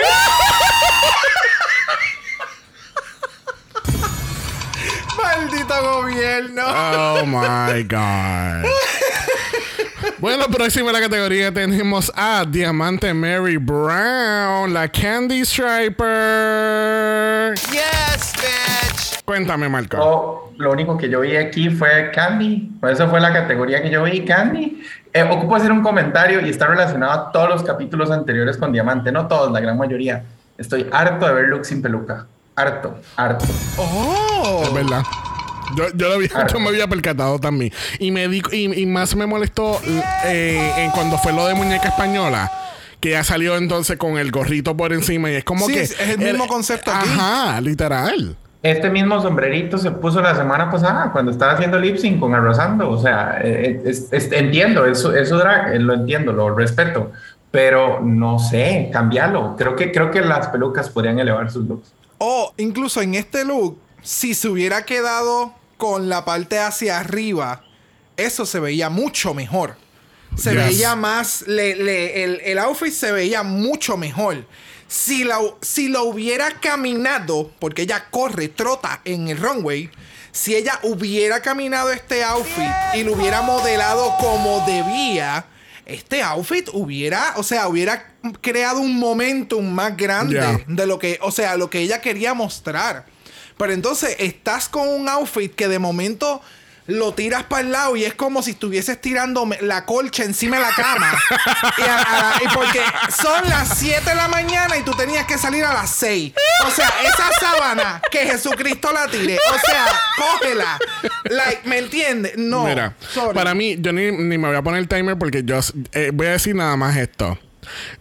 [5.17, 6.63] Maldito gobierno.
[6.67, 8.65] Oh my God.
[10.21, 15.95] Bueno, próxima en la categoría tenemos a Diamante Mary Brown, la Candy Striper.
[17.71, 19.23] Yes, bitch.
[19.25, 19.97] Cuéntame, Marco.
[19.97, 22.69] Yo, lo único que yo vi aquí fue Candy.
[22.81, 24.83] Por eso fue la categoría que yo vi, Candy.
[25.13, 29.13] Eh, ocupo hacer un comentario y está relacionado a todos los capítulos anteriores con Diamante.
[29.13, 30.25] No todos, la gran mayoría.
[30.57, 32.27] Estoy harto de ver Luke sin peluca.
[32.57, 33.45] Harto, harto.
[33.77, 34.63] Oh.
[34.65, 35.05] Es verdad.
[35.77, 37.73] Yo, yo, lo había, yo me había percatado también.
[37.99, 39.81] Y me di, y, y más me molestó
[40.25, 42.51] eh, en cuando fue lo de muñeca española.
[43.01, 45.31] Que ya salió entonces con el gorrito por encima.
[45.31, 45.83] Y es como Sí, que.
[45.83, 47.09] es el mismo concepto aquí.
[47.09, 48.37] Ajá, literal.
[48.61, 52.91] Este mismo sombrerito se puso la semana pasada cuando estaba haciendo lip sync con Arrasando.
[52.91, 56.53] O sea, eh, es- es- entiendo, es su, es su drag, eh, lo entiendo, lo
[56.53, 57.13] respeto.
[57.53, 59.55] Pero no sé, cambiarlo.
[59.57, 61.93] Creo que, creo que las pelucas podrían elevar sus looks.
[62.19, 63.79] O incluso en este look,
[64.09, 67.63] si se hubiera quedado con la parte hacia arriba,
[68.17, 69.77] eso se veía mucho mejor.
[70.35, 70.65] Se Yes.
[70.65, 74.47] veía más, le- le- el, el outfit se veía mucho mejor.
[74.87, 79.91] Si, la, si lo hubiera caminado, porque ella corre, trota en el runway,
[80.33, 85.45] si ella hubiera caminado este outfit y lo hubiera modelado como debía,
[85.85, 91.31] este outfit hubiera, o sea, hubiera creado un momentum más grande de lo que, o
[91.31, 93.05] sea, lo que ella quería mostrar.
[93.59, 96.41] Pero entonces estás con un outfit que de momento
[96.87, 100.63] lo tiras para el lado y es como si estuvieses tirando la colcha encima de
[100.63, 101.13] la cama.
[101.77, 102.81] y, a- a la- y porque
[103.21, 106.33] son las 7 de la mañana y tú tenías que salir a las 6.
[106.67, 109.37] O sea, esa sábana que Jesucristo la tire.
[109.53, 109.87] O sea,
[110.17, 110.79] cógela.
[111.25, 112.33] Like, ¿me entiendes?
[112.39, 112.65] No.
[112.65, 113.35] Mira, sorry.
[113.35, 115.61] para mí, yo ni, ni me voy a poner el timer porque yo
[115.93, 117.39] eh, voy a decir nada más esto.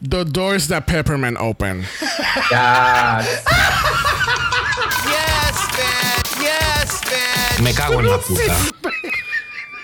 [0.08, 1.86] The doors that Peppermint open.
[7.62, 8.56] Me cago en la puta.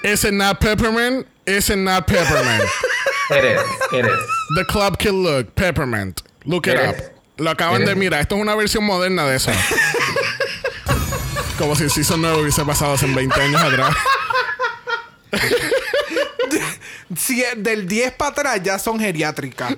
[0.04, 1.26] Is it not Peppermint?
[1.46, 2.64] Is it not Peppermint?
[3.30, 3.62] eres,
[3.92, 4.20] eres.
[4.56, 5.56] The club can look.
[5.56, 6.22] Peppermint.
[6.46, 6.96] Look it up.
[7.38, 8.22] Lo acaban de mirar.
[8.22, 9.52] Esto es una versión moderna de eso.
[11.58, 13.96] Como si el Season 9 hubiese pasado hace 20 años atrás.
[17.18, 19.76] Si del 10 para atrás ya son geriátricas.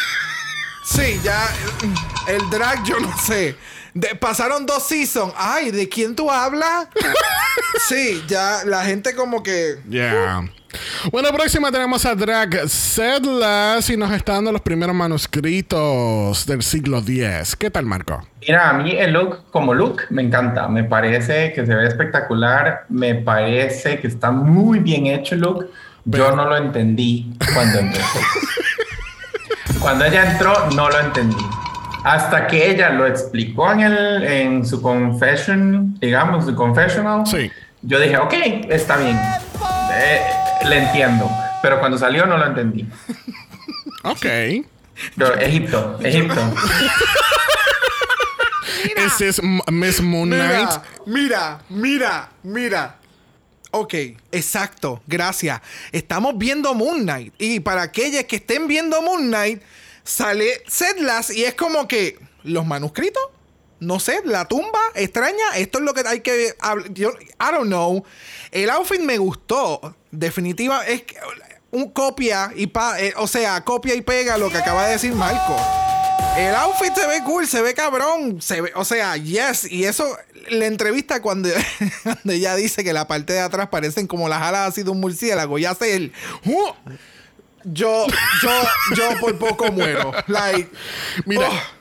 [0.84, 1.48] sí, ya
[2.26, 3.56] el drag yo no sé.
[3.94, 5.32] De- pasaron dos seasons.
[5.36, 6.88] Ay, ¿de quién tú hablas?
[7.88, 10.42] sí, ya la gente como que Yeah.
[11.10, 16.98] Bueno, próxima tenemos a Drag Sedlas y nos está dando los primeros manuscritos del siglo
[16.98, 17.56] X.
[17.56, 18.24] ¿Qué tal, Marco?
[18.40, 20.68] Mira, a mí el look como look me encanta.
[20.68, 22.84] Me parece que se ve espectacular.
[22.88, 25.70] Me parece que está muy bien hecho el look.
[26.04, 28.20] Yo no lo entendí cuando empezó.
[29.80, 31.44] cuando ella entró, no lo entendí.
[32.04, 37.26] Hasta que ella lo explicó en, el, en su confession, digamos, su confessional.
[37.26, 37.50] Sí.
[37.82, 38.32] Yo dije, ok,
[38.68, 39.18] está bien.
[39.92, 40.20] Eh,
[40.66, 41.30] le entiendo.
[41.62, 42.86] Pero cuando salió no lo entendí.
[44.02, 44.24] Ok.
[45.40, 46.40] Egipto, Egipto.
[48.96, 50.70] Ese es Miss Moon Knight.
[51.04, 52.96] Mira, mira, mira, mira.
[53.72, 53.94] Ok,
[54.32, 55.60] exacto, gracias.
[55.92, 57.34] Estamos viendo Moon Knight.
[57.38, 59.62] Y para aquellas que estén viendo Moon Knight,
[60.04, 63.22] sale Sedlas y es como que los manuscritos,
[63.80, 65.56] no sé, la tumba extraña.
[65.56, 66.54] Esto es lo que hay que
[66.90, 68.04] Yo, I don't know.
[68.50, 69.96] El outfit me gustó.
[70.10, 71.04] Definitiva, es
[71.70, 75.12] un copia y pa, eh, o sea, copia y pega lo que acaba de decir
[75.14, 75.56] Marco.
[76.36, 80.16] El outfit se ve cool, se ve cabrón, se ve, o sea, yes, y eso,
[80.48, 81.48] la entrevista cuando,
[82.02, 85.00] cuando ella dice que la parte de atrás parecen como las alas así de un
[85.00, 86.12] murciélago y hace el,
[86.44, 86.70] ¡Uh!
[87.64, 88.06] Yo,
[88.42, 88.62] yo,
[88.96, 90.68] yo por poco muero, like,
[91.26, 91.79] Mira, Oh.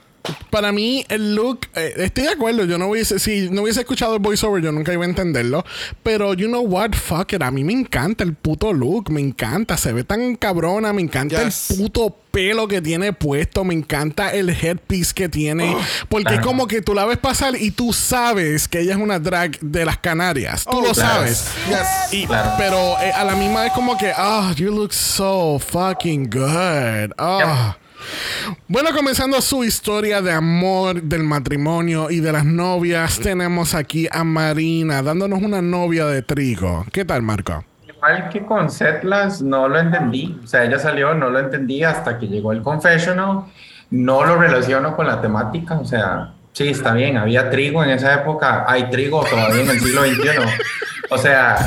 [0.49, 4.13] Para mí el look, eh, estoy de acuerdo, yo no hubiese, si no hubiese escuchado
[4.15, 5.65] el voiceover, yo nunca iba a entenderlo,
[6.03, 9.77] pero you know what, fuck it, a mí me encanta el puto look, me encanta,
[9.77, 11.71] se ve tan cabrona, me encanta Yes.
[11.71, 15.75] el puto pelo que tiene puesto, me encanta el headpiece que tiene,
[16.09, 19.19] porque es como que tú la ves pasar y tú sabes que ella es una
[19.19, 21.13] drag de las Canarias, tú Oh, lo claro.
[21.21, 21.45] sabes.
[21.67, 22.13] yes.
[22.13, 22.51] Y- Claro.
[22.57, 27.11] Pero eh, a la misma vez como que, ah, you look so fucking good.
[27.17, 27.77] Ah.
[28.67, 34.23] Bueno, comenzando su historia de amor, del matrimonio y de las novias, tenemos aquí a
[34.23, 36.85] Marina dándonos una novia de trigo.
[36.91, 37.63] ¿Qué tal, Marco?
[37.87, 40.39] Igual que con Setlas, no lo entendí.
[40.43, 43.43] O sea, ella salió, no lo entendí hasta que llegó el confessional.
[43.91, 45.79] No lo relaciono con la temática.
[45.79, 48.65] O sea, sí, está bien, había trigo en esa época.
[48.67, 50.29] Hay trigo todavía en el siglo XXI.
[51.09, 51.57] O sea,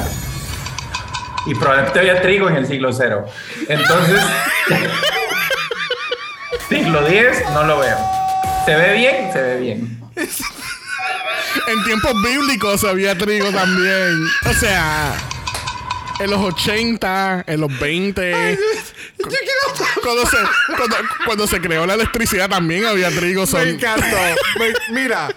[1.46, 3.26] y probablemente había trigo en el siglo cero.
[3.68, 4.20] Entonces,
[6.76, 7.98] siglo X, no lo veo.
[8.66, 9.32] ¿Se ve bien?
[9.32, 10.00] Se ve bien.
[11.68, 14.26] En tiempos bíblicos había trigo también.
[14.46, 15.14] O sea,
[16.20, 18.58] en los 80, en los 20.
[19.18, 20.36] Yo quiero Cuando se,
[20.76, 20.96] cuando,
[21.26, 23.46] cuando se creó la electricidad también había trigo.
[23.46, 24.16] Son, Me encantó.
[24.58, 25.28] Me- mira.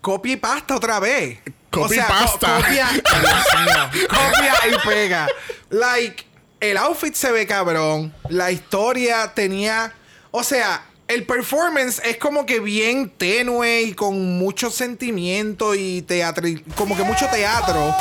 [0.00, 1.38] Copia y pasta otra vez.
[1.70, 2.56] Copia y co- pasta.
[2.56, 4.08] copia, Dios mío.
[4.08, 5.26] copia y pega.
[5.70, 6.24] Like,
[6.70, 8.12] el outfit se ve cabrón.
[8.28, 9.92] La historia tenía.
[10.30, 16.48] O sea, el performance es como que bien tenue y con mucho sentimiento y teatro,
[16.76, 17.94] como que mucho teatro.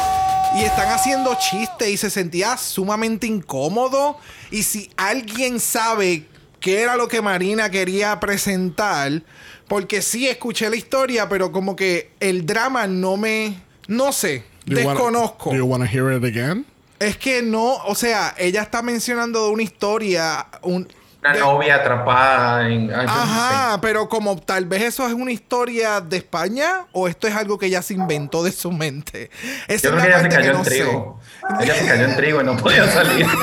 [0.58, 4.18] Y están haciendo chistes y se sentía sumamente incómodo.
[4.52, 6.26] Y si alguien sabe
[6.60, 9.22] qué era lo que Marina quería presentar,
[9.68, 13.60] porque sí escuché la historia, pero como que el drama no me...
[13.88, 15.50] No sé, Do you wanna- desconozco.
[15.52, 16.66] do you wanna hear it again?
[17.00, 20.88] Es que no, o sea, ella está mencionando de una historia, un,
[21.22, 22.94] Una de- novia atrapada en.
[22.94, 27.58] Ajá, pero como tal vez eso es una historia de España o esto es algo
[27.60, 29.30] que ella se inventó de su mente.
[29.68, 30.70] Esa Yo es creo la que ella se cayó en no sé.
[30.70, 31.20] trigo.
[31.60, 33.28] Ella se cayó en trigo y no podía salir.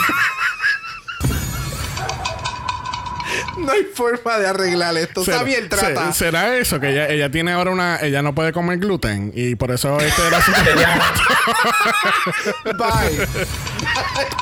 [3.67, 5.25] No hay forma de arreglar esto.
[5.25, 6.13] ¿Será- Está bien, trata.
[6.13, 6.81] se- ¿Será eso?
[6.81, 7.99] Que ella, ella tiene ahora una...
[8.01, 10.53] Ella no puede comer gluten y por eso este era su...
[12.77, 13.27] Bye.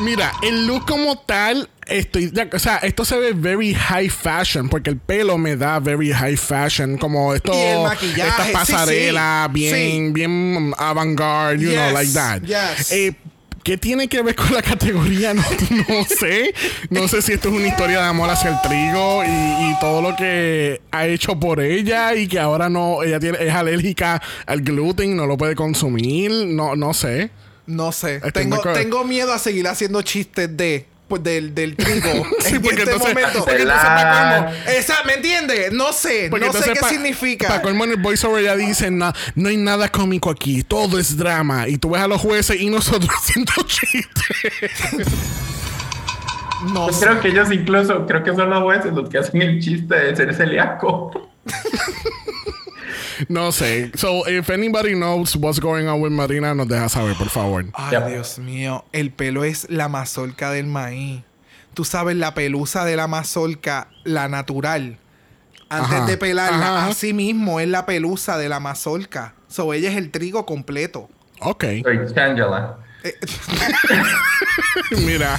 [0.00, 4.68] Mira, el look como tal, estoy, ya- o sea, esto se ve very high fashion
[4.68, 9.52] porque el pelo me da very high fashion, como esto, estas sí, pasarelas sí.
[9.52, 9.74] bien,
[10.06, 10.12] Sí.
[10.12, 12.42] bien avant-garde, you know, like that.
[12.42, 12.92] yes.
[12.92, 13.14] Eh,
[13.70, 15.32] ¿Qué tiene que ver con la categoría?
[15.34, 15.44] No,
[15.88, 16.52] no sé.
[16.88, 20.02] No sé si esto es una historia de amor hacia el trigo y, y todo
[20.02, 24.62] lo que ha hecho por ella y que ahora no, ella tiene, es alérgica al
[24.62, 26.32] gluten, no lo puede consumir.
[26.48, 27.30] No, no sé.
[27.66, 28.16] No sé.
[28.16, 30.86] Estoy Tengo, tengo miedo a seguir haciendo chistes de
[31.18, 32.08] del, del trigo
[32.40, 33.44] Sí, en porque este entonces- momento.
[33.44, 35.72] porque entonces para Esa, ¿Me entiendes?
[35.72, 36.28] No sé.
[36.30, 37.48] Porque no sé qué pa- significa.
[37.48, 41.16] Para colmo en el voiceover ya dicen, no, no hay nada cómico aquí, todo es
[41.16, 41.66] drama.
[41.68, 45.06] Y tú ves a los jueces y nosotros haciendo chistes.
[46.72, 47.06] no Yo sé.
[47.06, 50.14] creo que ellos incluso, creo que son los jueces los que hacen el chiste de
[50.16, 51.28] ser celíaco.
[53.28, 53.90] no sé.
[53.96, 57.64] So, if anybody knows what's going on with Marina, nos deja saber, por favor.
[57.74, 58.12] Ay.
[58.12, 58.84] Dios mío.
[58.92, 61.22] El pelo es la mazorca del maíz.
[61.74, 64.98] Tú sabes, la pelusa de la mazorca, la natural.
[65.68, 66.88] Antes Ajá, de pelarla, ajá.
[66.88, 69.34] así mismo es la pelusa de la mazorca.
[69.48, 71.08] So, ella es el trigo completo.
[71.40, 71.64] Ok.
[71.84, 72.78] Soy Shangela.
[75.06, 75.38] Mira.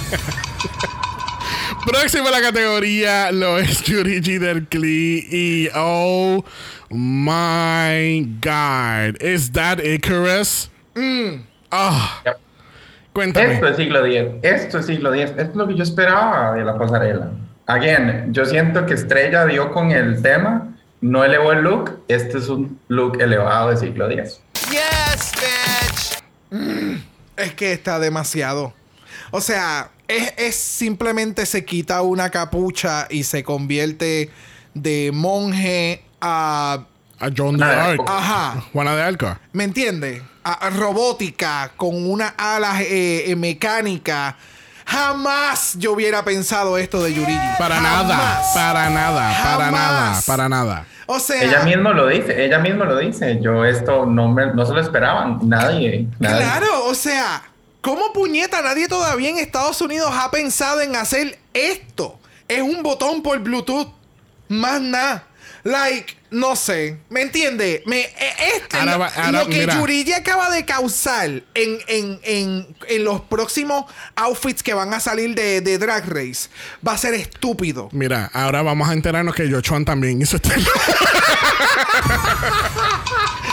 [1.86, 6.44] Próximo a la categoría lo es Yurigi del Klee y oh
[6.92, 9.22] my god.
[9.22, 10.70] Is that Icarus?
[11.72, 12.22] Ah.
[12.26, 12.40] Yep.
[13.14, 13.54] Cuéntame.
[13.54, 14.32] Esto es siglo X.
[14.42, 15.32] Esto es siglo X.
[15.32, 17.32] Esto es lo que yo esperaba de la pasarela.
[17.68, 22.04] Again, yo siento que Estrella dio con el tema, no elevó el look.
[22.08, 24.42] Este es un look elevado de siglo X.
[24.70, 25.32] Yes,
[26.52, 27.04] bitch.
[27.38, 28.74] Es que está demasiado.
[29.32, 34.30] O sea, es, es simplemente se quita una capucha y se convierte
[34.74, 36.80] de monje a.
[37.20, 38.02] A John de Arc.
[38.08, 38.64] Ajá.
[38.74, 39.38] Juana de Arco.
[39.54, 40.24] ¿Me entiendes?
[40.44, 44.36] A, a robótica con una alas eh, eh, mecánica.
[44.86, 47.38] Jamás yo hubiera pensado esto de Yurigi.
[47.60, 48.08] Para Jamás.
[48.08, 49.72] nada, para nada, para Jamás.
[49.72, 50.86] nada, para nada.
[51.06, 53.40] O sea, Ella mismo lo dice, ella mismo lo dice.
[53.42, 55.40] Yo esto no, me, no se lo esperaban.
[55.44, 56.08] Nadie.
[56.20, 56.38] nadie.
[56.44, 57.44] Claro, o sea,
[57.82, 62.18] ¿cómo puñeta nadie todavía en Estados Unidos ha pensado en hacer esto?
[62.48, 63.90] Es un botón por Bluetooth.
[64.48, 65.24] Más nada.
[65.64, 66.98] Like, no sé.
[67.10, 67.84] ¿Me entiende?
[67.86, 69.76] Me, e- este, Ahora va- ahora, lo que mira.
[69.80, 71.44] Yurigi acaba de causar en,
[71.88, 76.50] en, en, en los próximos outfits que van a salir de, de Drag Race
[76.86, 77.90] va a ser estúpido.
[77.92, 80.50] Mira, ahora vamos a enterarnos que Yochuan también hizo este.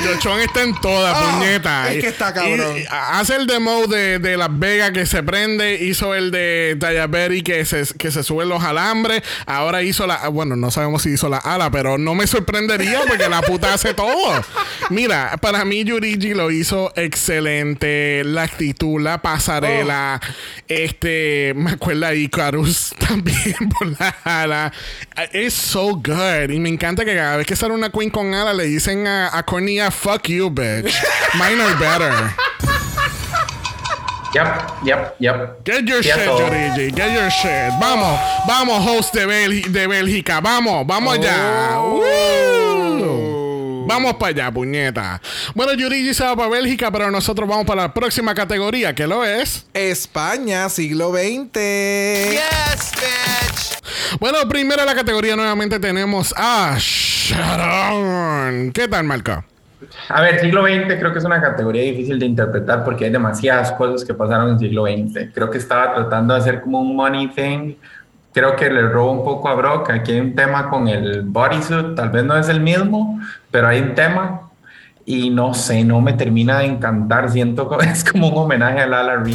[0.05, 1.93] Yochuan está en toda Ah, puñeta.
[1.93, 2.76] es que está cabrón.
[2.76, 5.74] Y- y hace el demo de, de Las Vegas que se prende.
[5.83, 9.22] Hizo el de Diabetes que se, que se suben los alambres.
[9.47, 10.29] Ahora hizo la.
[10.29, 12.26] Bueno, no sabemos si hizo la ala, pero no me
[12.69, 14.43] sorprendería porque la puta hace todo.
[14.91, 18.23] Mira, para mí Yurigi lo hizo excelente.
[18.25, 20.21] La actitud, la pasarela.
[20.66, 21.53] Este.
[21.57, 24.73] Me acuerda Icarus también por la ala.
[25.33, 26.51] Es so good.
[26.51, 29.37] Y me encanta que cada vez que sale una queen con ala le dicen a,
[29.37, 30.93] a Cornia, fuck you, bitch.
[31.35, 32.35] Mine are better.
[34.35, 35.64] Yep, yep, yep.
[35.64, 36.39] Get your a shit, todo.
[36.41, 36.95] Yurigi.
[36.95, 37.73] Get your shit.
[37.81, 40.41] Vamos, vamos, host de, Bélgi- de Bélgica.
[40.41, 41.79] Vamos, vamos allá.
[41.79, 41.95] Oh.
[42.01, 42.58] Woo.
[43.89, 45.18] Vamos para allá, puñeta.
[45.55, 49.24] Bueno, Yurigi se va para Bélgica, pero nosotros vamos para la próxima categoría, que lo
[49.24, 49.66] es.
[49.72, 51.55] España, siglo XX.
[51.55, 54.20] Yes, bitch.
[54.20, 58.72] Bueno, primero en la categoría nuevamente tenemos a Sharon.
[58.72, 59.43] ¿Qué tal, Marco?
[60.11, 63.72] A ver, siglo XX creo que es una categoría difícil de interpretar porque hay demasiadas
[63.72, 65.32] cosas que pasaron en siglo XX.
[65.32, 67.76] Creo que estaba tratando de hacer como un money thing.
[68.39, 69.91] Creo que le robo un poco a Brock.
[69.91, 71.97] Aquí hay un tema con el bodysuit.
[71.97, 73.20] Tal vez no es el mismo,
[73.51, 74.43] pero hay un tema.
[75.05, 77.32] Y no sé, no me termina de encantar.
[77.32, 79.34] Siento que es como un homenaje a Lala Reed.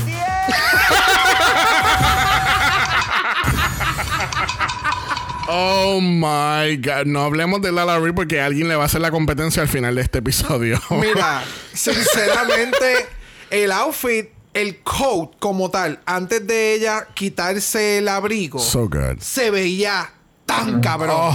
[5.49, 7.05] Oh my god.
[7.05, 9.95] No hablemos de Lala Ree porque alguien le va a hacer la competencia al final
[9.95, 10.79] de este episodio.
[10.91, 11.43] Mira,
[11.73, 13.05] sinceramente,
[13.49, 19.19] el outfit, el coat como tal, antes de ella quitarse el abrigo, so good.
[19.19, 20.11] se veía
[20.45, 21.33] tan cabrón.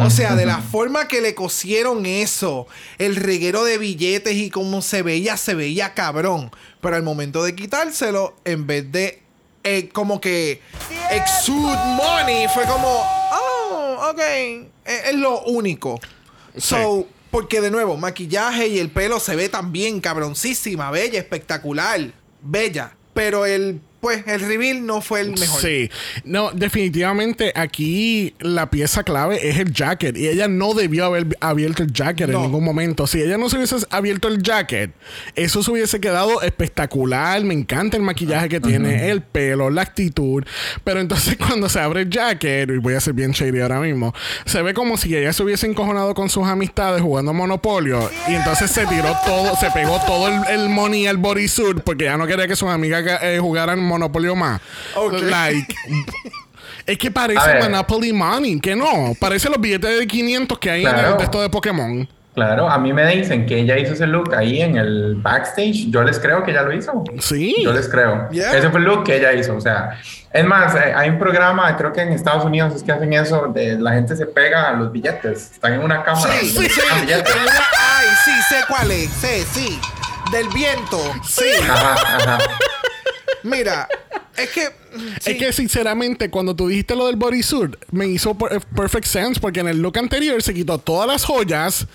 [0.00, 2.66] O sea, de la forma que le cosieron eso,
[2.98, 6.50] el reguero de billetes y cómo se veía, se veía cabrón.
[6.80, 9.22] Pero al momento de quitárselo, en vez de
[9.64, 10.60] eh, como que
[11.10, 16.00] exude money, fue como, oh, ok, Eh, es lo único.
[16.56, 22.12] So, porque de nuevo, maquillaje y el pelo se ve también cabroncísima, bella, espectacular,
[22.42, 22.96] bella.
[23.14, 25.60] Pero el, pues, el reveal no fue el mejor.
[25.60, 25.90] Sí,
[26.24, 31.82] no, definitivamente aquí la pieza clave es el jacket y ella no debió haber abierto
[31.82, 32.38] el jacket No.
[32.38, 33.06] en ningún momento.
[33.06, 34.92] Si ella no se hubiese abierto el jacket,
[35.34, 37.42] eso se hubiese quedado espectacular.
[37.42, 40.44] Me encanta el maquillaje que tiene, el pelo, la actitud.
[40.84, 44.14] Pero entonces cuando se abre el jacket, y voy a ser bien shady ahora mismo,
[44.44, 48.70] se ve como si ella se hubiese encojonado con sus amistades jugando Monopolio y entonces
[48.70, 52.46] se tiró todo, se pegó todo el, el money al bodysuit porque ya no quería
[52.46, 54.60] que sus amigas eh, jugaran Monopolio más.
[54.94, 55.14] Ok.
[55.22, 55.74] Like,
[56.86, 57.60] es que parece.
[57.60, 59.14] Monopoly Money, que no.
[59.18, 62.08] Parece los billetes de 500 que hay en el texto de Pokémon.
[62.38, 65.90] Claro, a mí me dicen que ella hizo ese look ahí en el backstage.
[65.90, 67.02] Yo les creo que ella lo hizo.
[67.18, 67.56] Sí.
[67.64, 68.30] Yo les creo.
[68.30, 68.56] Yeah.
[68.56, 69.56] Ese fue el look que ella hizo.
[69.56, 69.98] O sea,
[70.32, 73.48] es más, eh, hay un programa, creo que en Estados Unidos es que hacen eso,
[73.52, 75.50] de la gente se pega a los billetes.
[75.50, 76.32] Están en una cámara.
[76.40, 76.80] Sí, sí, sí.
[76.88, 79.10] Ay, sí, sé cuál es.
[79.10, 79.80] Sí, sí.
[80.30, 81.00] Del viento.
[81.24, 81.44] Sí.
[81.68, 82.38] Ajá, ajá.
[83.42, 83.88] Mira,
[84.36, 84.68] es que.
[85.20, 85.30] sí.
[85.32, 89.40] Es que sinceramente, cuando tú dijiste lo del bodysuit, me hizo per- eh, perfect sense
[89.40, 91.86] porque en el look anterior se quitó todas las joyas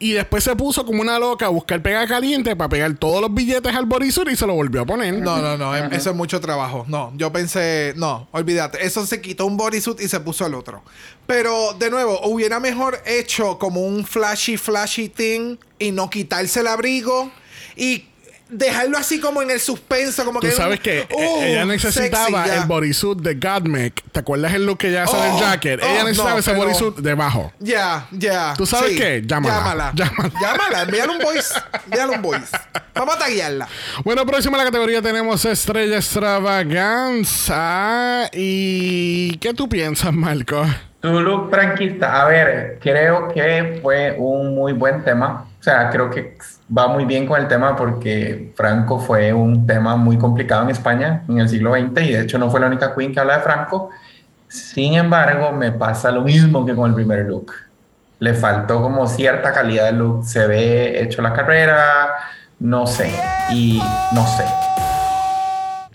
[0.00, 3.34] y después se puso como una loca a buscar pega caliente para pegar todos los
[3.34, 5.14] billetes al bodysuit y se lo volvió a poner.
[5.14, 6.84] No, no, no, em- eso es mucho trabajo.
[6.88, 8.84] No, yo pensé, no, olvídate.
[8.86, 10.82] Eso se quitó un bodysuit y se puso el otro.
[11.26, 16.68] Pero, de nuevo, hubiera mejor hecho como un flashy, flashy thing y no quitarse el
[16.68, 17.30] abrigo
[17.76, 18.04] y
[18.48, 20.52] dejarlo así como en el suspenso, como Tú que.
[20.52, 24.02] sabes que eh, Uh, ella necesitaba sexy, el bodysuit de Godmech.
[24.12, 25.80] ¿Te acuerdas el look que ella hace Oh, del jacket?
[25.82, 27.52] ella oh, necesitaba no, ese pero- bodysuit debajo.
[27.58, 28.54] Ya, ya.
[28.56, 28.98] ¿Tú sabes sí.
[28.98, 29.22] qué?
[29.26, 29.56] Llámala.
[29.56, 29.92] Llámala.
[29.94, 30.32] Llámala.
[30.40, 30.82] Llámala.
[30.82, 31.54] Envíale un voice.
[31.84, 32.56] Envíale un voice.
[32.94, 33.68] Vamos a taguearla.
[34.04, 35.96] Bueno, próxima a la categoría tenemos Estrella
[37.18, 38.28] Extravaganza.
[38.32, 40.64] ¿Y qué tú piensas, Marco?
[41.00, 45.46] Tu look franquista, a ver, creo que fue un muy buen tema.
[45.60, 46.36] O sea, creo que
[46.76, 51.22] va muy bien con el tema porque Franco fue un tema muy complicado en España
[51.28, 53.42] en el siglo XX y de hecho no fue la única queen que habla de
[53.42, 53.90] Franco.
[54.48, 57.52] Sin embargo, me pasa lo mismo que con el primer look.
[58.18, 60.24] Le faltó como cierta calidad de look.
[60.24, 62.14] Se ve hecho la carrera,
[62.58, 63.12] no sé,
[63.50, 63.80] y
[64.12, 64.44] no sé.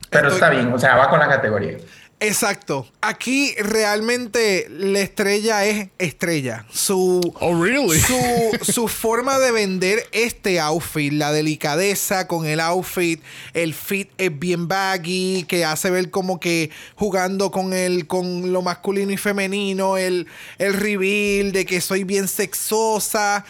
[0.09, 1.78] Pero Estoy- está bien, o sea, va con la categoría.
[2.24, 2.88] Exacto.
[3.01, 6.65] Aquí realmente la estrella es estrella.
[6.71, 7.19] Su.
[7.39, 7.99] Oh, really?
[7.99, 13.21] Su, su forma de vender este outfit, la delicadeza con el outfit,
[13.53, 18.61] el fit es bien baggy, que hace ver como que jugando con el, con lo
[18.61, 20.28] masculino y femenino, el,
[20.59, 23.43] el reveal de que soy bien sexosa.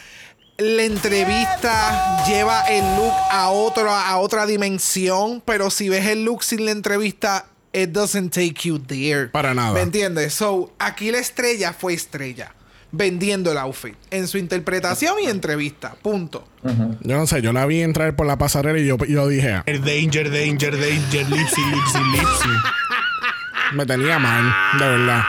[0.58, 6.44] La entrevista lleva el look a, otro, a otra dimensión, pero si ves el look
[6.44, 9.28] sin la entrevista, it doesn't take you there.
[9.28, 9.74] Para nada.
[9.74, 10.34] ¿Me entiendes?
[10.34, 12.54] So, aquí la estrella fue estrella.
[12.92, 13.96] Vendiendo el outfit.
[14.12, 15.96] En su interpretación y entrevista.
[16.02, 16.48] Punto.
[17.02, 19.84] Yo no sé, yo la vi entrar por la pasarela y yo, yo dije, El
[19.84, 22.50] danger, danger, danger, lipsy, lipsy, lipsy.
[23.74, 25.24] me tenía mal, de verdad.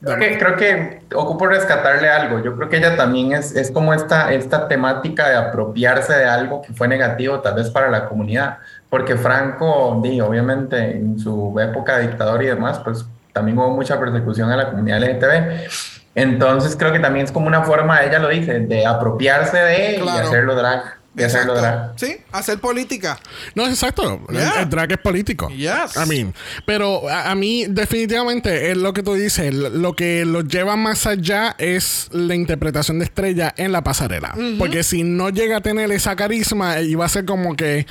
[0.00, 2.42] Creo que, creo que ocupo rescatarle algo.
[2.42, 6.62] Yo creo que ella también es, es como esta, esta temática de apropiarse de algo
[6.62, 8.58] que fue negativo tal vez para la comunidad.
[8.90, 13.98] Porque Franco, di, obviamente en su época de dictador y demás, pues también hubo mucha
[14.00, 15.68] persecución a la comunidad LGTB.
[16.14, 20.00] Entonces creo que también es como una forma, ella lo dice, de apropiarse de y
[20.00, 20.26] Claro.
[20.26, 20.97] hacerlo drag.
[21.24, 21.92] Hacerlo drag.
[21.96, 23.18] Sí, hacer política.
[23.54, 24.20] No, es exacto.
[24.28, 24.62] El- Yeah.
[24.62, 25.48] El, drag es político.
[25.50, 25.96] Yes.
[25.96, 26.32] I mean,
[26.64, 29.52] pero a, a mí definitivamente es lo que tú dices.
[29.52, 34.34] Lo, que lo lleva más allá es la interpretación de Estrella en la pasarela.
[34.58, 37.86] Porque si no llega a tener esa carisma, iba a ser como que,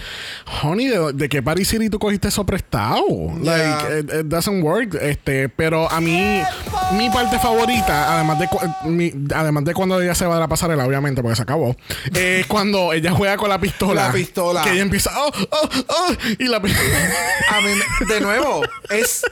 [0.63, 3.03] honey, ¿de, de qué Paris City tú cogiste eso prestado?
[3.41, 3.57] Yeah.
[3.57, 4.95] Like, it, it doesn't work.
[5.01, 6.41] Este, pero a mí,
[6.93, 8.47] mi parte favorita, además de,
[8.86, 11.75] mi- además de cuando ella se va de la pasarela, obviamente, porque se acabó,
[12.13, 14.07] es cuando ella juega con la pistola.
[14.07, 14.61] La pistola.
[14.63, 16.72] Que ella empieza, oh, oh, oh, y la pi-
[17.49, 17.72] A mí,
[18.07, 19.24] de nuevo, es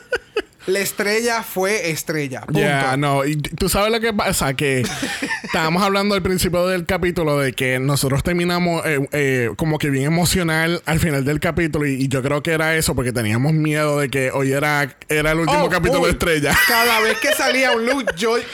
[0.67, 2.43] La estrella fue estrella.
[2.49, 3.23] Ya, no.
[3.23, 4.83] Y tú sabes lo que pasa, que
[5.43, 10.05] estábamos hablando al principio del capítulo de que nosotros terminamos eh, eh, como que bien
[10.05, 13.99] emocional al final del capítulo y, y yo creo que era eso porque teníamos miedo
[13.99, 16.57] de que hoy era, era el último Oh, capítulo uy, de Estrella.
[16.67, 18.35] Cada vez que salía un look, yo.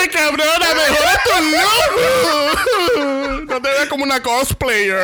[0.00, 0.66] ¡Ay, cabrona!
[0.74, 3.42] ¡Mejora tu look!
[3.52, 4.96] No te veas como una cosplayer.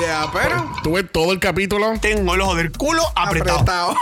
[0.00, 0.70] Ya, pero.
[0.82, 3.58] Tuve todo el capítulo Tengo el ojo del culo apretado.
[3.60, 3.96] Apretado.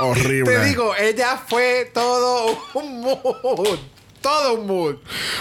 [0.00, 0.52] horrible.
[0.52, 3.78] Te digo, ella fue todo un mood.
[4.20, 4.96] Todo un mood.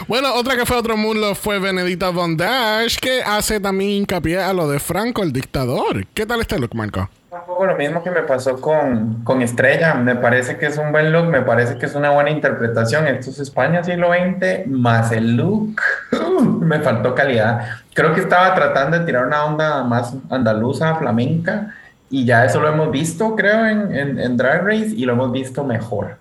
[0.08, 4.54] Bueno, otra que fue otro mundo fue Benedita Von Dash, que hace también hincapié a
[4.54, 6.06] lo de Franco, el dictador.
[6.14, 7.10] ¿Qué tal este look, Marco?
[7.34, 9.96] Un poco lo mismo que me pasó con, con Estrella.
[9.96, 13.08] Me parece que es un buen look, me parece que es una buena interpretación.
[13.08, 15.82] Esto es España siglo XX, más el look.
[16.62, 17.70] me faltó calidad.
[17.96, 21.74] Creo que estaba tratando de tirar una onda más andaluza, flamenca,
[22.12, 25.32] y ya eso lo hemos visto, creo, en, en, en Drag Race, y lo hemos
[25.32, 26.18] visto mejor.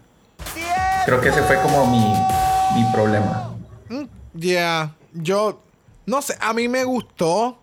[1.05, 2.15] Creo que ese fue como mi,
[2.75, 3.51] mi problema.
[4.33, 5.61] Ya, yo.
[6.07, 7.59] No sé, a mí me gustó,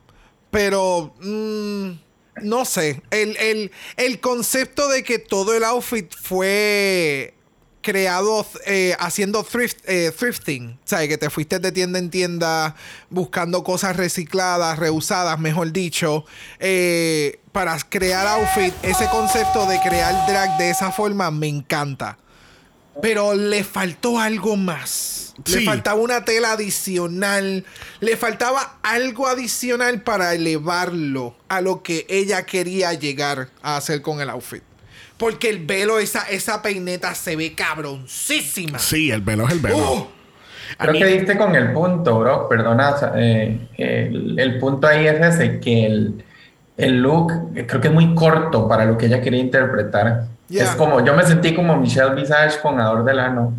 [0.52, 1.16] pero.
[1.20, 2.09] mm,
[2.42, 3.02] no sé.
[3.12, 7.34] El, el- el concepto de que todo el outfit fue
[7.82, 10.72] creado eh, haciendo thrift, eh, thrifting.
[10.84, 12.76] O sea, que te fuiste de tienda en tienda
[13.10, 16.26] buscando cosas recicladas, reusadas, mejor dicho,
[16.60, 18.74] eh, para crear outfit.
[18.84, 22.18] Ese concepto de crear drag de esa forma me encanta.
[23.02, 25.34] Pero le faltó algo más.
[25.46, 27.64] Le faltaba una tela adicional.
[28.02, 34.20] Le faltaba algo adicional para elevarlo a lo que ella quería llegar a hacer con
[34.22, 34.64] el outfit.
[35.18, 38.80] Porque el velo, esa, esa peineta se ve cabroncísima.
[38.80, 39.78] Sí, el velo es el velo.
[39.78, 40.08] Uh,
[40.78, 42.48] Creo mí- que diste con el punto, bro.
[42.48, 46.24] Perdona, eh, el, el punto ahí es ese, que el,
[46.78, 47.34] el look
[47.68, 50.26] creo que es muy corto para lo que ella quería interpretar.
[50.50, 53.54] Es como, yo me sentí como Michelle Visage con Ador Delano.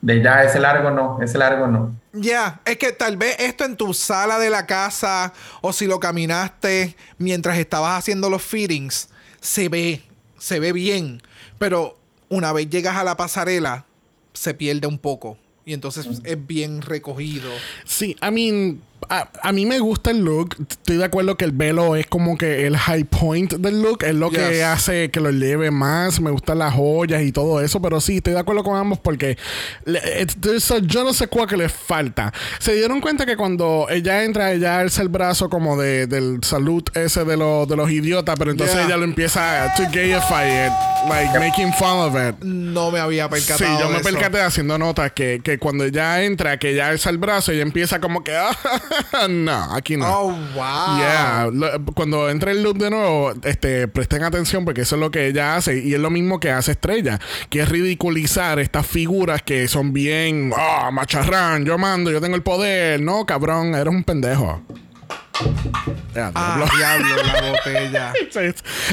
[0.00, 1.94] De ya, ese largo no, ese largo no.
[2.12, 6.00] Ya, es que tal vez esto en tu sala de la casa o si lo
[6.00, 9.08] caminaste mientras estabas haciendo los fittings,
[9.40, 10.02] se ve,
[10.38, 11.22] se ve bien.
[11.58, 11.96] Pero
[12.28, 13.84] una vez llegas a la pasarela,
[14.32, 15.38] se pierde un poco.
[15.64, 17.50] Y entonces es bien recogido.
[17.84, 20.56] Sí, I mean, a, a mí me gusta el look.
[20.68, 24.02] Estoy de acuerdo que el velo es como que el high point del look.
[24.04, 26.20] Es lo que hace que lo eleve más.
[26.20, 27.80] Me gustan las joyas y todo eso.
[27.82, 29.36] Pero sí, estoy de acuerdo con ambos porque
[30.40, 32.32] there's a- yo no sé cuál que le falta.
[32.58, 36.82] Se dieron cuenta que cuando ella entra, ella alza el brazo como de, del salud
[36.94, 38.36] ese de, los de los idiotas.
[38.38, 38.86] Pero entonces Yeah.
[38.86, 40.72] ella lo empieza a to gayify it.
[41.08, 42.42] Like making fun of it.
[42.44, 43.58] No me había percatado.
[43.58, 44.08] Sí, yo de me eso.
[44.10, 48.00] percaté haciendo notas que, que cuando ella entra, que ella alza el brazo, ella empieza
[48.00, 48.56] como que, "Ah,
[49.28, 50.06] no, aquí no.
[50.08, 50.96] Oh, wow.
[50.98, 55.10] Yeah, lo- cuando entra el loop de nuevo, este, presten atención porque eso es lo
[55.10, 57.20] que ella hace y es lo mismo que hace Estrella,
[57.50, 62.42] que es ridiculizar estas figuras que son bien, ah, macharrán, yo mando, yo tengo el
[62.42, 64.62] poder, no, cabrón, eres un pendejo.
[66.14, 66.76] Ya, Ah, diablo.
[66.76, 68.12] diablo, la botella.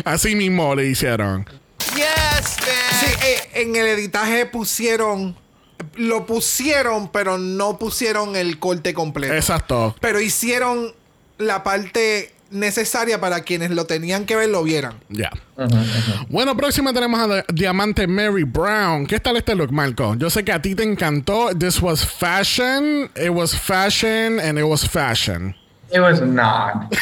[0.05, 1.45] Así mismo le hicieron.
[1.95, 2.57] Yes,
[2.99, 3.23] Sí, bitch.
[3.23, 5.35] eh, en el editaje pusieron.
[5.95, 9.33] Lo pusieron, pero no pusieron el corte completo.
[9.33, 9.95] Exacto.
[9.99, 10.93] Pero hicieron
[11.37, 14.99] la parte necesaria para quienes lo tenían que ver lo vieran.
[15.09, 15.31] Ya.
[16.29, 19.05] Bueno, próxima tenemos a Diamante Mary Brown.
[19.05, 20.15] ¿Qué tal este look, Marco?
[20.15, 21.49] Yo sé que a ti te encantó.
[21.57, 23.09] This was fashion.
[23.15, 25.55] It was fashion and it was fashion.
[25.91, 26.93] It was not.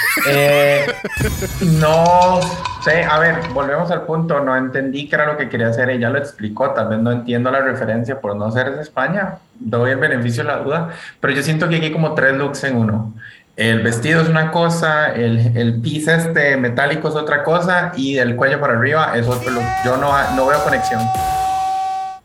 [1.61, 2.39] No
[2.83, 4.39] sé, a ver, volvemos al punto.
[4.39, 5.89] No entendí qué era lo que quería hacer.
[5.89, 6.71] Ella lo explicó.
[6.71, 9.39] Tal vez no entiendo la referencia por no ser de España.
[9.59, 10.89] Doy el beneficio de la duda.
[11.19, 13.13] Pero yo siento que aquí hay como tres looks en uno.
[13.57, 18.35] El vestido es una cosa, el, el piso este metálico es otra cosa y del
[18.35, 19.63] cuello para arriba es otro look.
[19.83, 21.01] Yo no, no veo conexión.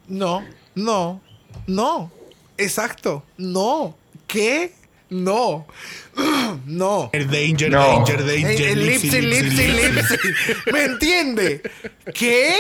[0.09, 0.45] No,
[0.75, 1.21] no,
[1.67, 2.11] no.
[2.59, 3.23] Exacto.
[3.39, 3.95] No.
[4.27, 4.75] ¿Qué?
[5.13, 5.67] No.
[6.67, 7.09] No.
[7.13, 7.79] El danger, No.
[8.05, 8.69] danger, El, danger.
[8.69, 10.21] el lip sync, lip sync, lip lip sync.
[10.21, 10.73] sync.
[10.73, 11.63] ¿Me entiende?
[12.15, 12.55] ¿Qué?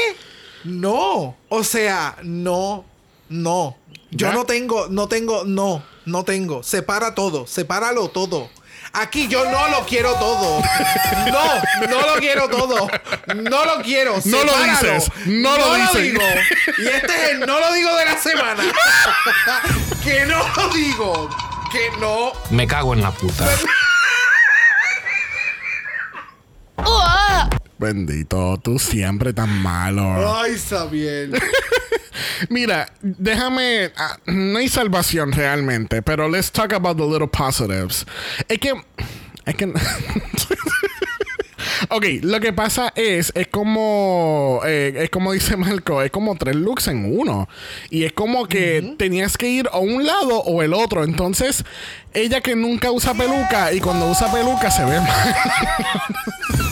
[0.64, 1.36] No.
[1.48, 2.84] O sea, no,
[3.28, 3.76] no.
[4.10, 4.32] Yo ¿Ya?
[4.32, 6.62] no tengo, no tengo, no, no tengo.
[6.62, 8.48] Separa todo, sepáralo todo.
[8.94, 10.60] Aquí yo no lo quiero todo.
[11.30, 12.88] No, no lo quiero todo.
[13.34, 14.16] No lo quiero.
[14.24, 16.02] No lo dices, no lo dices.
[16.02, 16.22] digo.
[16.78, 18.62] Y este es el no lo digo de la semana.
[20.04, 21.28] que no lo digo.
[21.72, 22.32] Que no.
[22.50, 23.48] Me cago en la puta.
[27.78, 30.36] Bendito, tú siempre tan malo.
[30.38, 31.32] Ay, Sabiel.
[32.48, 33.90] Mira, déjame.
[33.96, 38.06] ah, no hay salvación realmente, pero let's talk about the little positives.
[38.48, 38.74] Es que.
[39.46, 39.66] Es que.
[41.88, 46.56] Ok, lo que pasa es, es como, eh, es como dice Marco, es como tres
[46.56, 47.48] looks en uno.
[47.90, 51.04] Y es como que tenías que ir a un lado o el otro.
[51.04, 51.64] Entonces,
[52.14, 56.71] ella que nunca usa peluca y cuando usa peluca se ve mal.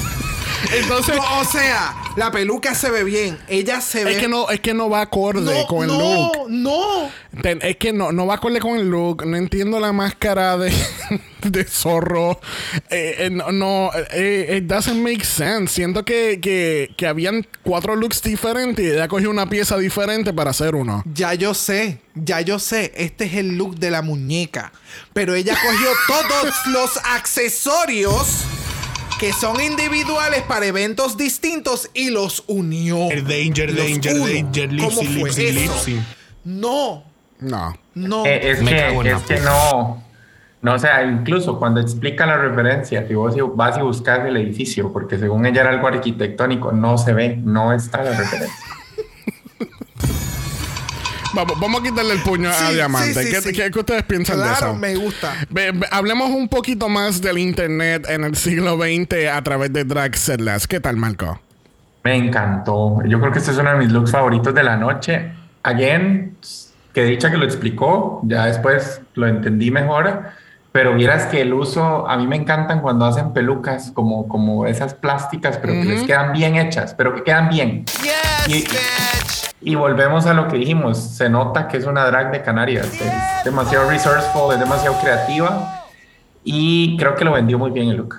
[0.73, 3.39] Entonces, No, o sea, la peluca se ve bien.
[3.49, 4.13] Ella se ve.
[4.13, 6.51] es que no, es que no va acorde no, con el no, look.
[6.51, 7.11] no.
[7.43, 9.25] Ten- es que no, no va acorde con el look.
[9.27, 10.73] No entiendo la máscara de,
[11.43, 12.41] de zorro.
[12.91, 15.75] Eh, eh, no, no eh, it doesn't make sense.
[15.75, 20.51] Siento que, que, que habían cuatro looks diferentes y ella cogió una pieza diferente para
[20.51, 21.03] hacer uno.
[21.13, 22.93] Ya yo sé, ya yo sé.
[22.97, 24.73] Este es el look de la muñeca.
[25.13, 28.45] Pero ella cogió todos los accesorios
[29.21, 32.97] que son individuales para eventos distintos y los unió.
[33.29, 34.27] Danger, Los danger, uno.
[34.27, 35.73] danger, ¿Cómo lipsy, fue lipsy, eso?
[35.75, 36.01] lipsy.
[36.45, 37.05] No,
[37.39, 37.77] No.
[37.95, 38.25] no.
[38.25, 40.03] Eh, es Me que, cago en la es que no,
[40.63, 44.91] no, o sea, incluso cuando explica la referencia, si vos vas y buscas el edificio,
[44.91, 48.57] porque según ella era algo arquitectónico, no se ve, no está la referencia.
[51.33, 53.15] Vamos, vamos a quitarle el puño Sí, a Diamante.
[53.15, 53.53] sí, sí, ¿Qué, sí.
[53.53, 54.75] qué- qué ustedes piensan de claro, eso?
[54.77, 55.33] me gusta.
[55.49, 59.85] Ve- ve- hablemos un poquito más del internet en el siglo XX a través de
[59.85, 60.67] Drag Settlers.
[60.67, 61.41] ¿Qué tal, Marco?
[62.03, 62.99] Me encantó.
[63.07, 65.33] Yo creo que este es uno de mis looks favoritos de la noche.
[65.63, 66.37] Again,
[66.93, 70.23] que dicha que lo explicó, ya después lo entendí mejor.
[70.73, 74.95] Pero vieras que el uso, a mí me encantan cuando hacen pelucas como, como esas
[74.95, 77.85] plásticas, pero que les quedan bien hechas, pero que quedan bien.
[78.03, 78.71] Yes, Y- bitch.
[79.63, 83.45] Y volvemos a lo que dijimos, se nota que es una drag de Canarias, es
[83.45, 85.85] demasiado resourceful, es demasiado creativa
[86.43, 88.19] y creo que lo vendió muy bien el look.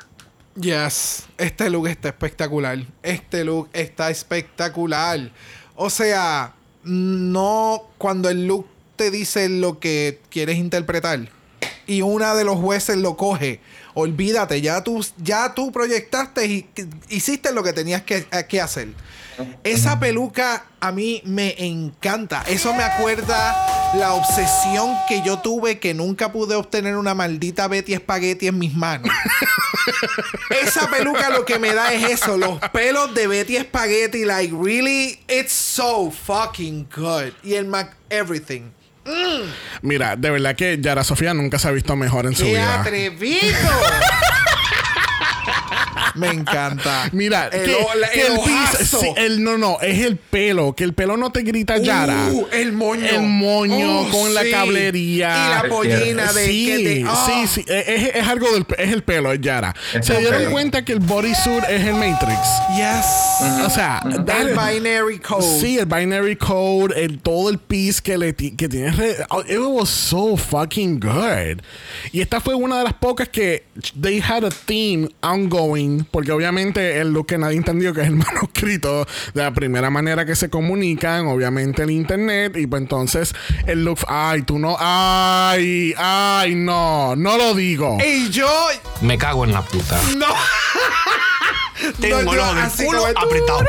[0.55, 2.77] Yes, este look está espectacular.
[3.01, 5.31] Este look está espectacular.
[5.75, 11.29] O sea, no cuando el look te dice lo que quieres interpretar
[11.87, 13.59] y una de los jueces lo coge,
[13.93, 16.69] olvídate, ya tú, ya tú proyectaste y
[17.09, 18.89] hiciste lo que tenías que, que hacer.
[19.63, 22.43] Esa peluca a mí me encanta.
[22.47, 27.95] Eso me acuerda la obsesión que yo tuve que nunca pude obtener una maldita Betty
[27.95, 29.11] Spaghetti en mis manos.
[30.49, 35.19] Esa peluca lo que me da es eso, los pelos de Betty Spaghetti, like really,
[35.27, 37.34] it's so fucking good.
[37.43, 38.71] Y el Mac everything.
[39.82, 42.82] Mira, de verdad que Yara Sofía nunca se ha visto mejor en su ¡Qué vida.
[42.82, 43.71] atrevido!
[46.16, 47.09] Me encanta.
[47.12, 48.99] Mira, el, que, el el pis- ojazo.
[49.01, 52.28] sí, el- no, no, es el pelo, que el pelo no te grita Yara.
[52.32, 53.05] Uh, el moño.
[53.07, 55.45] El moño Uh, con la cablería.
[55.45, 57.26] Y la pollina de sí, que te- ah.
[57.26, 59.74] sí, sí, es, es algo del es el pelo, es Yara.
[59.93, 60.51] Es ¿Se dieron pelo.
[60.51, 62.39] cuenta que el bodysuit es el Matrix?
[62.76, 63.05] Yes.
[63.66, 65.59] O sea, El binary code.
[65.59, 68.91] Sí, el binary code, el, todo el piece que, le ti- que tiene.
[68.91, 71.62] re- oh, It was so fucking good.
[72.12, 73.64] Y esta fue una de las pocas que
[73.99, 78.16] they had a theme ongoing, porque obviamente el look que nadie entendió que es el
[78.18, 83.34] manuscrito de la primera manera que se comunican, obviamente el internet, y pues entonces
[83.68, 87.97] el look, ay, tú no, ay, ay, no, no lo digo.
[88.06, 88.49] Y yo.
[89.02, 89.99] Me cago en la puta.
[90.18, 90.28] No.
[91.99, 93.66] Tengo No, el yo culo apretado.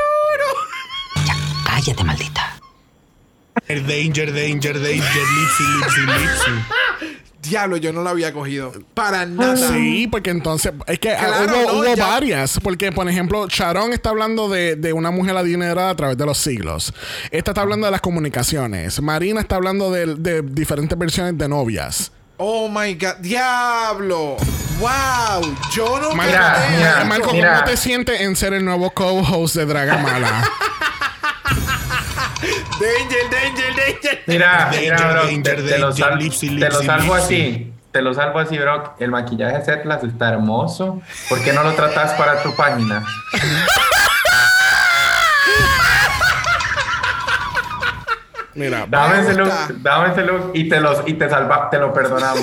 [1.65, 2.59] Cállate, maldita.
[3.69, 6.51] El danger, danger, danger, lipsy, lipsy, lipsy.
[7.43, 8.73] Diablo, yo no lo había cogido.
[8.95, 9.57] Para nada.
[9.57, 12.61] Sí, porque entonces es que ah, Claro, hubo, no, hubo ya- varias.
[12.63, 16.39] Porque, por ejemplo, Sharon está hablando de, de una mujer adinerada a través de los
[16.39, 16.95] siglos.
[17.33, 19.03] Esta está hablando de las comunicaciones.
[19.03, 22.13] Marina está hablando de, de diferentes versiones de novias.
[22.37, 23.17] Oh my god.
[23.21, 24.37] Diablo.
[24.79, 25.57] Wow.
[25.75, 27.05] Yo no Mira, mira.
[27.07, 27.55] Marco, mira.
[27.57, 30.49] ¿cómo te sientes en ser el nuevo co-host de Dragamala?
[32.81, 34.23] Danger, danger, danger.
[34.27, 37.35] Mira, Danger, mira, bro, danger, te, te lo sal- lipsy, te lo lipsy, salvo lipsy.
[37.35, 37.73] así.
[37.93, 38.95] Te lo salvo así, bro.
[38.99, 41.03] El maquillaje de Setlas está hermoso.
[41.29, 43.05] ¿Por qué no lo tratas para tu página?
[48.55, 49.51] Mira, Dame Me ese look,
[49.83, 52.43] dame ese look y te, los, y te, salva, te lo perdonamos.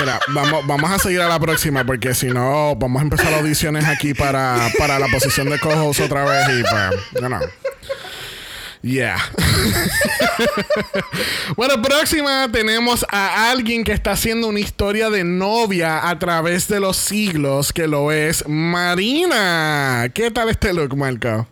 [0.00, 3.84] Mira, vamos, vamos a seguir a la próxima porque si no, vamos a empezar audiciones
[3.86, 7.40] aquí para, para la posición de co-host otra vez y pues, know.
[8.86, 9.16] Yeah.
[11.56, 16.78] bueno, próxima tenemos a alguien que está haciendo una historia de novia a través de
[16.78, 20.08] los siglos, que lo es Marina.
[20.14, 21.48] ¿Qué tal este look, Marco?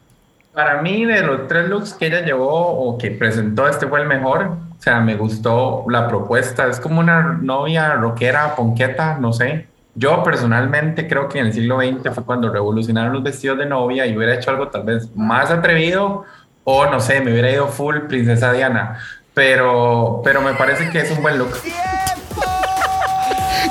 [0.52, 4.06] Para mí, de los tres looks que ella llevó o que presentó, este fue el
[4.06, 4.56] mejor.
[4.78, 6.69] O sea, me gustó la propuesta.
[6.69, 9.66] Es como una novia rockera, ponqueta, no sé.
[9.97, 14.06] Yo personalmente creo que en el siglo XX fue cuando revolucionaron los vestidos de novia
[14.06, 16.24] y hubiera hecho algo tal vez más atrevido
[16.64, 18.98] o no sé, me hubiera ido full princesa Diana.
[19.34, 21.50] Pero, pero me parece que es un buen look.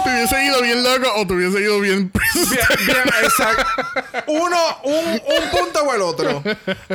[0.03, 2.11] te hubiese ido bien loco o te hubiese ido bien.
[2.33, 3.63] Bien, bien, exacto.
[4.27, 6.43] Uno, un, un punto o el otro.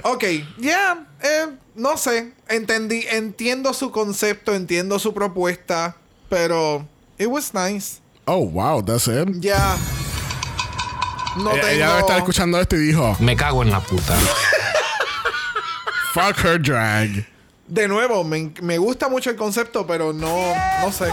[0.05, 0.25] Ok,
[0.59, 2.33] ya, eh, no sé.
[2.49, 5.97] Entendí, entiendo su concepto, entiendo su propuesta,
[6.29, 6.87] pero
[7.19, 8.01] it was nice.
[8.27, 9.29] Oh, wow, that's it.
[9.41, 9.77] Ya.
[11.37, 11.73] No Ella- tengo.
[11.75, 14.15] Ella debe estar escuchando esto y dijo, Me cago en la puta.
[16.13, 17.27] Fuck her drag.
[17.67, 21.11] De nuevo, me, me gusta mucho el concepto, pero no, no sé.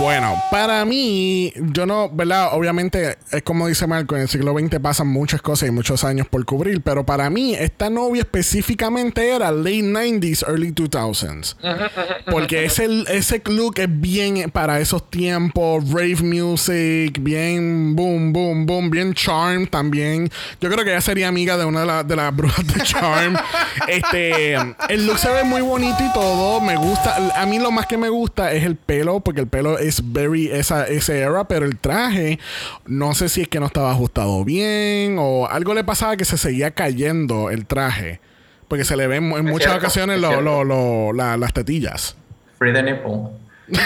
[0.00, 2.50] Bueno, para mí, yo no, ¿verdad?
[2.52, 6.28] Obviamente, es como dice Marco, en el siglo XX pasan muchas cosas y muchos años
[6.28, 11.56] por cubrir, pero para mí, esta novia específicamente era late 90s, early 2000s.
[12.30, 18.90] Porque ese, ese look es bien para esos tiempos, rave music, bien boom, boom, boom,
[18.90, 20.30] bien charm también.
[20.60, 23.34] Yo creo que ella sería amiga de una de, la- de las brujas de charm.
[23.88, 27.16] este, el look se ve muy bonito y todo, me gusta.
[27.34, 30.48] A mí lo más que me gusta es el pelo, porque el pelo es very
[30.50, 32.38] esa, ese era, pero el traje,
[32.86, 36.38] no sé si es que no estaba ajustado bien o algo le pasaba que se
[36.38, 38.20] seguía cayendo el traje.
[38.68, 42.16] Porque se le ven en muchas cierto, ocasiones es lo- lo- lo- la- las tetillas.
[42.58, 43.30] Free the nipple.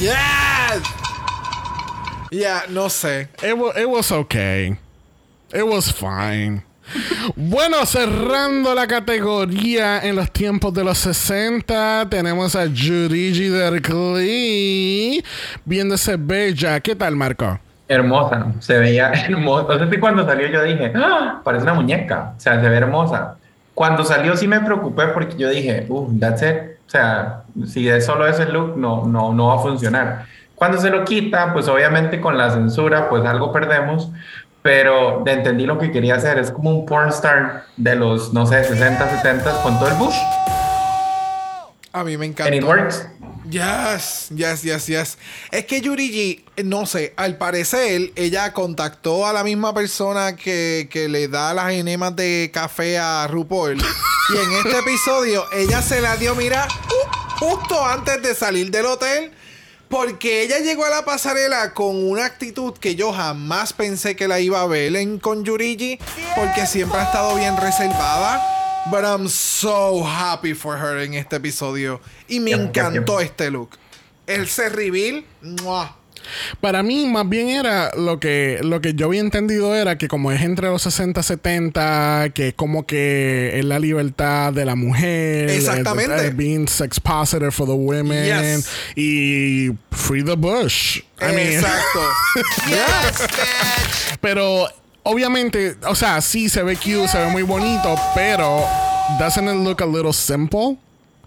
[0.00, 0.82] Yes.
[2.30, 3.28] Ya, no sé.
[3.42, 4.76] It, it was okay.
[5.52, 6.62] It was fine.
[7.36, 15.24] Bueno, cerrando la categoría en los tiempos de los 60, tenemos a Yurigi Derkli
[15.64, 16.80] viéndose bella.
[16.80, 17.58] ¿Qué tal, Marco?
[17.88, 19.74] Hermosa, se veía hermosa.
[19.74, 22.34] O sea, sí, cuando salió yo dije, "Ah, parece una muñeca.
[22.36, 23.36] O sea, se ve hermosa.
[23.74, 26.78] Cuando salió sí me preocupé porque yo dije, uh, that's it.
[26.86, 30.26] O sea, si es solo ese look, no, no, no va a funcionar.
[30.54, 34.10] Cuando se lo quita, pues obviamente con la censura, pues algo perdemos.
[34.62, 36.38] Pero entendí lo que quería hacer.
[36.38, 40.16] Es como un porn star de los, no sé, 60, 70 con todo el bush.
[41.92, 42.66] A mí me And it encanta.
[42.66, 43.06] works.
[43.48, 45.18] Yes, yes, yes, yes.
[45.50, 51.08] Es que Yurigi, no sé, al parecer ella contactó a la misma persona que, que
[51.08, 53.78] le da las enemas de café a RuPaul.
[53.78, 58.84] y en este episodio ella se la dio, mira, uh, justo antes de salir del
[58.84, 59.32] hotel.
[59.88, 64.38] Porque ella llegó a la pasarela con una actitud que yo jamás pensé que la
[64.38, 65.98] iba a ver en, con Yurigi.
[66.36, 68.84] Porque siempre ha estado bien reservada.
[68.90, 72.00] But I'm so happy for her en este episodio.
[72.28, 73.70] Y me encantó este look.
[74.26, 75.24] El se reveal.
[75.40, 75.96] ¡mua!
[76.60, 80.32] Para mí, más bien era lo que, lo que yo había entendido era que como
[80.32, 85.50] es entre los 60 70, que es como que es la libertad de la mujer.
[85.50, 86.30] Exactamente.
[86.30, 88.24] being sex positive for the women.
[88.24, 88.68] Yes.
[88.96, 91.00] Y free the bush.
[91.20, 92.00] I mean, Exacto.
[92.68, 93.28] Yes,
[94.20, 94.68] pero
[95.02, 98.64] obviamente, o sea, sí se ve cute, se ve muy bonito, pero
[99.18, 100.78] doesn't it look a little simple?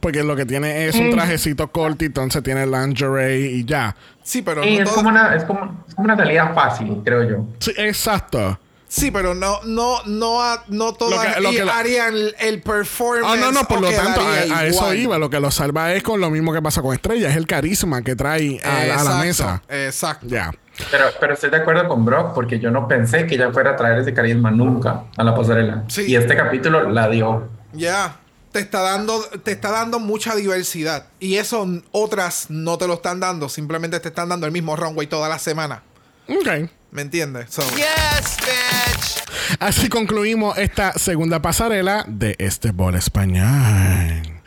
[0.01, 3.95] Porque lo que tiene es un trajecito corto y entonces tiene lingerie y ya.
[4.23, 7.01] Sí, pero Y no es todo- como una, es como, es como una salida fácil,
[7.05, 7.45] creo yo.
[7.59, 8.59] Sí, exacto.
[8.87, 13.25] Sí, pero no, no, no, a- no todas que- lo que harían el, el performance.
[13.25, 15.17] Ah, no, no, por lo tanto, a, a eso iba.
[15.17, 18.01] Lo que lo salva es con lo mismo que pasa con Estrella, es el carisma
[18.01, 19.61] que trae a, a la Exacto, mesa.
[19.69, 20.25] Exacto.
[20.27, 20.51] Ya.
[20.89, 23.75] Pero, pero estoy de acuerdo con Brock porque yo no pensé que ella fuera a
[23.77, 25.83] traer ese carisma nunca a la pasarela.
[25.87, 26.05] Sí.
[26.07, 27.47] Y este capítulo la dio.
[27.71, 28.15] Ya.
[28.51, 31.07] Te está dando, te está dando mucha diversidad.
[31.19, 33.47] Y eso otras no te lo están dando.
[33.49, 35.83] Simplemente te están dando el mismo runway toda la semana.
[36.27, 36.69] Ok.
[36.91, 37.47] ¿Me entiendes?
[37.49, 39.57] So, Yes, bitch.
[39.59, 44.41] Así concluimos esta segunda pasarela de este bol español.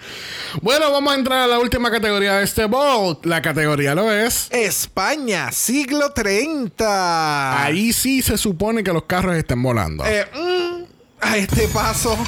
[0.63, 3.19] Bueno, vamos a entrar a la última categoría de este bol.
[3.25, 4.49] La categoría lo es.
[4.53, 7.65] España, siglo 30.
[7.65, 10.05] Ahí sí se supone que los carros estén volando.
[10.07, 10.85] Eh, mm,
[11.21, 12.19] a este paso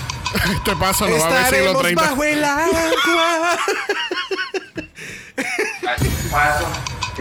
[0.45, 2.03] este paso no va a haber siglo estaremos 30.
[2.03, 2.81] bajo el agua.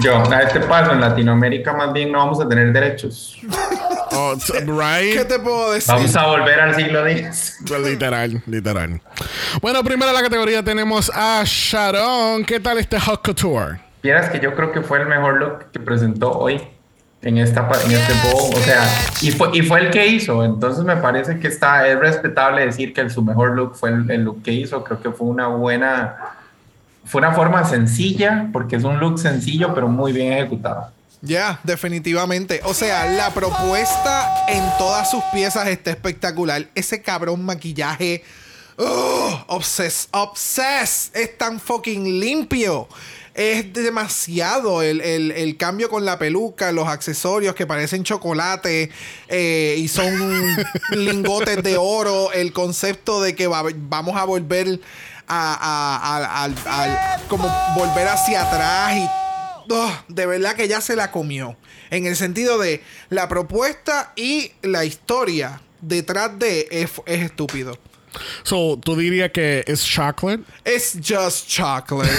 [0.02, 3.38] Yo, a este paso en Latinoamérica más bien no vamos a tener derechos.
[4.12, 4.36] Oh,
[4.66, 5.18] right?
[5.18, 5.94] ¿Qué te puedo decir?
[5.94, 7.60] Vamos a volver al siglo X.
[7.68, 9.02] Pues literal, literal.
[9.62, 12.44] Bueno, primero en la categoría tenemos a Sharon.
[12.44, 13.80] ¿Qué tal este Hot Couture?
[14.04, 16.62] Vieras que yo creo que fue el mejor look que presentó hoy
[17.26, 18.88] en esta en este bowl, o sea,
[19.22, 22.94] y fue, y fue el que hizo, entonces me parece que está es respetable decir
[22.94, 25.48] que el- su mejor look fue el, el look que hizo, creo que fue una
[25.48, 26.16] buena
[27.04, 30.92] fue una forma sencilla, porque es un look sencillo pero muy bien ejecutado.
[31.22, 32.62] Ya, definitivamente.
[32.66, 36.68] O sea, la propuesta en todas sus piezas está espectacular.
[36.76, 38.24] Ese cabrón maquillaje.
[38.78, 39.44] ¡Oh!
[39.48, 41.10] Obses, obses.
[41.16, 42.88] Es tan fucking limpio.
[43.36, 48.90] Es demasiado el, el- el cambio con la peluca, los accesorios que parecen chocolate
[49.28, 50.56] eh, y son
[50.92, 52.32] lingotes de oro.
[52.32, 54.80] El concepto de que va- vamos a volver
[55.28, 59.08] a, a- como volver hacia atrás y
[59.72, 61.58] oh, de verdad que ya se la comió.
[61.90, 67.78] En el sentido de la propuesta y la historia detrás de es, es estúpido.
[68.44, 70.44] So, tú dirías que es chocolate.
[70.66, 72.12] It's just chocolate.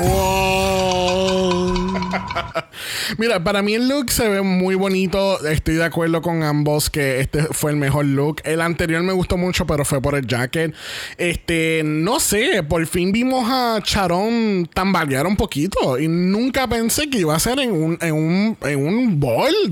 [3.18, 5.44] Mira, para mí el look se ve muy bonito.
[5.46, 8.40] Estoy de acuerdo con ambos que este fue el mejor look.
[8.44, 10.74] El anterior me gustó mucho, pero fue por el jacket.
[11.18, 15.98] Este, no sé, por fin vimos a Charon tambalear un poquito.
[15.98, 19.20] Y nunca pensé que iba a ser en un, en un, en un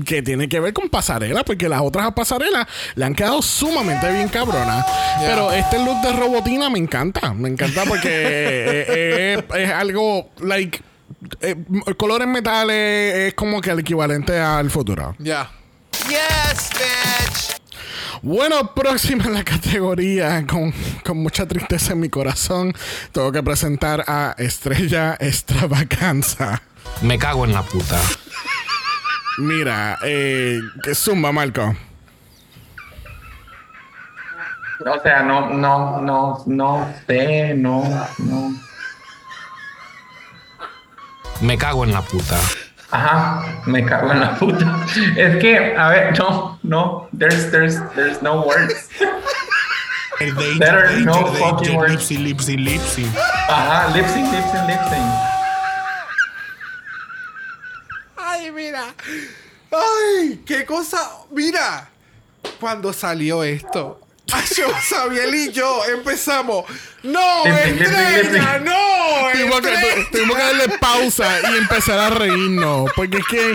[0.05, 4.27] que tiene que ver con pasarela, porque las otras pasarelas le han quedado sumamente bien
[4.27, 4.85] cabronas.
[5.19, 7.33] Pero este look de robotina me encanta.
[7.33, 10.81] Me encanta porque eh, eh, es algo, like.
[11.41, 11.55] eh,
[11.97, 15.15] colores metales es como que el equivalente al futuro.
[15.19, 15.49] Ya.
[16.09, 17.61] Yes, bitch.
[18.21, 20.73] Bueno, próxima en la categoría, con,
[21.03, 22.73] con mucha tristeza en mi corazón,
[23.11, 26.61] tengo que presentar a Estrella Extravaganza.
[27.01, 27.99] Me cago en la puta.
[29.39, 31.75] Mira, eh, que zumba, Marco.
[34.79, 37.83] O sea, no, no, no, no sé, no,
[38.19, 38.53] no.
[41.41, 42.37] Me cago en la puta.
[42.91, 44.85] Ajá, me cago en la puta.
[45.15, 48.89] Es que, a ver, no, no, there's, there's, there's no words.
[50.19, 51.91] El danger, Better danger, no danger, fucking words.
[51.91, 53.11] lipsy, lipsy, lipsy.
[53.49, 55.05] Ajá, lip sync, lip sync, lip sync.
[58.17, 58.93] Ay, mira.
[59.71, 60.97] Ay, qué cosa.
[61.31, 61.89] Mira.
[62.59, 63.99] Cuando salió esto.
[64.25, 66.65] Yo, Sabiel y yo empezamos.
[67.03, 69.31] No, estrella, no.
[69.33, 72.89] Tuvimos que, tuvimos darle pausa y empezar a reírnos.
[72.95, 73.53] Porque es que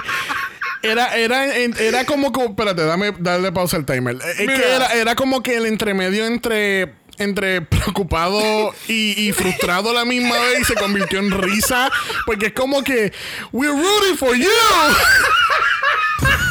[0.82, 2.44] era, era, era como que.
[2.44, 4.18] Espérate, dame, darle pausa al timer.
[4.22, 4.54] Es Mira.
[4.54, 6.94] que era, era como que el entremedio entre.
[7.20, 11.90] Entre preocupado y, y frustrado a la misma vez y se convirtió en risa.
[12.26, 13.12] Porque es como que.
[13.50, 14.48] We're rooting for you.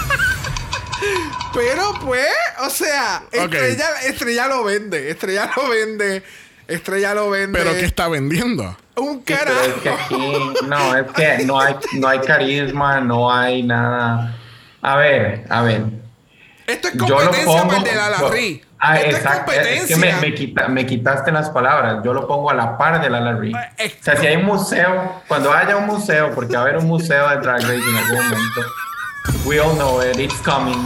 [1.53, 2.25] Pero pues,
[2.65, 5.09] o sea, Estrella, Estrella lo vende.
[5.09, 6.23] Estrella lo vende.
[6.67, 7.57] Estrella lo vende.
[7.59, 8.75] Pero ¿qué está vendiendo?
[8.95, 10.05] Un Sí, pero es que carajo.
[10.05, 14.35] aquí, no, es que no hay, no hay carisma, no hay nada.
[14.81, 15.83] A ver, a ver.
[16.65, 17.67] Esto es Yo lo competencia pongo.
[17.67, 18.63] para el de la yo- Larry.
[18.79, 19.51] Ah, Esto exacto.
[19.53, 21.97] es que me, me, quita- me quitaste las palabras.
[22.03, 23.53] Yo lo pongo a la par de la Larry.
[23.77, 26.77] Es- O sea, si hay un museo, cuando haya un museo, porque va a haber
[26.77, 28.61] un museo de Drag Race en algún momento.
[29.45, 30.77] We all know it, it's coming.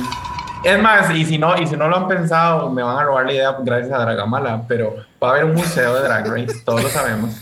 [0.64, 3.26] Es más, y si no, y si no lo han pensado, me van a robar
[3.26, 6.84] la idea gracias a Dragamala, pero va a haber un museo de Drag Race, todos
[6.84, 7.36] lo sabemos,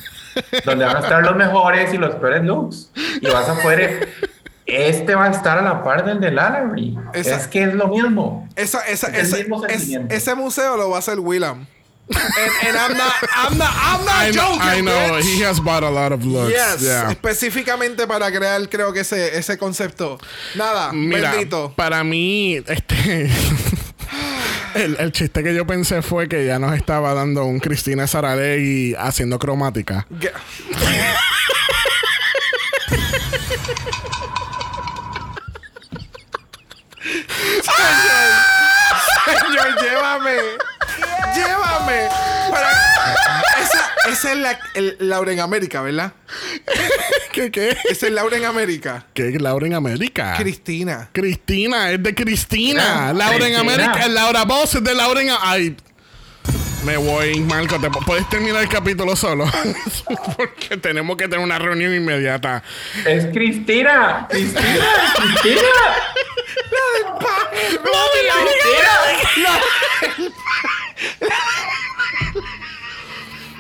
[0.64, 2.92] donde van a estar los mejores y los peores looks.
[3.22, 4.08] Y vas a poder.
[4.66, 6.98] Este va a estar a la par del de Larry.
[7.14, 8.48] Esa- Es que es lo mismo.
[8.56, 11.66] Esa, esa, Es ese, mismo ese museo lo va a hacer Willam.
[12.10, 14.62] And, and I'm not, I'm not, I'm not I joking.
[14.62, 14.92] I know.
[15.20, 15.24] bitch.
[15.24, 16.52] He has bought a lot of looks.
[16.52, 17.12] Yes, Yeah.
[17.12, 20.18] específicamente para crear, creo que ese, ese concepto.
[20.56, 21.74] Nada, Mira, bendito.
[21.76, 23.30] para mí, este.
[24.76, 28.96] El, el chiste que yo pensé fue que ya nos estaba dando un Cristina Saralegui
[28.98, 30.06] haciendo cromática.
[37.62, 40.38] Señor, señor, llévame.
[41.48, 42.08] Llévame.
[42.50, 42.70] Para...
[43.62, 46.14] Esa, esa es la, el, Laura en América, ¿verdad?
[47.32, 47.78] ¿Qué, qué?
[47.90, 49.06] Esa es Laura en América.
[49.14, 50.36] ¿Qué es Laura en América?
[50.38, 51.10] Cristina.
[51.12, 53.14] Cristina, es de Cristina.
[53.14, 53.56] Laura en.
[53.56, 55.78] América, Laura Boss es de Laura en Ay.
[56.86, 57.78] Me voy, Marco.
[57.78, 59.46] ¿te pu- ¿Puedes terminar el capítulo solo?
[60.38, 62.64] Porque tenemos que tener una reunión inmediata.
[63.06, 64.26] Es Cristina.
[64.30, 64.64] Cristina.
[65.42, 65.62] Cristina.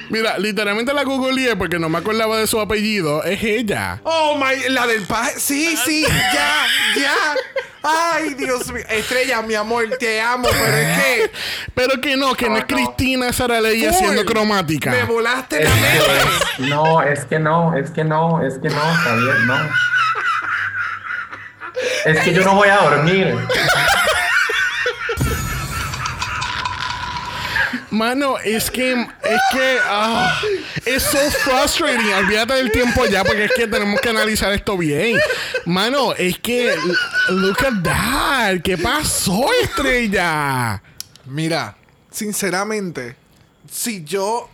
[0.10, 3.24] Mira, literalmente la googleé porque no me acordaba de su apellido.
[3.24, 4.02] Es ella.
[4.03, 5.40] Oh my, la del paje.
[5.40, 6.66] Sí, sí, ya,
[6.98, 7.36] ya.
[7.84, 8.84] Ay, Dios mío.
[8.90, 11.32] Estrella, mi amor, te amo, pero es que.
[11.76, 14.91] Pero que no, que no es Cristina Saralegui haciendo cromática.
[14.91, 16.70] Me volaste la mente.
[16.70, 19.57] no, es que no, es que no, es que no, Javier, no.
[22.06, 23.38] Es que yo no voy a dormir.
[27.91, 30.40] Mano, es que, es que, ah,
[30.86, 32.14] es so frustrating.
[32.14, 35.20] Olvídate del tiempo ya, porque es que tenemos que analizar esto bien.
[35.66, 36.76] Mano, es que,
[37.30, 38.61] look at that.
[38.61, 40.82] ¿Qué pasó, estrella?
[41.26, 41.76] Mira,
[42.11, 43.16] sinceramente,
[43.70, 44.49] si yo.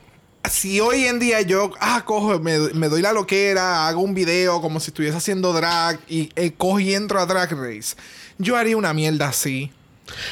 [0.47, 4.61] Si hoy en día yo, ah, cojo, me, me doy la loquera, hago un video
[4.61, 7.95] como si estuviese haciendo drag y eh, cojo y entro a Drag Race,
[8.37, 9.71] yo haría una mierda así.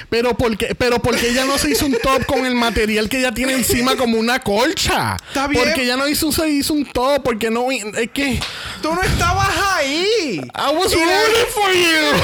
[0.10, 3.32] Pero porque, pero porque ella no se hizo un top con el material que ella
[3.32, 5.18] tiene encima como una colcha.
[5.28, 5.64] Está bien.
[5.64, 8.40] Porque ella no hizo, se hizo un top, porque no es que
[8.82, 10.40] Tú no estabas ahí.
[10.44, 12.24] I was rooting for you.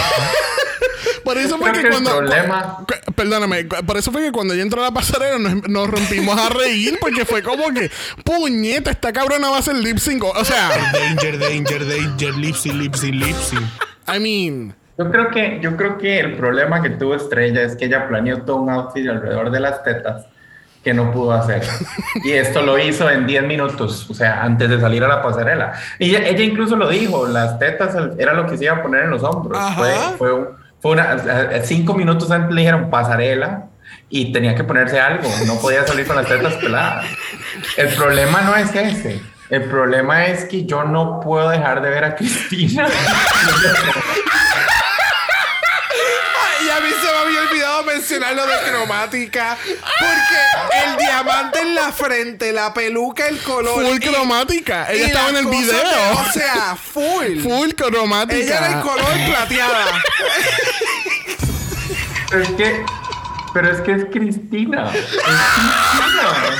[1.23, 4.81] por eso fue que cuando problema- cu- perdóname, por eso fue que cuando ella entró
[4.81, 7.89] a la pasarela nos, nos rompimos a reír porque fue como que
[8.23, 13.11] puñeta, esta cabrona va a hacer lip sync, o sea, Danger, danger, danger, lipsy, lipsy,
[13.11, 13.57] lipsy.
[14.07, 17.85] I mean, Yo creo que, yo creo que el problema que tuvo Estrella es que
[17.85, 20.25] ella planeó todo un outfit alrededor de las tetas
[20.83, 21.63] que no pudo hacer.
[22.25, 25.71] Y esto lo hizo en 10 minutos, o sea, antes de salir a la pasarela.
[25.99, 29.05] Y ella, ella incluso lo dijo, las tetas era lo que se iba a poner
[29.05, 29.57] en los hombros.
[29.75, 30.47] Fue, fue, un-
[30.81, 31.17] fue una,
[31.63, 33.67] cinco minutos antes le dijeron pasarela
[34.09, 37.05] y tenía que ponerse algo, no podía salir con las tetas peladas.
[37.77, 39.21] El problema no es ese.
[39.49, 42.85] El problema es que yo no puedo dejar de ver a Cristina.
[47.99, 49.57] mencionar lo de cromática.
[49.99, 53.83] Porque el diamante en la frente, la peluca, el color.
[53.83, 54.87] full y- cromática.
[54.91, 55.73] Ella estaba en el video.
[55.77, 57.41] de- o sea, full.
[57.41, 58.37] full cromática.
[58.37, 59.85] Ella era el color plateada.
[62.29, 62.85] Pero es que,
[63.53, 64.91] pero es que es Cristina.
[64.93, 66.55] Es Cristina.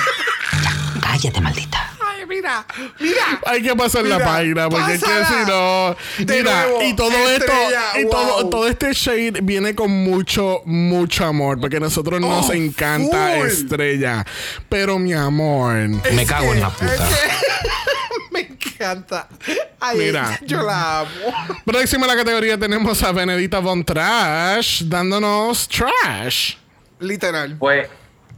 [1.01, 1.88] Cállate, maldita.
[2.29, 2.65] Mira,
[2.99, 3.41] mira.
[3.47, 5.95] Hay que pasar la página porque es que si no.
[6.19, 8.49] Mira, nuevo, y todo estrella, esto, y todo, wow.
[8.51, 11.59] todo este shade viene con mucho, mucho amor.
[11.59, 13.47] Porque a nosotros nos Oh, encanta full.
[13.47, 14.25] estrella.
[14.69, 15.73] Pero mi amor.
[16.13, 17.09] Me cago en la puta.
[18.31, 19.27] Me encanta.
[19.79, 20.39] Ay, Mira.
[20.45, 21.09] yo la amo.
[21.65, 26.53] Próxima a la categoría tenemos a Benedita Von Trash dándonos trash.
[26.99, 27.55] Literal.
[27.57, 27.89] Fue,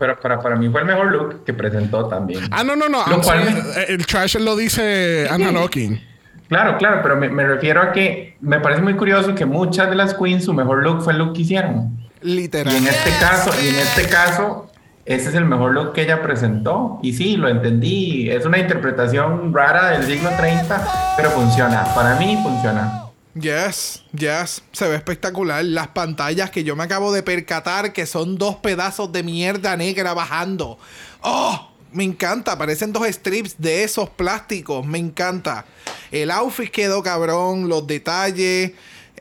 [0.01, 2.41] pero para, para mí fue el mejor look que presentó también.
[2.49, 3.03] Ah, no, no, no.
[3.21, 6.01] Cual eh, el trash lo dice Anna Locking.
[6.49, 9.95] Claro, claro, pero me, me refiero a que me parece muy curioso que muchas de
[9.95, 11.99] las queens su mejor look fue el look que hicieron.
[12.23, 12.73] Literal.
[12.73, 14.71] Y en este caso, y en este caso,
[15.05, 16.97] ese es el mejor look que ella presentó.
[17.03, 18.27] Y sí, lo entendí.
[18.31, 21.83] Es una interpretación rara del siglo 30, pero funciona.
[21.93, 23.03] Para mí funciona.
[23.33, 25.63] Yes, yes, se ve espectacular.
[25.63, 30.13] Las pantallas que yo me acabo de percatar que son dos pedazos de mierda negra
[30.13, 30.77] bajando.
[31.21, 31.69] ¡Oh!
[31.93, 35.65] Me encanta, parecen dos strips de esos plásticos, me encanta.
[36.09, 38.71] El outfit quedó cabrón, los detalles.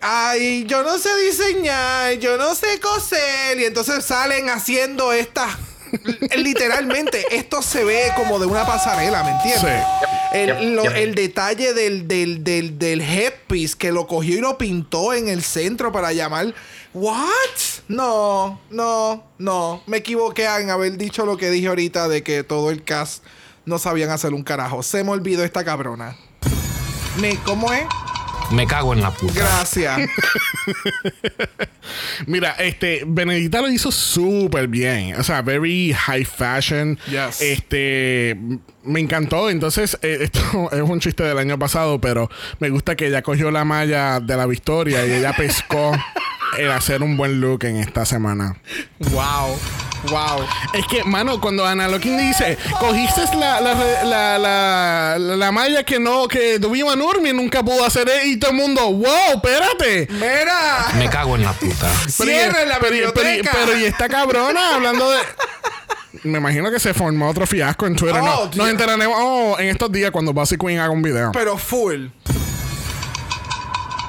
[0.00, 3.58] Ay, yo no sé diseñar, yo no sé coser.
[3.58, 5.69] Y entonces salen haciendo estas.
[6.36, 9.60] Literalmente, esto se ve como de una pasarela, ¿me entiendes?
[9.62, 10.06] Sí.
[10.32, 10.84] El, lo-
[11.14, 15.90] detalle del, del, del, del headpiece que lo cogió y lo pintó en el centro
[15.90, 16.54] para llamar.
[16.94, 17.18] ¿What?
[17.88, 19.82] No, no, no.
[19.86, 23.24] Me equivoqué en haber dicho lo que dije ahorita de que todo el cast
[23.64, 24.82] no sabían hacer un carajo.
[24.82, 26.16] Se me olvidó esta cabrona.
[27.20, 27.84] Me, ¿Cómo es?
[28.50, 29.32] Me cago en la puta.
[29.34, 30.10] Gracias.
[32.26, 35.14] Mira, este, Benedita lo hizo súper bien.
[35.16, 36.98] O sea, very high fashion.
[37.08, 37.40] Yes.
[37.40, 38.36] Este,
[38.82, 39.50] me encantó.
[39.50, 42.28] Entonces, eh, esto es un chiste del año pasado, pero
[42.58, 45.92] me gusta que ella cogió la malla de la victoria y ella pescó
[46.58, 48.56] el hacer un buen look en esta semana.
[48.98, 49.58] wow.
[50.08, 50.46] Wow.
[50.72, 55.82] Es que, mano, cuando Ana Locking dice, cogiste la, la, la, la, la- la malla
[55.84, 60.08] que no, que Dubima Nurmi nunca pudo hacer, eh, y todo el mundo, wow, espérate.
[60.10, 60.86] Mira.
[60.96, 61.86] Me cago en la puta.
[62.16, 63.50] Pero y- Cierren la biblioteca.
[63.52, 65.18] Pero, y esta cabrona hablando de.
[66.22, 68.22] Me imagino que se formó otro fiasco en Twitter.
[68.22, 71.30] Oh, nos enteraremos oh, en estos días cuando Bossy Queen haga un video.
[71.32, 72.06] Pero full.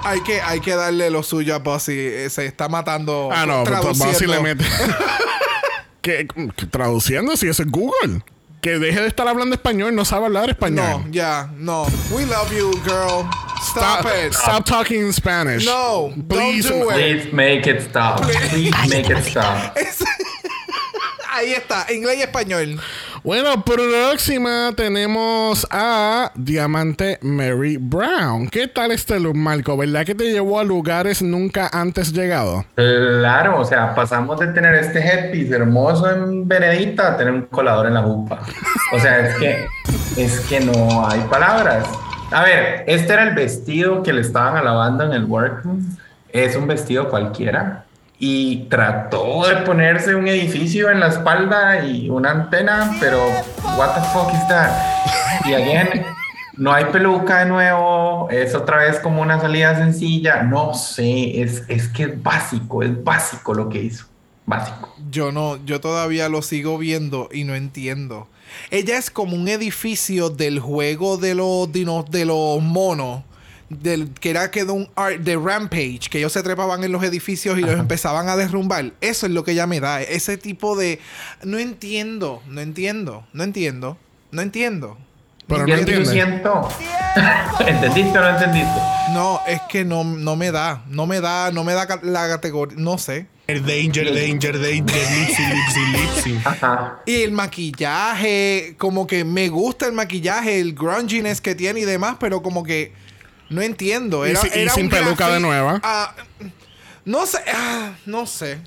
[0.03, 1.93] Hay que, hay que darle lo suyo a Bossy.
[1.97, 3.29] Eh, Se está matando.
[3.31, 4.13] ah, no, pero traduciendo.
[4.13, 4.65] Bossy le mete.
[6.01, 8.23] ¿Qué, qué- traduciendo, si eso es Google.
[8.61, 11.03] Que deje de estar hablando español, no sabe hablar español.
[11.05, 11.85] No, ya, no.
[12.11, 13.27] We love you, girl.
[13.63, 14.33] Stop, Stop, it.
[14.33, 15.65] stop talking in Spanish.
[15.65, 16.67] No, Please.
[16.69, 16.93] don't do it.
[16.95, 18.21] Please make it stop.
[18.21, 19.75] Please make it stop.
[21.33, 22.79] Ahí está, inglés y español.
[23.23, 28.49] Bueno, próxima tenemos a Diamante Mary Brown.
[28.49, 29.77] ¿Qué tal este look, Marco?
[29.77, 32.65] ¿Verdad que te llevó a lugares nunca antes llegado?
[32.73, 37.85] Claro, o sea, pasamos de tener este headpiece hermoso en Benedita a tener un colador
[37.85, 38.39] en la jupa.
[38.91, 39.67] O sea, es que,
[40.17, 41.87] es que no hay palabras.
[42.31, 45.95] A ver, este era el vestido que le estaban alabando en el workroom.
[46.29, 47.85] Es un vestido cualquiera.
[48.23, 53.17] Y trató de ponerse un edificio en la espalda y una antena, pero
[53.75, 54.69] what the fuck is that?
[55.43, 56.05] Y again,
[56.55, 61.63] no hay peluca de nuevo, es otra vez como una salida sencilla, no sé, es,
[61.67, 64.05] es que es básico, es básico lo que hizo,
[64.45, 64.93] básico.
[65.09, 68.27] Yo no, yo todavía lo sigo viendo y no entiendo.
[68.69, 73.23] Ella es como un edificio del juego de los dinos, de los monos.
[73.79, 77.03] Del, que era que de un art de Rampage, que ellos se trepaban en los
[77.03, 78.93] edificios y los empezaban a derrumbar.
[79.01, 80.01] Eso es lo que ella me da.
[80.01, 80.99] Ese tipo de.
[81.43, 83.97] No entiendo, no entiendo, no entiendo,
[84.31, 84.97] no entiendo.
[85.47, 86.69] Pero no Siento.
[87.65, 88.79] ¿Entendiste o no entendiste?
[89.13, 92.77] No, es que no, no me da, no me da, no me da la categoría,
[92.79, 93.27] no sé.
[93.47, 96.41] El danger, danger, danger, lipsy, lipsy, lipsy.
[96.45, 97.01] Ajá.
[97.05, 102.15] Y el maquillaje, como que me gusta el maquillaje, el grunginess que tiene y demás,
[102.17, 102.93] pero como que
[103.51, 104.25] no entiendo.
[104.25, 105.79] Y Era, si- y era sin un peluca de nueva.
[107.03, 108.59] No sé, ah, no sé.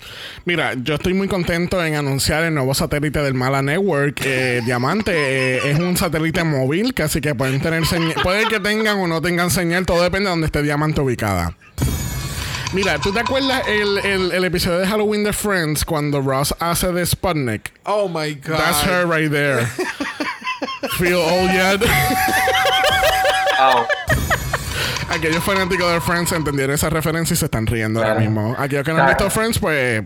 [0.45, 4.21] Mira, yo estoy muy contento en anunciar el nuevo satélite del Mala Network.
[4.25, 8.15] Eh, Diamante eh, es un satélite móvil, que así que pueden tener señal.
[8.25, 11.55] Puede que tengan o no tengan señal, todo depende de donde esté Diamante ubicada.
[12.73, 16.91] Mira, ¿tú te acuerdas el, el- el episodio de Halloween de Friends cuando Ross hace
[16.93, 17.73] de Sputnik?
[17.85, 18.57] Oh my god.
[18.59, 19.65] That's her right there.
[20.99, 21.81] Feel old yet?
[23.61, 23.87] Au.
[25.15, 28.31] Aquellos fanáticos de Friends entendieron esa referencia y se están riendo ahora Claro.
[28.31, 28.57] mismo.
[28.59, 30.03] Aquellos que no han visto Friends, pues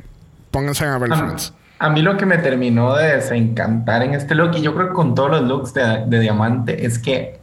[0.51, 1.55] pónganse a ver Friends.
[1.79, 4.95] a mí lo que me terminó de desencantar en este look, y yo creo que
[4.95, 7.39] con todos los looks de, de diamante, es que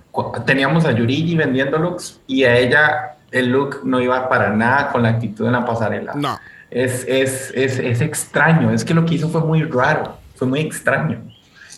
[0.45, 5.03] teníamos a Yurigi vendiendo looks y a ella el look no iba para nada con
[5.03, 6.13] la actitud en la pasarela.
[6.15, 6.39] No.
[6.71, 10.59] Es, es, es, es extraño, es que lo que hizo fue muy raro, fue muy
[10.61, 11.21] extraño.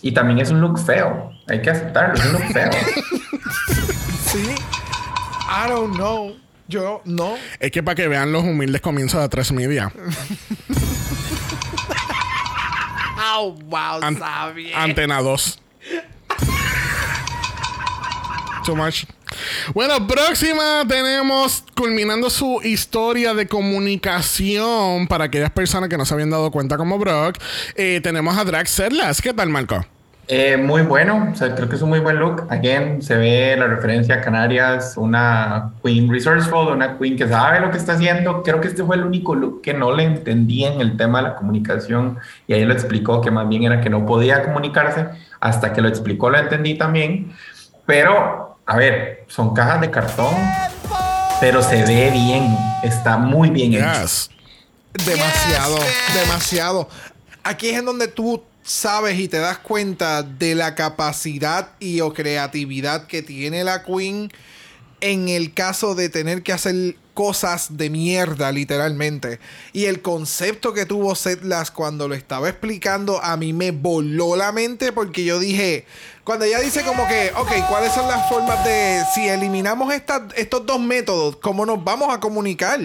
[0.02, 2.70] Y también es un look feo, hay que aceptarlo, es un look feo.
[4.28, 4.44] Sí.
[5.50, 6.36] I don't know.
[6.68, 7.36] Yo no.
[7.60, 9.92] Es que para que vean los humildes comienzos de tres media.
[13.40, 14.20] Oh, wow, An-
[14.76, 15.60] Antena 2.
[18.66, 19.06] Too much.
[19.74, 26.30] Bueno, próxima tenemos culminando su historia de comunicación para aquellas personas que no se habían
[26.32, 27.38] dado cuenta como Brock.
[27.76, 29.22] eh, tenemos a Drax Serlas.
[29.22, 29.86] ¿Qué tal, Marco?
[30.30, 32.48] Eh, muy bueno, o sea, creo que es un muy buen look.
[32.50, 37.72] Again, se ve la referencia a Canarias, una queen resourceful, una queen que sabe lo
[37.72, 38.44] que está haciendo.
[38.44, 41.30] Creo que este fue el único look que no le entendía en el tema de
[41.30, 45.08] la comunicación y ahí lo explicó que más bien era que no podía comunicarse.
[45.40, 47.32] Hasta que lo explicó lo entendí también.
[47.86, 50.36] Pero, a ver, son cajas de cartón,
[51.40, 54.02] pero se ve bien, está muy bien hecho.
[54.02, 54.30] Yes.
[55.06, 56.90] Demasiado, Yes, demasiado.
[57.44, 62.14] Aquí es en donde tú sabes y te das cuenta de la capacidad y o
[62.14, 64.30] creatividad que tiene la Queen
[65.00, 69.40] en el caso de tener que hacer cosas de mierda, literalmente.
[69.72, 74.52] Y el concepto que tuvo Setlas cuando lo estaba explicando a mí me voló la
[74.52, 75.86] mente porque yo dije,
[76.26, 80.66] cuando ella dice como que, ok, ¿cuáles son las formas de, si eliminamos estas- estos
[80.66, 82.82] dos métodos, cómo nos vamos a comunicar?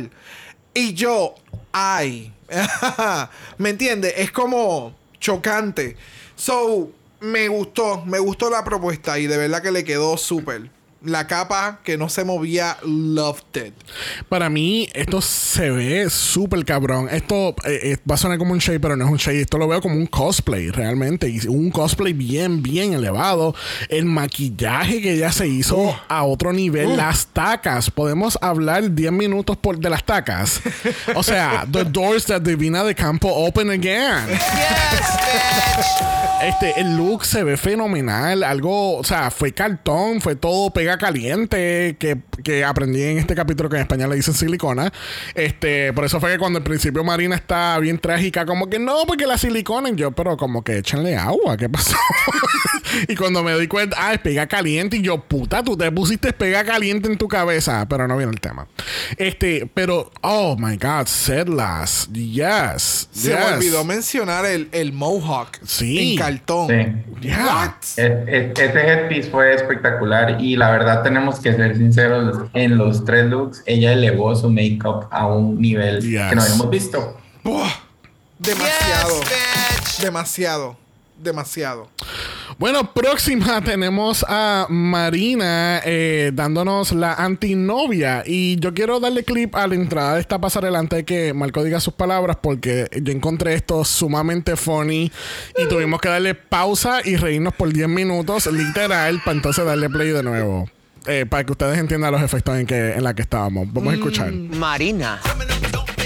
[0.75, 1.35] Y yo,
[1.73, 2.33] ay,
[3.59, 4.15] ¿me entiendes?
[4.17, 5.97] Es como chocante.
[6.35, 6.91] So,
[7.21, 10.71] me gustó, me gustó la propuesta y de verdad que le quedó súper.
[11.05, 13.75] La capa que no se movía, loved it.
[14.29, 17.09] Para mí, esto se ve súper cabrón.
[17.11, 19.41] Esto eh, eh, va a sonar como un shade, pero no es un shade.
[19.41, 21.29] Esto lo veo como un cosplay, realmente.
[21.29, 23.55] Y un cosplay bien, bien elevado.
[23.89, 26.97] El maquillaje que ella se hizo a otro nivel.
[26.97, 27.91] Las tacas.
[27.91, 30.61] Podemos hablar 10 minutos por, de las tacas.
[31.15, 34.29] O sea, the doors that Divina de Campo open again.
[36.43, 38.43] Este, el look se ve fenomenal.
[38.43, 41.97] Algo, o sea, fue cartón, fue todo pega caliente.
[41.99, 44.93] Que, que aprendí en este capítulo que en español le dicen silicona.
[45.35, 49.05] Este, por eso fue que cuando al principio Marina está bien trágica, como que no,
[49.07, 49.91] porque la silicona.
[49.91, 51.97] Y yo, pero como que échenle agua, ¿qué pasó?
[53.09, 54.97] y cuando me doy cuenta, ah, es pega caliente.
[54.99, 57.87] Y yo, puta, tú te pusiste pega caliente en tu cabeza.
[57.89, 58.67] Pero no viene el tema.
[59.17, 62.09] Este, pero, oh my god, Sedlas.
[62.13, 63.09] Yes.
[63.13, 63.39] Se yes.
[63.39, 66.13] me olvidó mencionar el, el mohawk Sí.
[66.13, 66.69] en cartón.
[66.69, 67.29] Sí.
[67.29, 67.47] Yeah.
[67.47, 67.73] What?
[67.97, 73.05] Es- es- Ese headpiece fue espectacular y la verdad tenemos que ser sinceros, en los
[73.05, 76.29] tres looks ella elevó su make-up a un nivel Yes.
[76.29, 77.17] que no habíamos visto.
[77.45, 77.71] Buah.
[78.39, 79.21] Demasiado.
[79.21, 80.77] Yes, demasiado.
[81.23, 81.89] Demasiado.
[82.59, 88.25] Bueno, próxima tenemos a Marina eh, dándonos la antinovia.
[88.27, 91.63] Y yo quiero darle clip a la entrada de esta pasarela antes de que Marco
[91.63, 95.13] diga sus palabras, porque yo encontré esto sumamente funny
[95.57, 100.09] y tuvimos que darle pausa y reírnos por 10 minutos, literal, para entonces darle play
[100.09, 100.69] de nuevo.
[101.07, 103.73] Eh, para que ustedes entiendan los efectos en, que, en la que estábamos.
[103.73, 104.33] Vamos a escuchar.
[104.33, 105.21] Marina.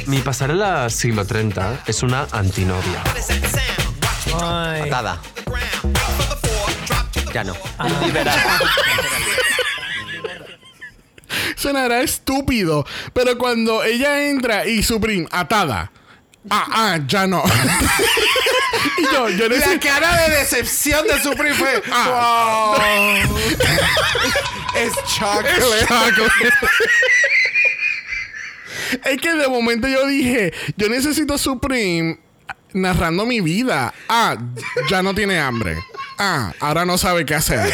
[0.06, 3.02] Mi pasarela siglo 30 es una antinovia.
[4.38, 5.20] Atada.
[7.32, 7.54] Ya no.
[11.56, 15.90] Sonará estúpido, pero cuando ella entra y su prim atada.
[16.48, 17.42] Ah, ah, ya no.
[18.98, 21.82] y yo, yo La cara de decepción de Supreme fue.
[21.88, 22.76] "Wow".
[24.76, 25.86] es chocolate.
[25.88, 26.68] Chocolate.
[29.04, 32.18] es que de momento yo dije, yo necesito Supreme
[32.76, 33.92] narrando mi vida.
[34.08, 34.36] Ah,
[34.90, 35.76] ya no tiene hambre.
[36.18, 37.72] Ah, ahora no sabe qué hacer.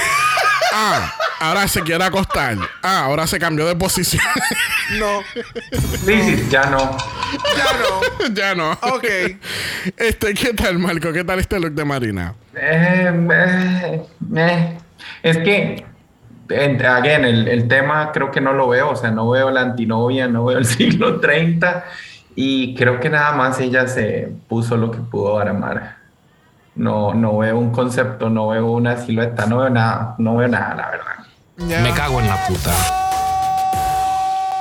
[0.73, 2.57] Ah, ahora se quiere acostar.
[2.83, 4.23] Ah, ahora se cambió de posición.
[4.99, 5.21] No,
[6.05, 6.79] Sí, sí, ya no.
[7.57, 8.35] ya no.
[8.35, 8.73] ya no.
[8.73, 9.07] Ok.
[9.97, 11.13] Este, ¿qué tal, Marco?
[11.15, 12.35] ¿Qué tal este look de Marina?
[12.55, 14.03] Eh, eh,
[14.37, 14.79] eh.
[15.23, 15.87] Es que,
[16.51, 19.63] en- again, el, el tema creo que no lo veo, o sea, no veo la
[19.63, 21.85] antinovia, no veo el siglo 30
[22.35, 25.97] y creo que nada más ella se puso lo que pudo para amar.
[26.75, 30.75] No, no veo un concepto, no veo una silueta, no veo nada, no veo nada,
[30.75, 31.83] la verdad.
[31.83, 32.71] Me cago en la puta.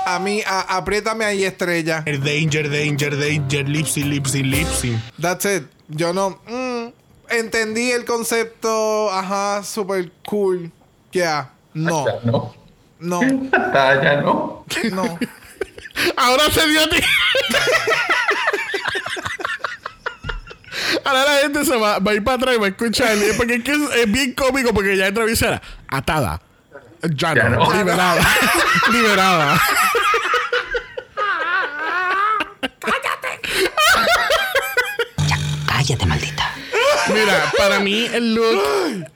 [0.05, 2.03] A mí, a- apriétame ahí, estrella.
[2.05, 4.97] El danger, danger, danger, lipsy, lipsy, lipsy.
[5.19, 5.63] That's it.
[5.87, 6.39] Yo no.
[6.47, 6.87] mm,
[7.29, 9.09] entendí el concepto.
[9.11, 10.69] Ajá, super cool.
[11.13, 11.51] Ya.
[11.73, 12.05] No.
[12.05, 12.53] Ya no.
[12.99, 13.21] No.
[13.53, 14.65] Ah, ya no.
[14.91, 15.17] No.
[16.17, 16.97] Ahora se dio a ti.
[21.03, 23.17] Ahora la gente se va, va a ir para atrás y va a escuchar.
[23.37, 26.41] Porque es que es, es bien cómico porque ya entra era atada.
[27.15, 27.73] Ya, Ya no, no.
[27.73, 28.21] liberada.
[28.91, 29.61] liberada.
[35.67, 36.53] Cállate, maldita.
[37.13, 39.09] Mira, para mí el look.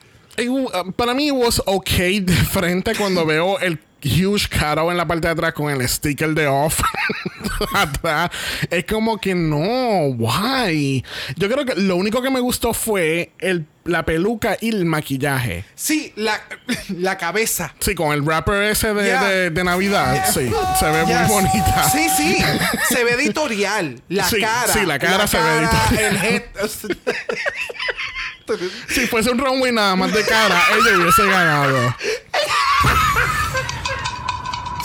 [0.96, 5.32] para mí was okay de frente cuando veo el huge cutout en la parte de
[5.32, 6.80] atrás con el sticker de off
[7.74, 8.30] atrás.
[8.70, 11.04] Es como que no, why?
[11.36, 15.64] Yo creo que lo único que me gustó fue el, la peluca y el maquillaje.
[15.74, 16.40] Sí, la,
[16.96, 17.74] la cabeza.
[17.80, 19.24] Sí, con el wrapper ese de, Yeah.
[19.24, 20.24] de- de Navidad.
[20.32, 21.16] Sí, se ve Yes.
[21.28, 21.88] muy bonita.
[21.90, 22.36] Sí, sí.
[22.88, 24.00] Se ve editorial.
[24.08, 24.72] La Sí, cara.
[24.72, 26.16] sí, la cara se ve editorial.
[26.26, 26.44] El.
[28.88, 31.96] Si fuese un runway nada más de cara, ella hubiese ganado.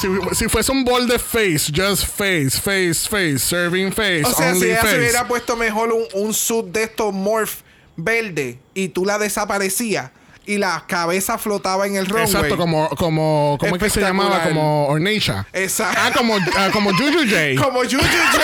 [0.02, 4.48] Si, si fuese un bol de face, just face, face, face, serving face, O sea,
[4.48, 4.92] only si ella face.
[4.94, 7.62] se hubiera puesto mejor un, un suit de estos morph
[7.96, 10.10] verde y tú la desaparecías
[10.46, 12.26] y la cabeza flotaba en el runway.
[12.26, 14.42] Exacto, como, como, ¿cómo es que se llamaba?
[14.44, 15.46] Como Ornacia.
[15.54, 16.00] Exacto.
[16.04, 17.62] Ah, como, ah, como Juju J.
[17.64, 18.42] Como Juju J.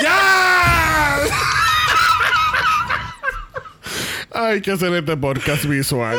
[0.02, 1.18] ¡Ya!
[4.48, 6.18] Hay que hacer este podcast visual.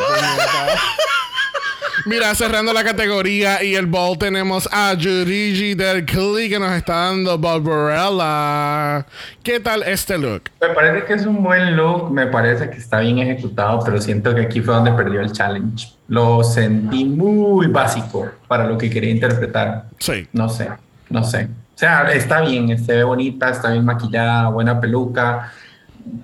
[2.06, 7.06] Mira, cerrando la categoría y el ball tenemos a Yurigi del Cli que nos está
[7.06, 9.06] dando Barbarella.
[9.42, 10.42] ¿Qué tal este look?
[10.60, 14.34] Me parece que es un buen look, me parece que está bien ejecutado, pero siento
[14.34, 15.94] que aquí fue donde perdió el challenge.
[16.08, 19.86] Lo sentí muy básico para lo que quería interpretar.
[19.98, 20.28] Sí.
[20.34, 20.68] No sé,
[21.08, 21.44] no sé.
[21.74, 25.52] O sea, está bien, se ve bonita, está bien maquillada, buena peluca.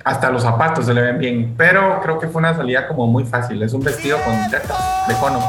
[0.04, 3.24] Hasta los zapatos se le ven bien, pero creo que fue una salida como muy
[3.24, 3.62] fácil.
[3.62, 4.78] Es un vestido con tetas
[5.08, 5.42] de cono.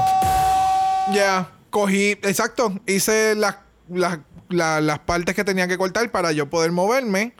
[1.14, 3.58] Ya, cogí, exacto, hice las,
[3.90, 7.34] las, la- las partes que tenía que cortar para yo poder moverme.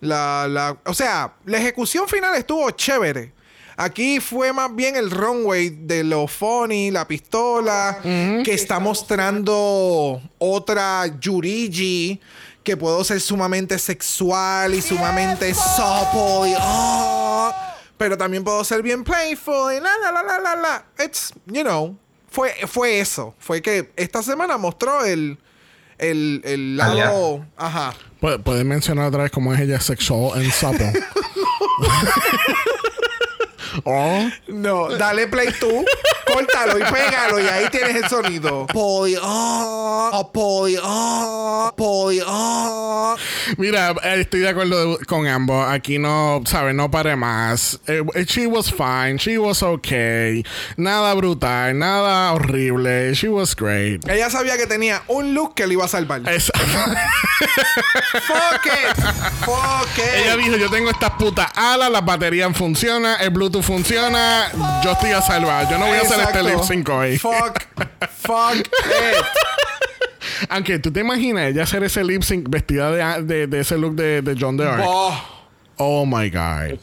[0.00, 3.32] La, la, o sea, la ejecución final estuvo chévere.
[3.78, 11.06] Aquí fue más bien el runway de lo funny, la pistola, que está mostrando otra
[11.20, 12.20] Yurigi
[12.66, 19.04] que puedo ser sumamente sexual y sumamente supple y ah, pero también puedo ser bien
[19.04, 20.84] playful y la la la la la la.
[20.98, 21.96] It's, you know,
[22.28, 23.36] fue, fue eso.
[23.38, 25.38] Fue que esta semana mostró el,
[25.98, 26.90] el, el lado.
[26.92, 27.46] Aliado.
[27.56, 27.94] Ajá.
[28.18, 30.92] ¿Puedes mencionar otra vez cómo es ella sexual and supple?
[33.84, 35.84] oh, No, dale play tú,
[36.36, 38.66] córtalo y pégalo y ahí tienes el sonido.
[38.66, 43.14] Poli, ah, poli, ah, poli, ah.
[43.56, 45.66] Mira, eh, estoy de acuerdo con ambos.
[45.68, 46.74] Aquí no, ¿sabes?
[46.74, 47.78] No pare más.
[47.86, 49.16] Eh, she was fine.
[49.18, 50.42] She was okay.
[50.76, 51.78] Nada brutal.
[51.78, 53.14] Nada horrible.
[53.14, 54.06] She was great.
[54.08, 56.22] Ella sabía que tenía un look que le iba a salvar.
[56.28, 56.52] Esa-
[58.26, 58.96] Fuck it.
[59.44, 60.14] Fuck it.
[60.24, 64.50] Ella dijo, yo tengo estas putas alas, las baterías funcionan, el Bluetooth funciona,
[64.82, 65.68] yo estoy a salvar.
[65.70, 67.18] Yo no voy a hacer este lip sync hoy.
[67.18, 67.62] Fuck.
[68.22, 69.24] Fuck it.
[70.48, 73.94] Aunque tú te imaginas ella hacer ese lip sync vestida de, de- de ese look
[73.94, 74.82] de, de John de Arc.
[74.86, 75.18] Oh.
[75.78, 76.78] Oh my God.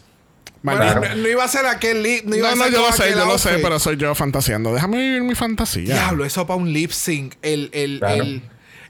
[0.61, 2.23] Bueno, no, no iba a ser aquel lip.
[2.25, 4.73] No, iba No, a no, yo lo sé, yo lo sé, pero soy yo fantaseando.
[4.73, 5.83] Déjame vivir mi fantasía.
[5.95, 7.35] Diablo, eso para un lip sync.
[7.41, 8.23] El, el, Claro.
[8.23, 8.41] el,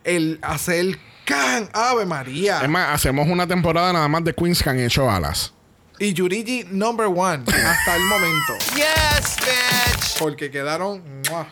[0.03, 1.69] el hacer can.
[1.73, 2.61] Ave María.
[2.61, 5.52] Es más, hacemos una temporada nada más de Queens que han hecho alas.
[5.99, 8.53] Y Yurigi number one hasta el momento.
[8.75, 10.19] Yes, bitch.
[10.19, 11.01] Porque quedaron.
[11.29, 11.47] ¡mua!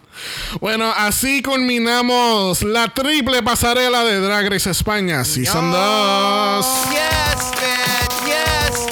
[0.60, 6.66] Bueno, así culminamos la triple pasarela de Drag Race España Season 2.
[6.92, 8.28] Yes, bitch.
[8.28, 8.86] Yes,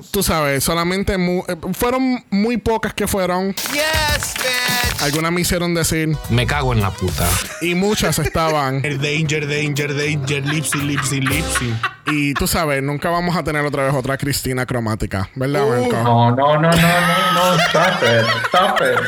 [0.00, 0.10] bitch.
[0.10, 3.54] Tú sabes, solamente mu- eh, fueron muy pocas que fueron.
[3.72, 4.81] Yes, bitch.
[5.02, 7.28] Algunas me hicieron decir Me cago en la puta.
[7.60, 8.84] y muchas estaban.
[8.84, 11.74] El danger, danger, danger, lipsy, lipsy, lipsy.
[12.06, 15.96] Y tú sabes, nunca vamos a tener otra vez otra Cristina cromática, ¿verdad, Marco?
[16.02, 19.00] No, no, no, no, no, no, stop it, stop it.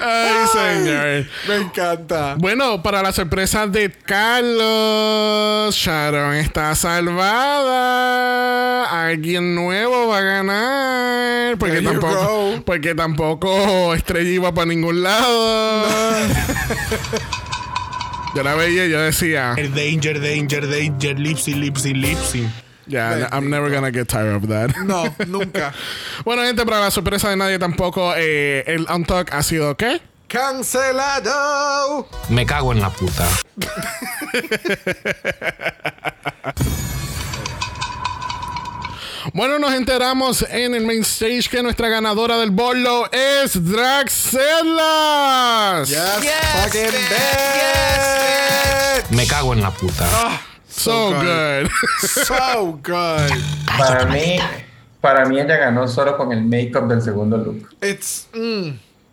[0.00, 1.26] Ay, señor.
[1.46, 2.34] Me encanta.
[2.38, 8.84] Bueno, para la sorpresa de Carlos, Sharon está salvada.
[9.06, 11.58] Alguien nuevo va a ganar.
[11.58, 15.88] Porque There tampoco, porque tampoco Estrella iba para ningún lado.
[18.34, 22.46] yo la veía y yo decía, El danger, danger, danger, lipsy, lipsy, lipsy.
[22.88, 24.76] Yeah, I'm never gonna get tired of that.
[24.84, 25.72] No, nunca.
[26.24, 30.00] bueno, gente, para la sorpresa de nadie tampoco, eh, el Untalk ha sido ¿qué?
[30.28, 32.08] ¡Cancelado!
[32.28, 33.26] Me cago en la puta.
[39.34, 45.86] Bueno, nos enteramos en el main stage que nuestra ganadora del bolo es Draxelas.
[45.88, 46.32] Yes, Yes,
[46.64, 46.92] fucking bitch.
[49.04, 49.10] bitch.
[49.10, 50.06] Me cago en la puta.
[50.78, 51.70] So good.
[52.00, 53.30] So good.
[53.76, 54.38] Para mí,
[55.00, 57.68] para mí ella ganó solo con el make-up del segundo look.
[57.82, 58.70] It's mm,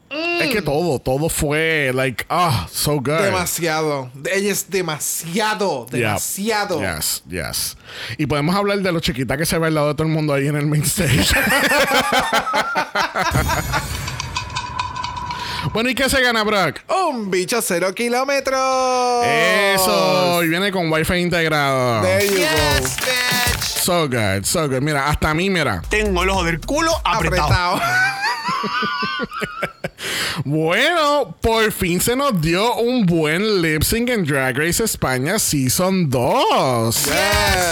[0.09, 3.21] es que todo, todo fue like, ah, so good.
[3.21, 4.11] demasiado.
[4.31, 6.79] Ella es demasiado, demasiado.
[6.79, 7.77] Yes, yes.
[8.17, 10.33] Y podemos hablar de lo chiquita que se ve al lado de todo el mundo
[10.33, 11.33] ahí en el main stage.
[15.73, 16.79] bueno, ¿y qué se gana, Brock?
[17.09, 19.25] Un bicho cero kilómetros.
[19.25, 22.01] Eso, y viene con wifi integrado.
[22.01, 23.61] There you Yes, bitch.
[23.61, 24.81] So good, so good.
[24.81, 25.81] Mira, hasta a mí, mira.
[25.89, 27.01] Tengo el ojo del culo go.
[27.03, 27.75] apretado.
[27.75, 27.81] Apretado.
[30.43, 36.09] Bueno, por fin se nos dio un buen lip sync en Drag Race España Season
[36.09, 36.95] 2.
[37.05, 37.13] yes.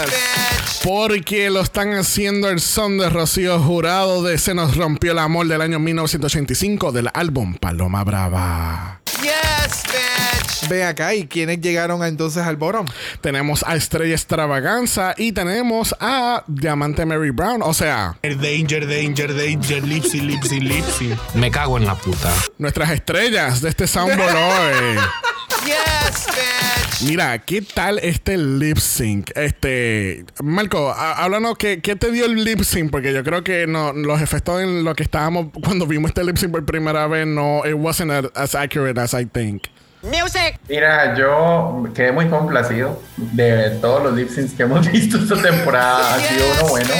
[0.06, 0.84] Bitch.
[0.84, 5.46] Porque lo están haciendo el son de Rocío Jurado de Se nos rompió el amor
[5.46, 9.03] del año 1985 del álbum Paloma Brava.
[9.24, 10.68] Yes, bitch.
[10.68, 12.86] Ve acá, ¿y quiénes llegaron entonces al bottom?
[13.22, 17.62] Tenemos a Estrella Extravaganza y tenemos a Diamante Mary Brown.
[17.62, 21.14] O sea, El danger, danger, danger, lipsy, lipsy, lipsy.
[21.34, 22.30] Me cago en la puta.
[22.58, 24.26] nuestras estrellas de este Sound Boy.
[25.64, 27.08] Yes, bitch.
[27.08, 29.30] Mira, ¿qué tal este lip sync?
[29.36, 32.90] Este, Marco, há- háblanos, ¿qué, ¿qué te dio el lip sync?
[32.90, 36.36] Porque yo creo que no, los efectos en lo que estábamos cuando vimos este lip
[36.36, 39.64] sync por primera vez, no, it wasn't as accurate as I think.
[40.02, 40.58] Music.
[40.68, 46.14] Mira, yo quedé muy complacido de todos los lip syncs que hemos visto esta temporada.
[46.14, 46.90] Ha sido uno bueno.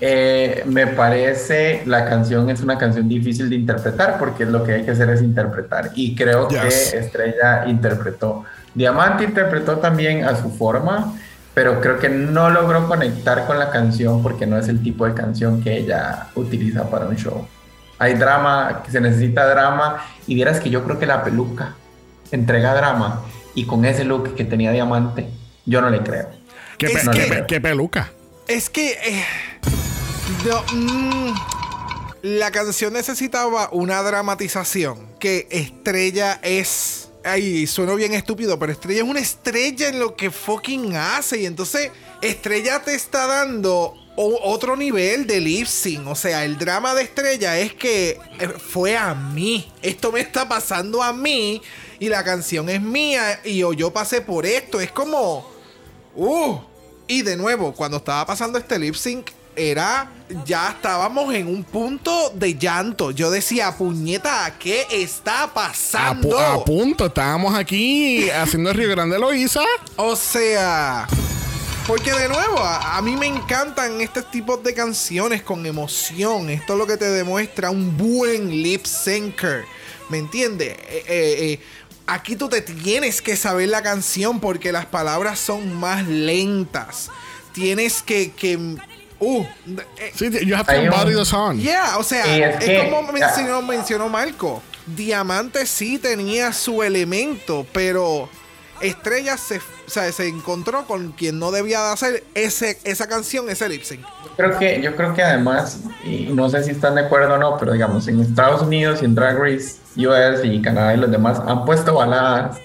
[0.00, 4.84] Eh, me parece la canción es una canción difícil de interpretar porque lo que hay
[4.84, 5.90] que hacer es interpretar.
[5.94, 6.90] Y creo Yes.
[6.92, 8.44] que Estrella interpretó.
[8.74, 11.14] Diamante interpretó también a su forma,
[11.52, 15.14] pero creo que no logró conectar con la canción porque no es el tipo de
[15.14, 17.48] canción que ella utiliza para un show.
[17.98, 21.74] Hay drama, que se necesita drama, y vieras que yo creo que la peluca
[22.30, 23.22] entrega drama,
[23.56, 25.28] y con ese look que tenía Diamante,
[25.66, 26.28] yo no le creo.
[26.76, 28.10] ¿Qué, pe- que- qué pe- qué peluca?
[28.46, 28.92] Es que.
[28.92, 29.24] eh,
[30.44, 31.34] no, mm,
[32.22, 35.14] la canción necesitaba una dramatización.
[35.18, 37.08] Que Estrella es.
[37.24, 41.40] Ay, sueno bien estúpido, pero Estrella es una estrella en lo que fucking hace.
[41.40, 41.90] Y entonces,
[42.22, 46.06] Estrella te está dando otro nivel de lip sync.
[46.06, 49.70] O sea, el drama de Estrella es que eh, fue a mí.
[49.82, 51.60] Esto me está pasando a mí.
[51.98, 53.40] Y la canción es mía.
[53.44, 54.80] Y yo, yo pasé por esto.
[54.80, 55.48] Es como.
[56.14, 56.58] Uh,
[57.06, 60.10] y de nuevo, cuando estaba pasando este lip sync, era.
[60.44, 63.10] Ya estábamos en un punto de llanto.
[63.10, 66.38] Yo decía, puñeta, ¿qué está A, pu- pasando?
[66.38, 69.62] a punto, estábamos aquí haciendo el Río Grande Loíza.
[69.96, 71.06] O sea.
[71.86, 76.50] Porque de nuevo, a, a mí me encantan este tipo de canciones con emoción.
[76.50, 79.64] Esto es lo que te demuestra un buen lip syncer.
[80.10, 80.68] ¿Me entiendes?
[80.76, 81.60] Eh, eh, eh,
[82.06, 87.08] aquí tú te tienes que saber la canción porque las palabras son más lentas.
[87.54, 88.32] Tienes que.
[88.32, 88.76] que
[89.20, 89.42] uh,
[89.98, 91.58] eh, Sí, you have to embody the song.
[91.58, 94.62] Yeah, o sea, es es, que- como mencionó, mencionó Marco.
[94.86, 98.28] Diamante sí tenía su elemento, pero
[98.80, 103.50] Estrella se, o sea, se encontró con quien no debía de hacer ese, esa canción,
[103.50, 104.00] ese lip sync.
[104.36, 107.58] Creo que, yo creo que además, y no sé si están de acuerdo o no,
[107.58, 111.40] pero digamos, en Estados Unidos y en Drag Race US y Canadá y los demás
[111.44, 112.56] han puesto baladas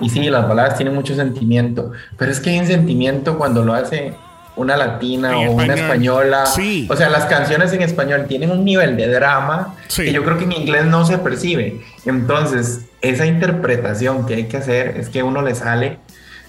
[0.00, 3.74] Y sí, las baladas tienen mucho sentimiento, pero es que hay un sentimiento cuando lo
[3.74, 4.14] hace
[4.56, 5.78] una latina En o una español.
[6.24, 6.46] española.
[6.46, 6.86] Sí.
[6.90, 10.04] O sea, las canciones en español tienen un nivel de drama Sí.
[10.04, 11.80] que yo creo que en inglés no se percibe.
[12.04, 15.98] Entonces, esa interpretación que hay que hacer es que uno le sale.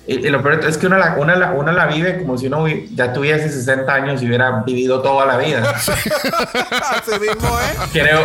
[0.07, 2.47] Y, y lo peor es que uno la, una, la, uno la vive como si
[2.47, 5.63] uno ya tuviese 60 años y hubiera vivido toda la vida.
[5.75, 7.77] Así mismo, ¿eh?
[7.93, 8.19] creo,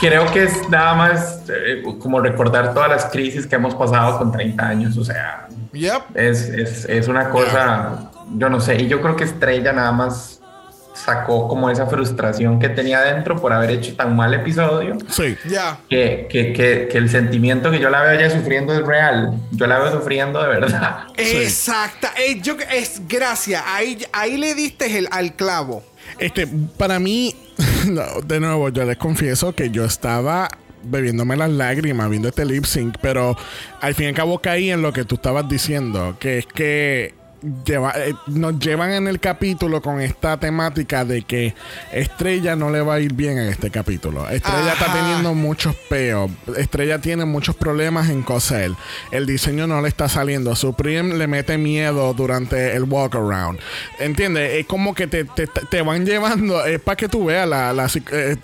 [0.00, 4.30] creo que es nada más eh, como recordar todas las crisis que hemos pasado con
[4.30, 4.96] 30 años.
[4.98, 6.02] O sea, Yep.
[6.14, 10.40] es, es, es una cosa, yo no sé, y yo creo que Estrella nada más
[10.94, 15.36] sacó como esa frustración que tenía dentro por haber hecho tan mal episodio, Sí.
[15.46, 15.78] Ya.
[15.90, 19.66] que, que, que, que el sentimiento que yo la veo ya sufriendo es real, yo
[19.66, 21.04] la veo sufriendo de verdad.
[21.16, 22.12] Exacta.
[22.16, 23.62] Eh, yo, es gracias.
[23.66, 25.84] Ahí, ahí le diste el, al clavo.
[26.18, 26.48] Este,
[26.78, 27.34] para mí,
[27.88, 30.48] no, de nuevo, yo les confieso que yo estaba
[30.82, 33.36] bebiéndome las lágrimas viendo este lip sync, pero
[33.80, 37.14] al fin y al cabo caí en lo que tú estabas diciendo, que es que
[37.64, 41.54] lleva- eh, nos llevan en el capítulo con esta temática de que
[41.92, 44.28] Estrella no le va a ir bien en este capítulo.
[44.28, 46.30] Estrella está teniendo muchos peos.
[46.56, 48.72] Estrella tiene muchos problemas en coser.
[49.10, 50.54] El diseño no le está saliendo.
[50.56, 53.58] Supreme le mete miedo durante el walk around.
[53.98, 54.54] ¿Entiendes?
[54.60, 56.64] Es como que te, te- te van llevando.
[56.64, 58.36] Es para que tú veas la, la eh,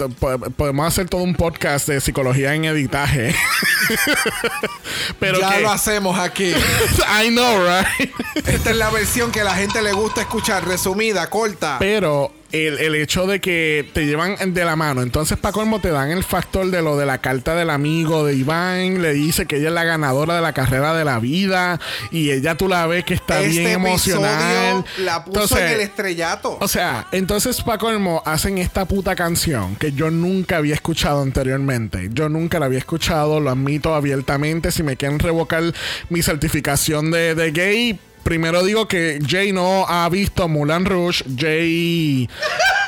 [0.57, 3.35] podemos hacer todo un podcast de psicología en editaje.
[5.19, 6.53] Pero ya que, lo hacemos aquí.
[7.25, 8.11] I know, right?
[8.47, 11.77] Esta es la versión que a la gente le gusta escuchar, resumida, corta.
[11.79, 15.89] Pero el, el hecho de que te llevan de la mano, entonces para colmo te
[15.91, 19.57] dan el factor de lo de la carta del amigo de Iván, le dice que
[19.57, 23.05] ella es la ganadora de la carrera de la vida y ella tú la ves
[23.05, 24.85] que está este bien emocional.
[24.99, 26.59] la puso Entonces, en el estrellato.
[26.61, 32.11] o sea, entonces para colmo hacen esta puta canción que yo nunca había escuchado anteriormente.
[32.13, 34.71] Yo nunca la había escuchado, lo admito abiertamente.
[34.73, 35.63] Si me quieren revocar
[36.11, 41.25] mi certificación de, de gay, primero digo que Jay no ha visto Mulan Rouge.
[41.37, 42.29] Jay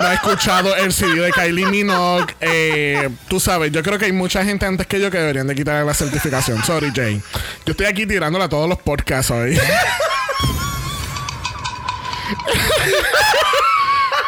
[0.00, 2.34] no ha escuchado el CD de Kylie Minogue.
[2.40, 5.54] Eh, tú sabes, yo creo que hay mucha gente antes que yo que deberían de
[5.54, 6.62] quitar la certificación.
[6.64, 7.20] Sorry, Jay.
[7.66, 9.58] Yo estoy aquí tirándola a todos los podcasts hoy.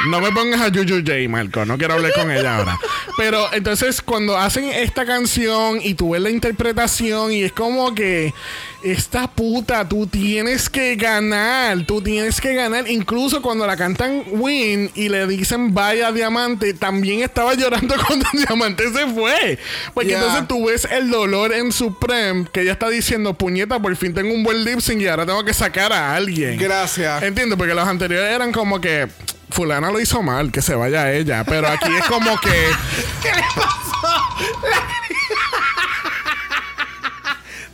[0.09, 1.65] No me pongas a Juju J, Marco.
[1.65, 2.79] No quiero hablar con ella ahora.
[3.17, 8.35] Pero entonces, cuando hacen esta canción y tú ves la interpretación, y es como que
[8.83, 11.85] esta puta, tú tienes que ganar.
[11.87, 12.89] Tú tienes que ganar.
[12.89, 18.85] Incluso cuando la cantan Win y le dicen vaya Diamante, también estaba llorando cuando Diamante
[18.93, 19.59] se fue.
[19.95, 24.15] Porque entonces tú ves el dolor en Supreme, que ella está diciendo, puñeta, por fin
[24.15, 26.59] tengo un buen lip sync y ahora tengo que sacar a alguien.
[26.59, 27.23] Gracias.
[27.23, 29.09] Entiendo, porque los anteriores eran como que
[29.51, 31.45] fulana lo hizo mal, que se vaya ella.
[31.45, 32.51] Pero aquí es como que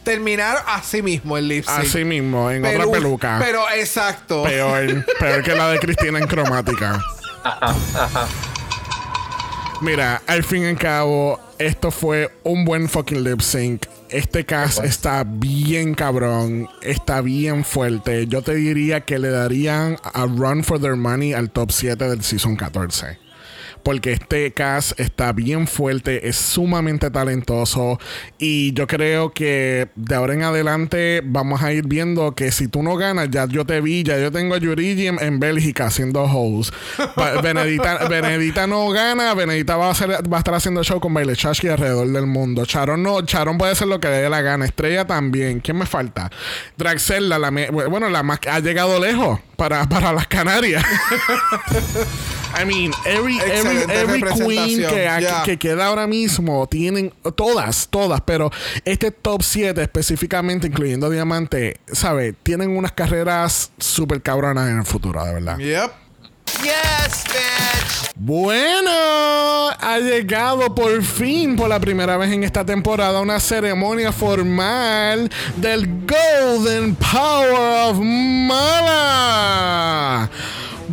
[0.04, 1.78] Terminaron así mismo el lip sync.
[1.78, 3.36] así mismo, en Pero- otra peluca.
[3.40, 4.42] Pero exacto.
[4.42, 7.00] Peor, peor que la de Cristina en cromática.
[9.80, 13.84] Mira, al fin y al cabo, esto fue un buen fucking lip sync.
[14.12, 18.26] Este cast está bien cabrón, está bien fuerte.
[18.26, 22.22] Yo te diría que le darían a Run for Their Money al top 7 del
[22.22, 23.21] season 14.
[23.82, 27.98] Porque este cast está bien fuerte, es sumamente talentoso.
[28.38, 32.82] Y yo creo que de ahora en adelante vamos a ir viendo que si tú
[32.82, 36.22] no ganas, ya yo te vi, ya yo tengo a Yurigi en, en Bélgica haciendo
[36.22, 36.74] host.
[37.42, 41.68] Benedita, no gana, Benedita va a, hacer, va a estar haciendo show con Baile Chashki
[41.68, 42.64] alrededor del mundo.
[42.64, 44.64] Charon no, Charon puede hacer lo que le dé la gana.
[44.64, 45.60] Estrella también.
[45.60, 46.30] ¿Quién me falta?
[46.76, 47.38] Draxella,
[47.72, 50.84] bueno, la más ha llegado lejos para, para las Canarias.
[52.54, 55.08] I mean, every, every, every queen que,
[55.44, 58.50] que queda ahora mismo tienen todas, todas, pero
[58.84, 62.34] este top 7 específicamente, incluyendo Diamante, ¿sabes?
[62.42, 65.58] Tienen unas carreras súper cabronas en el futuro, de verdad.
[65.58, 65.92] Yep.
[66.62, 68.12] Yes, bitch.
[68.14, 68.90] Bueno,
[69.80, 75.88] ha llegado por fin, por la primera vez en esta temporada, una ceremonia formal del
[76.06, 78.70] Golden Power of Mala.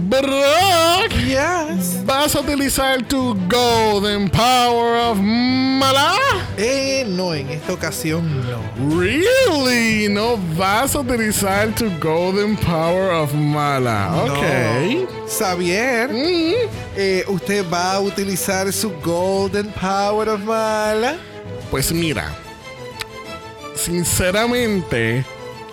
[0.10, 2.04] Brock, Yes.
[2.04, 6.14] ¿vas a utilizar tu Golden Power of Mala?
[6.58, 8.60] Eh, no, en esta ocasión no.
[9.00, 10.10] Really?
[10.10, 14.10] ¿No vas a utilizar tu Golden Power of Mala?
[14.26, 15.08] Ok.
[15.30, 16.54] Xavier, Mm.
[16.98, 21.18] eh, ¿usted va a utilizar su Golden Power of Mala?
[21.70, 22.34] Pues mira,
[23.76, 25.24] sinceramente,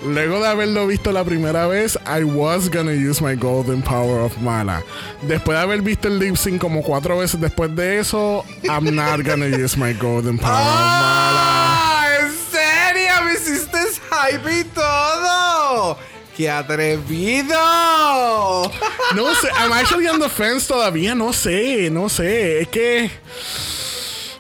[0.05, 4.37] luego de haberlo visto la primera vez, I was gonna use my golden power of
[4.39, 4.83] Mala.
[5.23, 9.25] Después de haber visto el lip sync como cuatro veces después de eso, I'm not
[9.25, 11.77] gonna use my golden power of Mala.
[11.79, 12.09] ¡Ah!
[12.21, 13.13] ¿En serio?
[13.25, 13.79] Me hiciste
[14.11, 15.99] hype y todo.
[16.37, 17.57] ¡Qué atrevido!
[19.15, 22.61] No sé, I'm actually on the fence todavía, no sé, no sé.
[22.61, 23.11] Es que.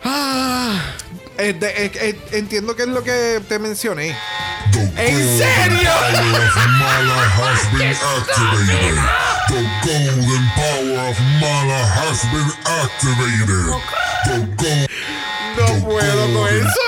[0.05, 0.93] Ah.
[1.39, 4.17] De- entiendo que es lo que te mencioné.
[4.97, 5.91] ¿En serio?
[6.79, 8.99] Mala has been activated.
[9.49, 13.67] The golden power of Mala has been activated.
[13.71, 13.81] Oh,
[14.27, 14.89] the gold.
[15.57, 16.86] No puedo con sonido.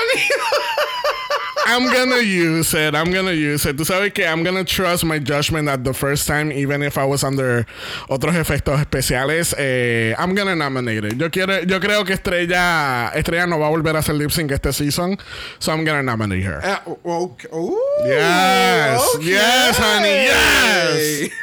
[1.69, 2.95] I'm gonna use it.
[2.95, 3.77] I'm gonna use it.
[3.77, 7.05] Tú sabes que I'm gonna trust my judgment at the first time, even if I
[7.05, 7.65] was under
[8.09, 9.53] otros efectos especiales.
[9.57, 11.13] Eh, I'm gonna nominate it.
[11.17, 14.51] Yo quiero, yo creo que Estrella, Estrella no va a volver a hacer lip sync
[14.51, 15.17] este season,
[15.59, 16.59] so I'm gonna nominate her.
[16.63, 17.45] Ah, ok.
[17.51, 17.75] Uh,
[18.05, 19.21] Yes, ok.
[19.23, 21.29] yes, honey, yes.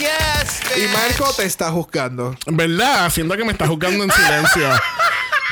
[0.00, 0.92] Yes, Y bitch.
[0.92, 2.34] Marco te está juzgando.
[2.46, 3.10] ¿Verdad?
[3.10, 4.68] Siento que me está juzgando en silencio.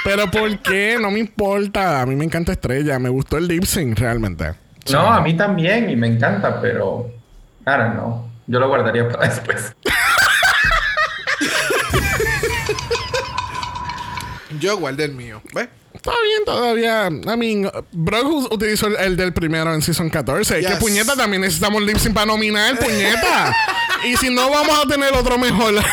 [0.08, 0.96] Pero ¿por qué?
[0.98, 2.00] No me importa.
[2.00, 2.98] A mí me encanta Estrella.
[2.98, 4.54] Me gustó el lip sync realmente.
[4.90, 7.10] No, a mí también y me encanta, pero.
[7.66, 8.26] Ahora no.
[8.46, 9.76] Yo lo guardaría para después.
[14.58, 15.42] Yo guardé el mío.
[15.52, 15.68] ¿Ves?
[15.92, 17.08] Está bien todavía.
[17.08, 20.62] I mean, Brock utilizó el, el del primero en Season 14.
[20.62, 20.70] Yes.
[20.70, 23.54] Que puñeta también necesitamos lip sync para nominar, puñeta.
[24.06, 25.74] y si no, vamos a tener otro mejor.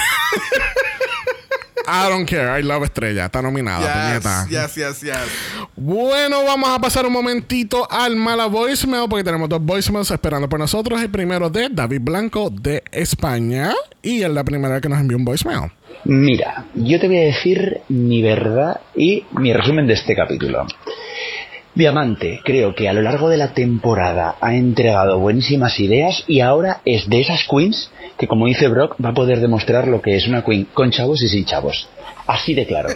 [1.88, 2.60] I don't care.
[2.60, 3.26] I love Estrella.
[3.26, 4.48] Está nominada, puñeta.
[4.50, 5.68] Yes, yes, yes, yes.
[5.76, 10.60] Bueno, vamos a pasar un momentito al mala voicemail porque tenemos dos voicemails esperando por
[10.60, 11.02] nosotros.
[11.02, 15.26] El primero de David Blanco de España y es la primera que nos envió un
[15.26, 15.72] voicemail.
[16.06, 20.66] Mira, yo te voy a decir mi verdad y mi resumen de este capítulo.
[21.76, 26.80] Diamante, creo que a lo largo de la temporada ha entregado buenísimas ideas y ahora
[26.86, 30.26] es de esas queens que, como dice Brock, va a poder demostrar lo que es
[30.26, 31.90] una queen con chavos y sin chavos.
[32.28, 32.90] Así de claro.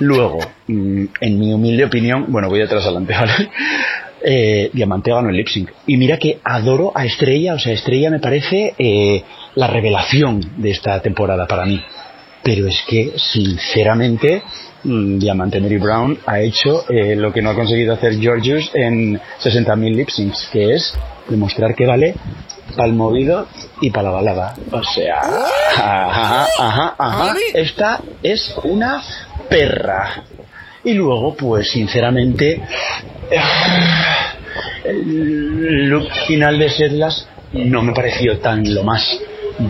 [0.00, 3.32] Luego, mm, en mi humilde opinión, bueno, voy atrás adelante, ¿vale?
[4.28, 5.70] Eh, Diamante ganó el lip sync.
[5.86, 9.22] Y mira que adoro a Estrella, o sea, Estrella me parece eh,
[9.54, 11.80] la revelación de esta temporada para mí.
[12.42, 14.42] Pero es que, sinceramente,
[14.86, 19.94] Diamante Mary Brown ha hecho eh, lo que no ha conseguido hacer Georgius en 60.000
[19.96, 20.94] lip syncs, que es
[21.28, 22.14] demostrar que vale
[22.76, 23.48] para el movido
[23.80, 24.54] y para la balada.
[24.70, 25.20] O sea,
[25.74, 27.34] ajá, ajá, ajá.
[27.54, 29.02] Esta es una
[29.48, 30.22] perra.
[30.84, 32.62] Y luego, pues, sinceramente,
[34.84, 39.18] el look final de Sedlas no me pareció tan lo más.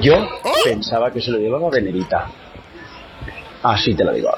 [0.02, 0.28] Yo
[0.62, 2.26] pensaba que se lo llevaba Venerita.
[3.62, 4.30] Así te lo digo.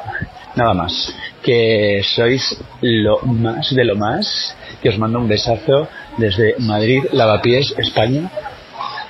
[0.59, 1.15] Nada más.
[1.41, 2.43] Que sois
[2.83, 4.57] lo más de lo más.
[4.83, 8.29] Que os mando un besazo desde Madrid, Lavapiés, España.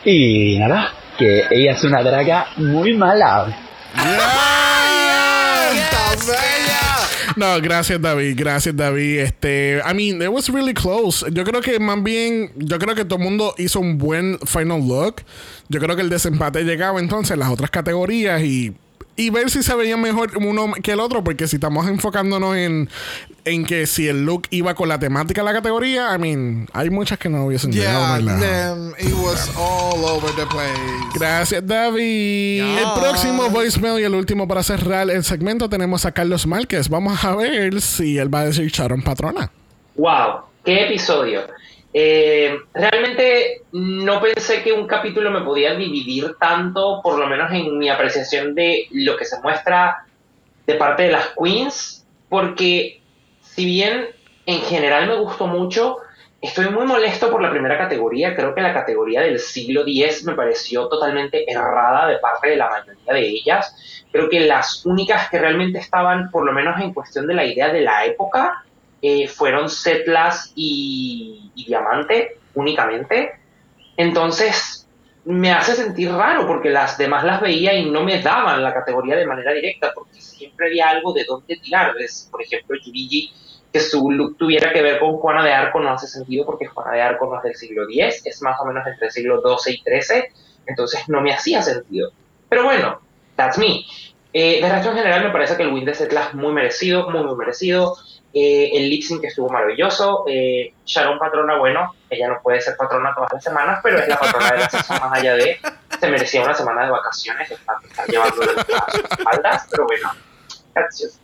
[0.04, 3.46] Y nada, que ella es una draga muy mala.
[7.36, 9.20] No, gracias David, gracias David.
[9.20, 11.24] Este, I mean, it was really close.
[11.32, 14.86] Yo creo que más bien, yo creo que todo el mundo hizo un buen final
[14.86, 15.22] look.
[15.70, 18.74] Yo creo que el desempate llegaba entonces en las otras categorías y
[19.18, 22.88] y ver si se veía mejor uno que el otro, porque si estamos enfocándonos en,
[23.44, 26.88] en que si el look iba con la temática de la categoría, I mean, hay
[26.88, 28.16] muchas que no hubiesen llegado.
[28.16, 28.40] Yeah, ¿verdad?
[28.40, 30.78] them, it was all over the place.
[31.14, 32.62] Gracias, David.
[32.62, 36.88] El próximo voicemail y el último para cerrar el segmento tenemos a Carlos Márquez.
[36.88, 39.50] Vamos a ver si él va a decir Sharon Patrona.
[39.96, 40.42] ¡Wow!
[40.64, 41.40] ¡Qué episodio!
[41.92, 47.78] Eh, realmente no pensé que un capítulo me podía dividir tanto, por lo menos en
[47.78, 50.04] mi apreciación de lo que se muestra
[50.66, 53.00] de parte de las queens, porque
[53.40, 54.08] si bien
[54.44, 55.98] en general me gustó mucho,
[56.40, 58.36] estoy muy molesto por la primera categoría.
[58.36, 62.68] Creo que la categoría del siglo X me pareció totalmente errada de parte de la
[62.68, 64.04] mayoría de ellas.
[64.12, 67.72] Creo que las únicas que realmente estaban, por lo menos en cuestión de la idea
[67.72, 68.64] de la época,
[69.00, 73.32] eh, fueron Setlas y, Diamante únicamente.
[73.96, 74.86] Entonces
[75.24, 79.16] me hace sentir raro porque las demás las veía y no me daban la categoría
[79.16, 81.92] de manera directa porque siempre había algo de dónde tirar.
[81.98, 83.32] Es, por ejemplo, Yurigi,
[83.72, 86.92] que su look tuviera que ver con Juana de Arco no hace sentido porque Juana
[86.92, 89.74] de Arco no es del siglo X, es más o menos entre el siglo XII
[89.74, 90.24] y XIII,
[90.66, 92.10] entonces no me hacía sentido.
[92.48, 93.00] Pero bueno,
[93.36, 93.84] that's me.
[94.32, 97.22] Eh, de resto, en general, me parece que el win de Setlas muy merecido, muy,
[97.24, 97.96] muy merecido.
[98.32, 100.24] Eh, el lip sync estuvo maravilloso.
[100.28, 104.18] Eh, Sharon Patrona, bueno, ella no puede ser patrona todas las semanas, pero es la
[104.18, 105.58] patrona de la sesión más allá de.
[105.98, 108.56] Se merecía una semana de vacaciones, estar, estar llevando sus
[109.18, 110.10] espaldas, pero bueno,
[110.74, 111.20] gracias.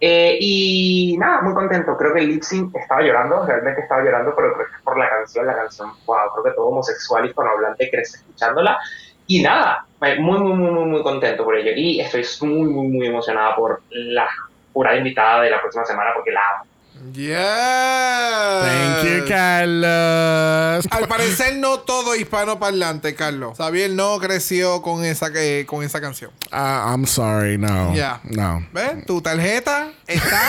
[0.00, 1.96] Eh, y nada, muy contento.
[1.96, 2.42] Creo que el lip
[2.74, 5.46] estaba llorando, realmente estaba llorando, pero creo que es por la canción.
[5.46, 8.78] La canción, wow, creo que todo homosexual y hispanohablante crece escuchándola.
[9.26, 11.72] Y nada, eh, muy, muy, muy, muy, muy contento por ello.
[11.74, 14.28] Y estoy muy, muy, muy emocionada por la
[14.72, 16.64] jurada invitada de la próxima semana porque la amo.
[17.12, 18.62] Yeah.
[18.62, 20.86] Thank you, Carlos.
[20.90, 23.56] Al parecer no todo hispano parlante, Carlos.
[23.56, 26.30] Xavier no creció con esa eh, con esa canción.
[26.50, 27.94] Ah, I'm sorry, no.
[27.94, 28.20] Ya.
[28.24, 28.66] No.
[28.72, 29.04] ¿Ves?
[29.06, 30.40] Tu tarjeta está.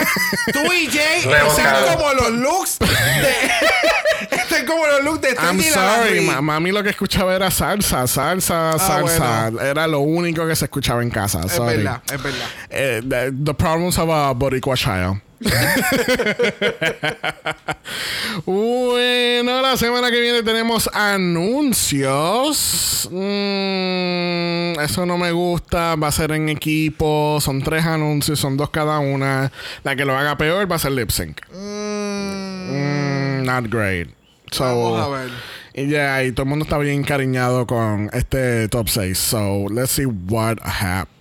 [0.52, 4.36] Tú y Jay están como los looks de.
[4.38, 8.78] están como los looks de I'm sorry, ma- mami lo que escuchaba era salsa, salsa,
[8.78, 9.50] salsa.
[9.52, 9.62] bueno.
[9.62, 11.42] Era lo único que se escuchaba en casa.
[11.46, 11.78] Es sorry.
[11.78, 12.48] verdad, es verdad.
[12.70, 15.22] Eh, the, the problems of a Boricua child.
[18.46, 23.08] bueno, la semana que viene tenemos anuncios.
[23.12, 25.96] Mm, eso no me gusta.
[25.96, 27.40] Va a ser en equipo.
[27.42, 29.52] Son tres anuncios, son dos cada una.
[29.84, 31.42] La que lo haga peor va a ser lip sync.
[31.52, 34.10] Mm, not great.
[34.52, 35.30] So, Vamos a ver.
[35.74, 39.18] y ya, y todo el mundo está bien encariñado con este top 6.
[39.18, 41.19] So, let's see what happens.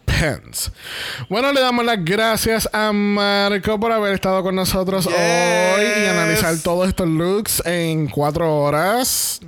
[1.29, 5.15] Bueno, le damos las gracias a Marco por haber estado con nosotros Yes.
[5.15, 9.41] hoy y analizar todos estos looks en cuatro horas.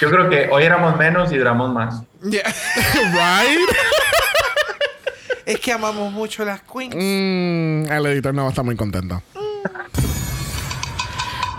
[0.00, 2.02] Yo creo que hoy éramos menos y duramos más.
[2.22, 2.42] Yeah.
[3.12, 3.68] right?
[5.46, 6.94] es que amamos mucho las queens.
[6.94, 9.22] Mm, el editor no está muy contento.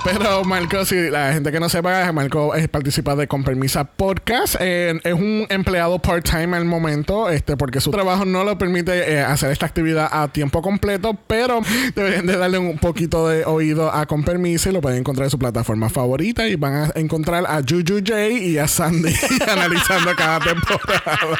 [0.03, 4.55] Pero Marco, si la gente que no sepa, Marco es participa de Con Permisa Podcast.
[4.59, 9.21] Eh, es un empleado part-time al momento, este, porque su trabajo no lo permite eh,
[9.21, 11.61] hacer esta actividad a tiempo completo, pero
[11.95, 15.31] deberían de darle un poquito de oído a Con Permisa y lo pueden encontrar en
[15.31, 19.13] su plataforma favorita y van a encontrar a Juju J y a Sandy
[19.51, 21.37] analizando cada temporada.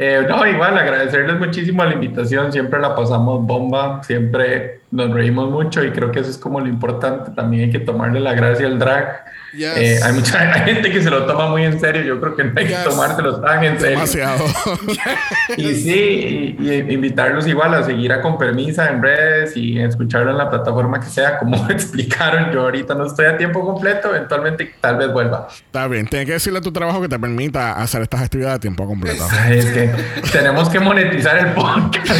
[0.00, 2.52] Eh, no, igual, agradecerles muchísimo la invitación.
[2.52, 6.66] Siempre la pasamos bomba, siempre nos reímos mucho y creo que eso es como lo
[6.68, 7.30] importante.
[7.32, 9.24] También hay que tomarle la gracia al drag.
[9.54, 9.76] Yes.
[9.76, 12.02] Eh, hay mucha hay gente que se lo toma muy en serio.
[12.02, 12.78] Yo creo que no hay Yes.
[12.78, 13.96] que tomárselo tan en serio.
[13.96, 14.44] Demasiado.
[15.56, 20.30] Y sí, y, y invitarlos igual a seguir a Con Permisa en redes y escucharlo
[20.30, 22.52] en la plataforma que sea, como explicaron.
[22.52, 25.48] Yo ahorita no estoy a tiempo completo, eventualmente tal vez vuelva.
[25.50, 28.60] Está bien, tienes que decirle a tu trabajo que te permita hacer estas actividades a
[28.60, 29.26] tiempo completo.
[29.48, 29.90] Es que
[30.32, 32.10] tenemos que monetizar el podcast.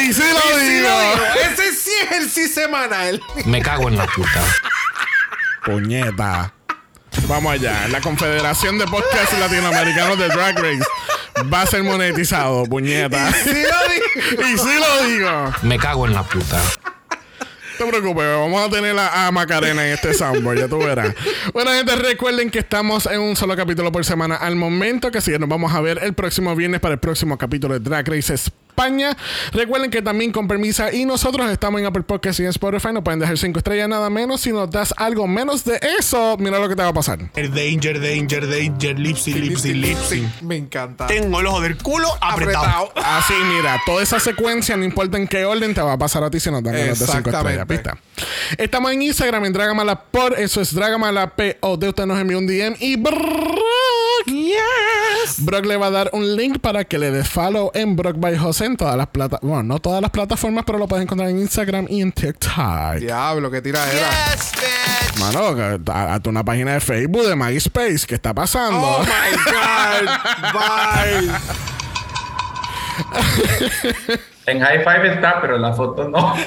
[0.00, 0.58] Y sí lo digo.
[0.58, 1.24] Y sí lo digo.
[1.52, 3.22] Ese sí es el sí semanal.
[3.44, 4.42] Me cago en la puta.
[5.64, 6.52] Puñeta.
[7.26, 7.88] Vamos allá.
[7.88, 10.84] La Confederación de Podcasts Latinoamericanos de Drag Race
[11.52, 13.32] va a ser monetizado, puñeta.
[13.32, 14.48] Sí lo digo.
[14.48, 15.52] y sí lo digo.
[15.62, 16.60] Me cago en la puta.
[17.78, 21.14] No te preocupes, vamos a tener a, a Macarena en este soundboard, ya tú verás.
[21.52, 25.30] Bueno, gente, recuerden que estamos en un solo capítulo por semana al momento, que así
[25.30, 28.34] que nos vamos a ver el próximo viernes para el próximo capítulo de Drag Race
[28.78, 29.16] España.
[29.52, 32.92] Recuerden que también con permisa y nosotros estamos en Apple Podcast y en Spotify.
[32.92, 34.40] Nos pueden dejar 5 estrellas nada menos.
[34.42, 37.18] Si nos das algo menos de eso, mira lo que te va a pasar.
[37.34, 40.28] Danger, danger, danger, lipsy, lipsy, lipsy.
[40.42, 41.08] Me encanta.
[41.08, 42.86] Tengo el ojo del culo apretado.
[42.86, 43.18] Apretado.
[43.18, 46.30] Así, mira, toda esa secuencia, no importa en qué orden, te va a pasar a
[46.30, 47.66] ti si nos dan menos de 5 estrellas.
[48.56, 51.88] Estamos en Instagram en Dragamala por eso es Dragamala POD.
[51.88, 52.96] Usted nos envía un DM y
[54.26, 55.38] Brock.
[55.38, 58.36] Brock le va a dar un link para que le des follow en Brock by
[58.38, 59.48] José en todas las plataformas.
[59.56, 62.96] Bueno, no todas las plataformas, pero lo puedes encontrar en Instagram y en TikTok.
[63.00, 64.08] Diablo, qué tira era.
[64.34, 65.20] Yes, bitch.
[65.20, 68.06] Mano, que- a- hazte una página de Facebook de MySpace.
[68.06, 68.78] ¿Qué está pasando?
[68.80, 70.08] Oh my God.
[70.52, 71.30] Bye.
[74.46, 76.34] En High Five está, pero la foto no.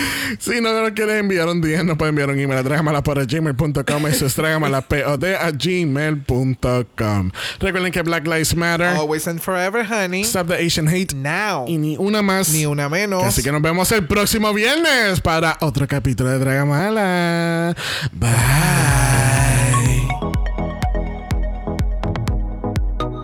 [0.38, 3.24] Si no nos quieres enviar un DM, nos puedes enviar un email a trágamala por
[3.26, 4.06] gmail.com.
[4.06, 7.30] Eso es trágamala pod a gmail.com.
[7.58, 8.86] Recuerden que Black Lives Matter.
[8.86, 10.22] Always and forever, honey.
[10.22, 11.14] Stop the Asian hate.
[11.14, 11.66] Now.
[11.68, 12.52] Y ni una más.
[12.52, 13.24] Ni una menos.
[13.24, 17.76] Así que nos vemos el próximo viernes para otro capítulo de Dragamala.
[18.12, 19.79] Bye.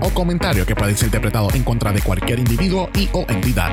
[0.00, 3.72] o comentario que pueda ser interpretado en contra de cualquier individuo y o entidad.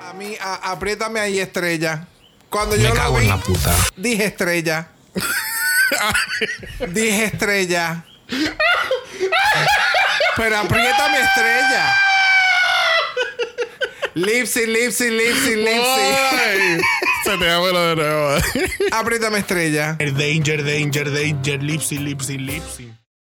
[0.00, 2.06] A mí, a- apriétame ahí, estrella.
[2.50, 3.74] Cuando Me yo lo cago vi, en la puta.
[3.96, 4.88] dije estrella.
[6.88, 8.04] dije estrella.
[10.36, 11.94] Pero aprieta mi estrella.
[14.14, 16.00] Lipsy, Lipsy, Lipsy, Lipsy.
[16.36, 16.80] Ay,
[17.24, 18.36] Se te abre de nuevo.
[18.92, 19.96] Aprieta mi estrella.
[19.98, 22.92] Danger, danger, danger, lipsy, lipsy, lipsy.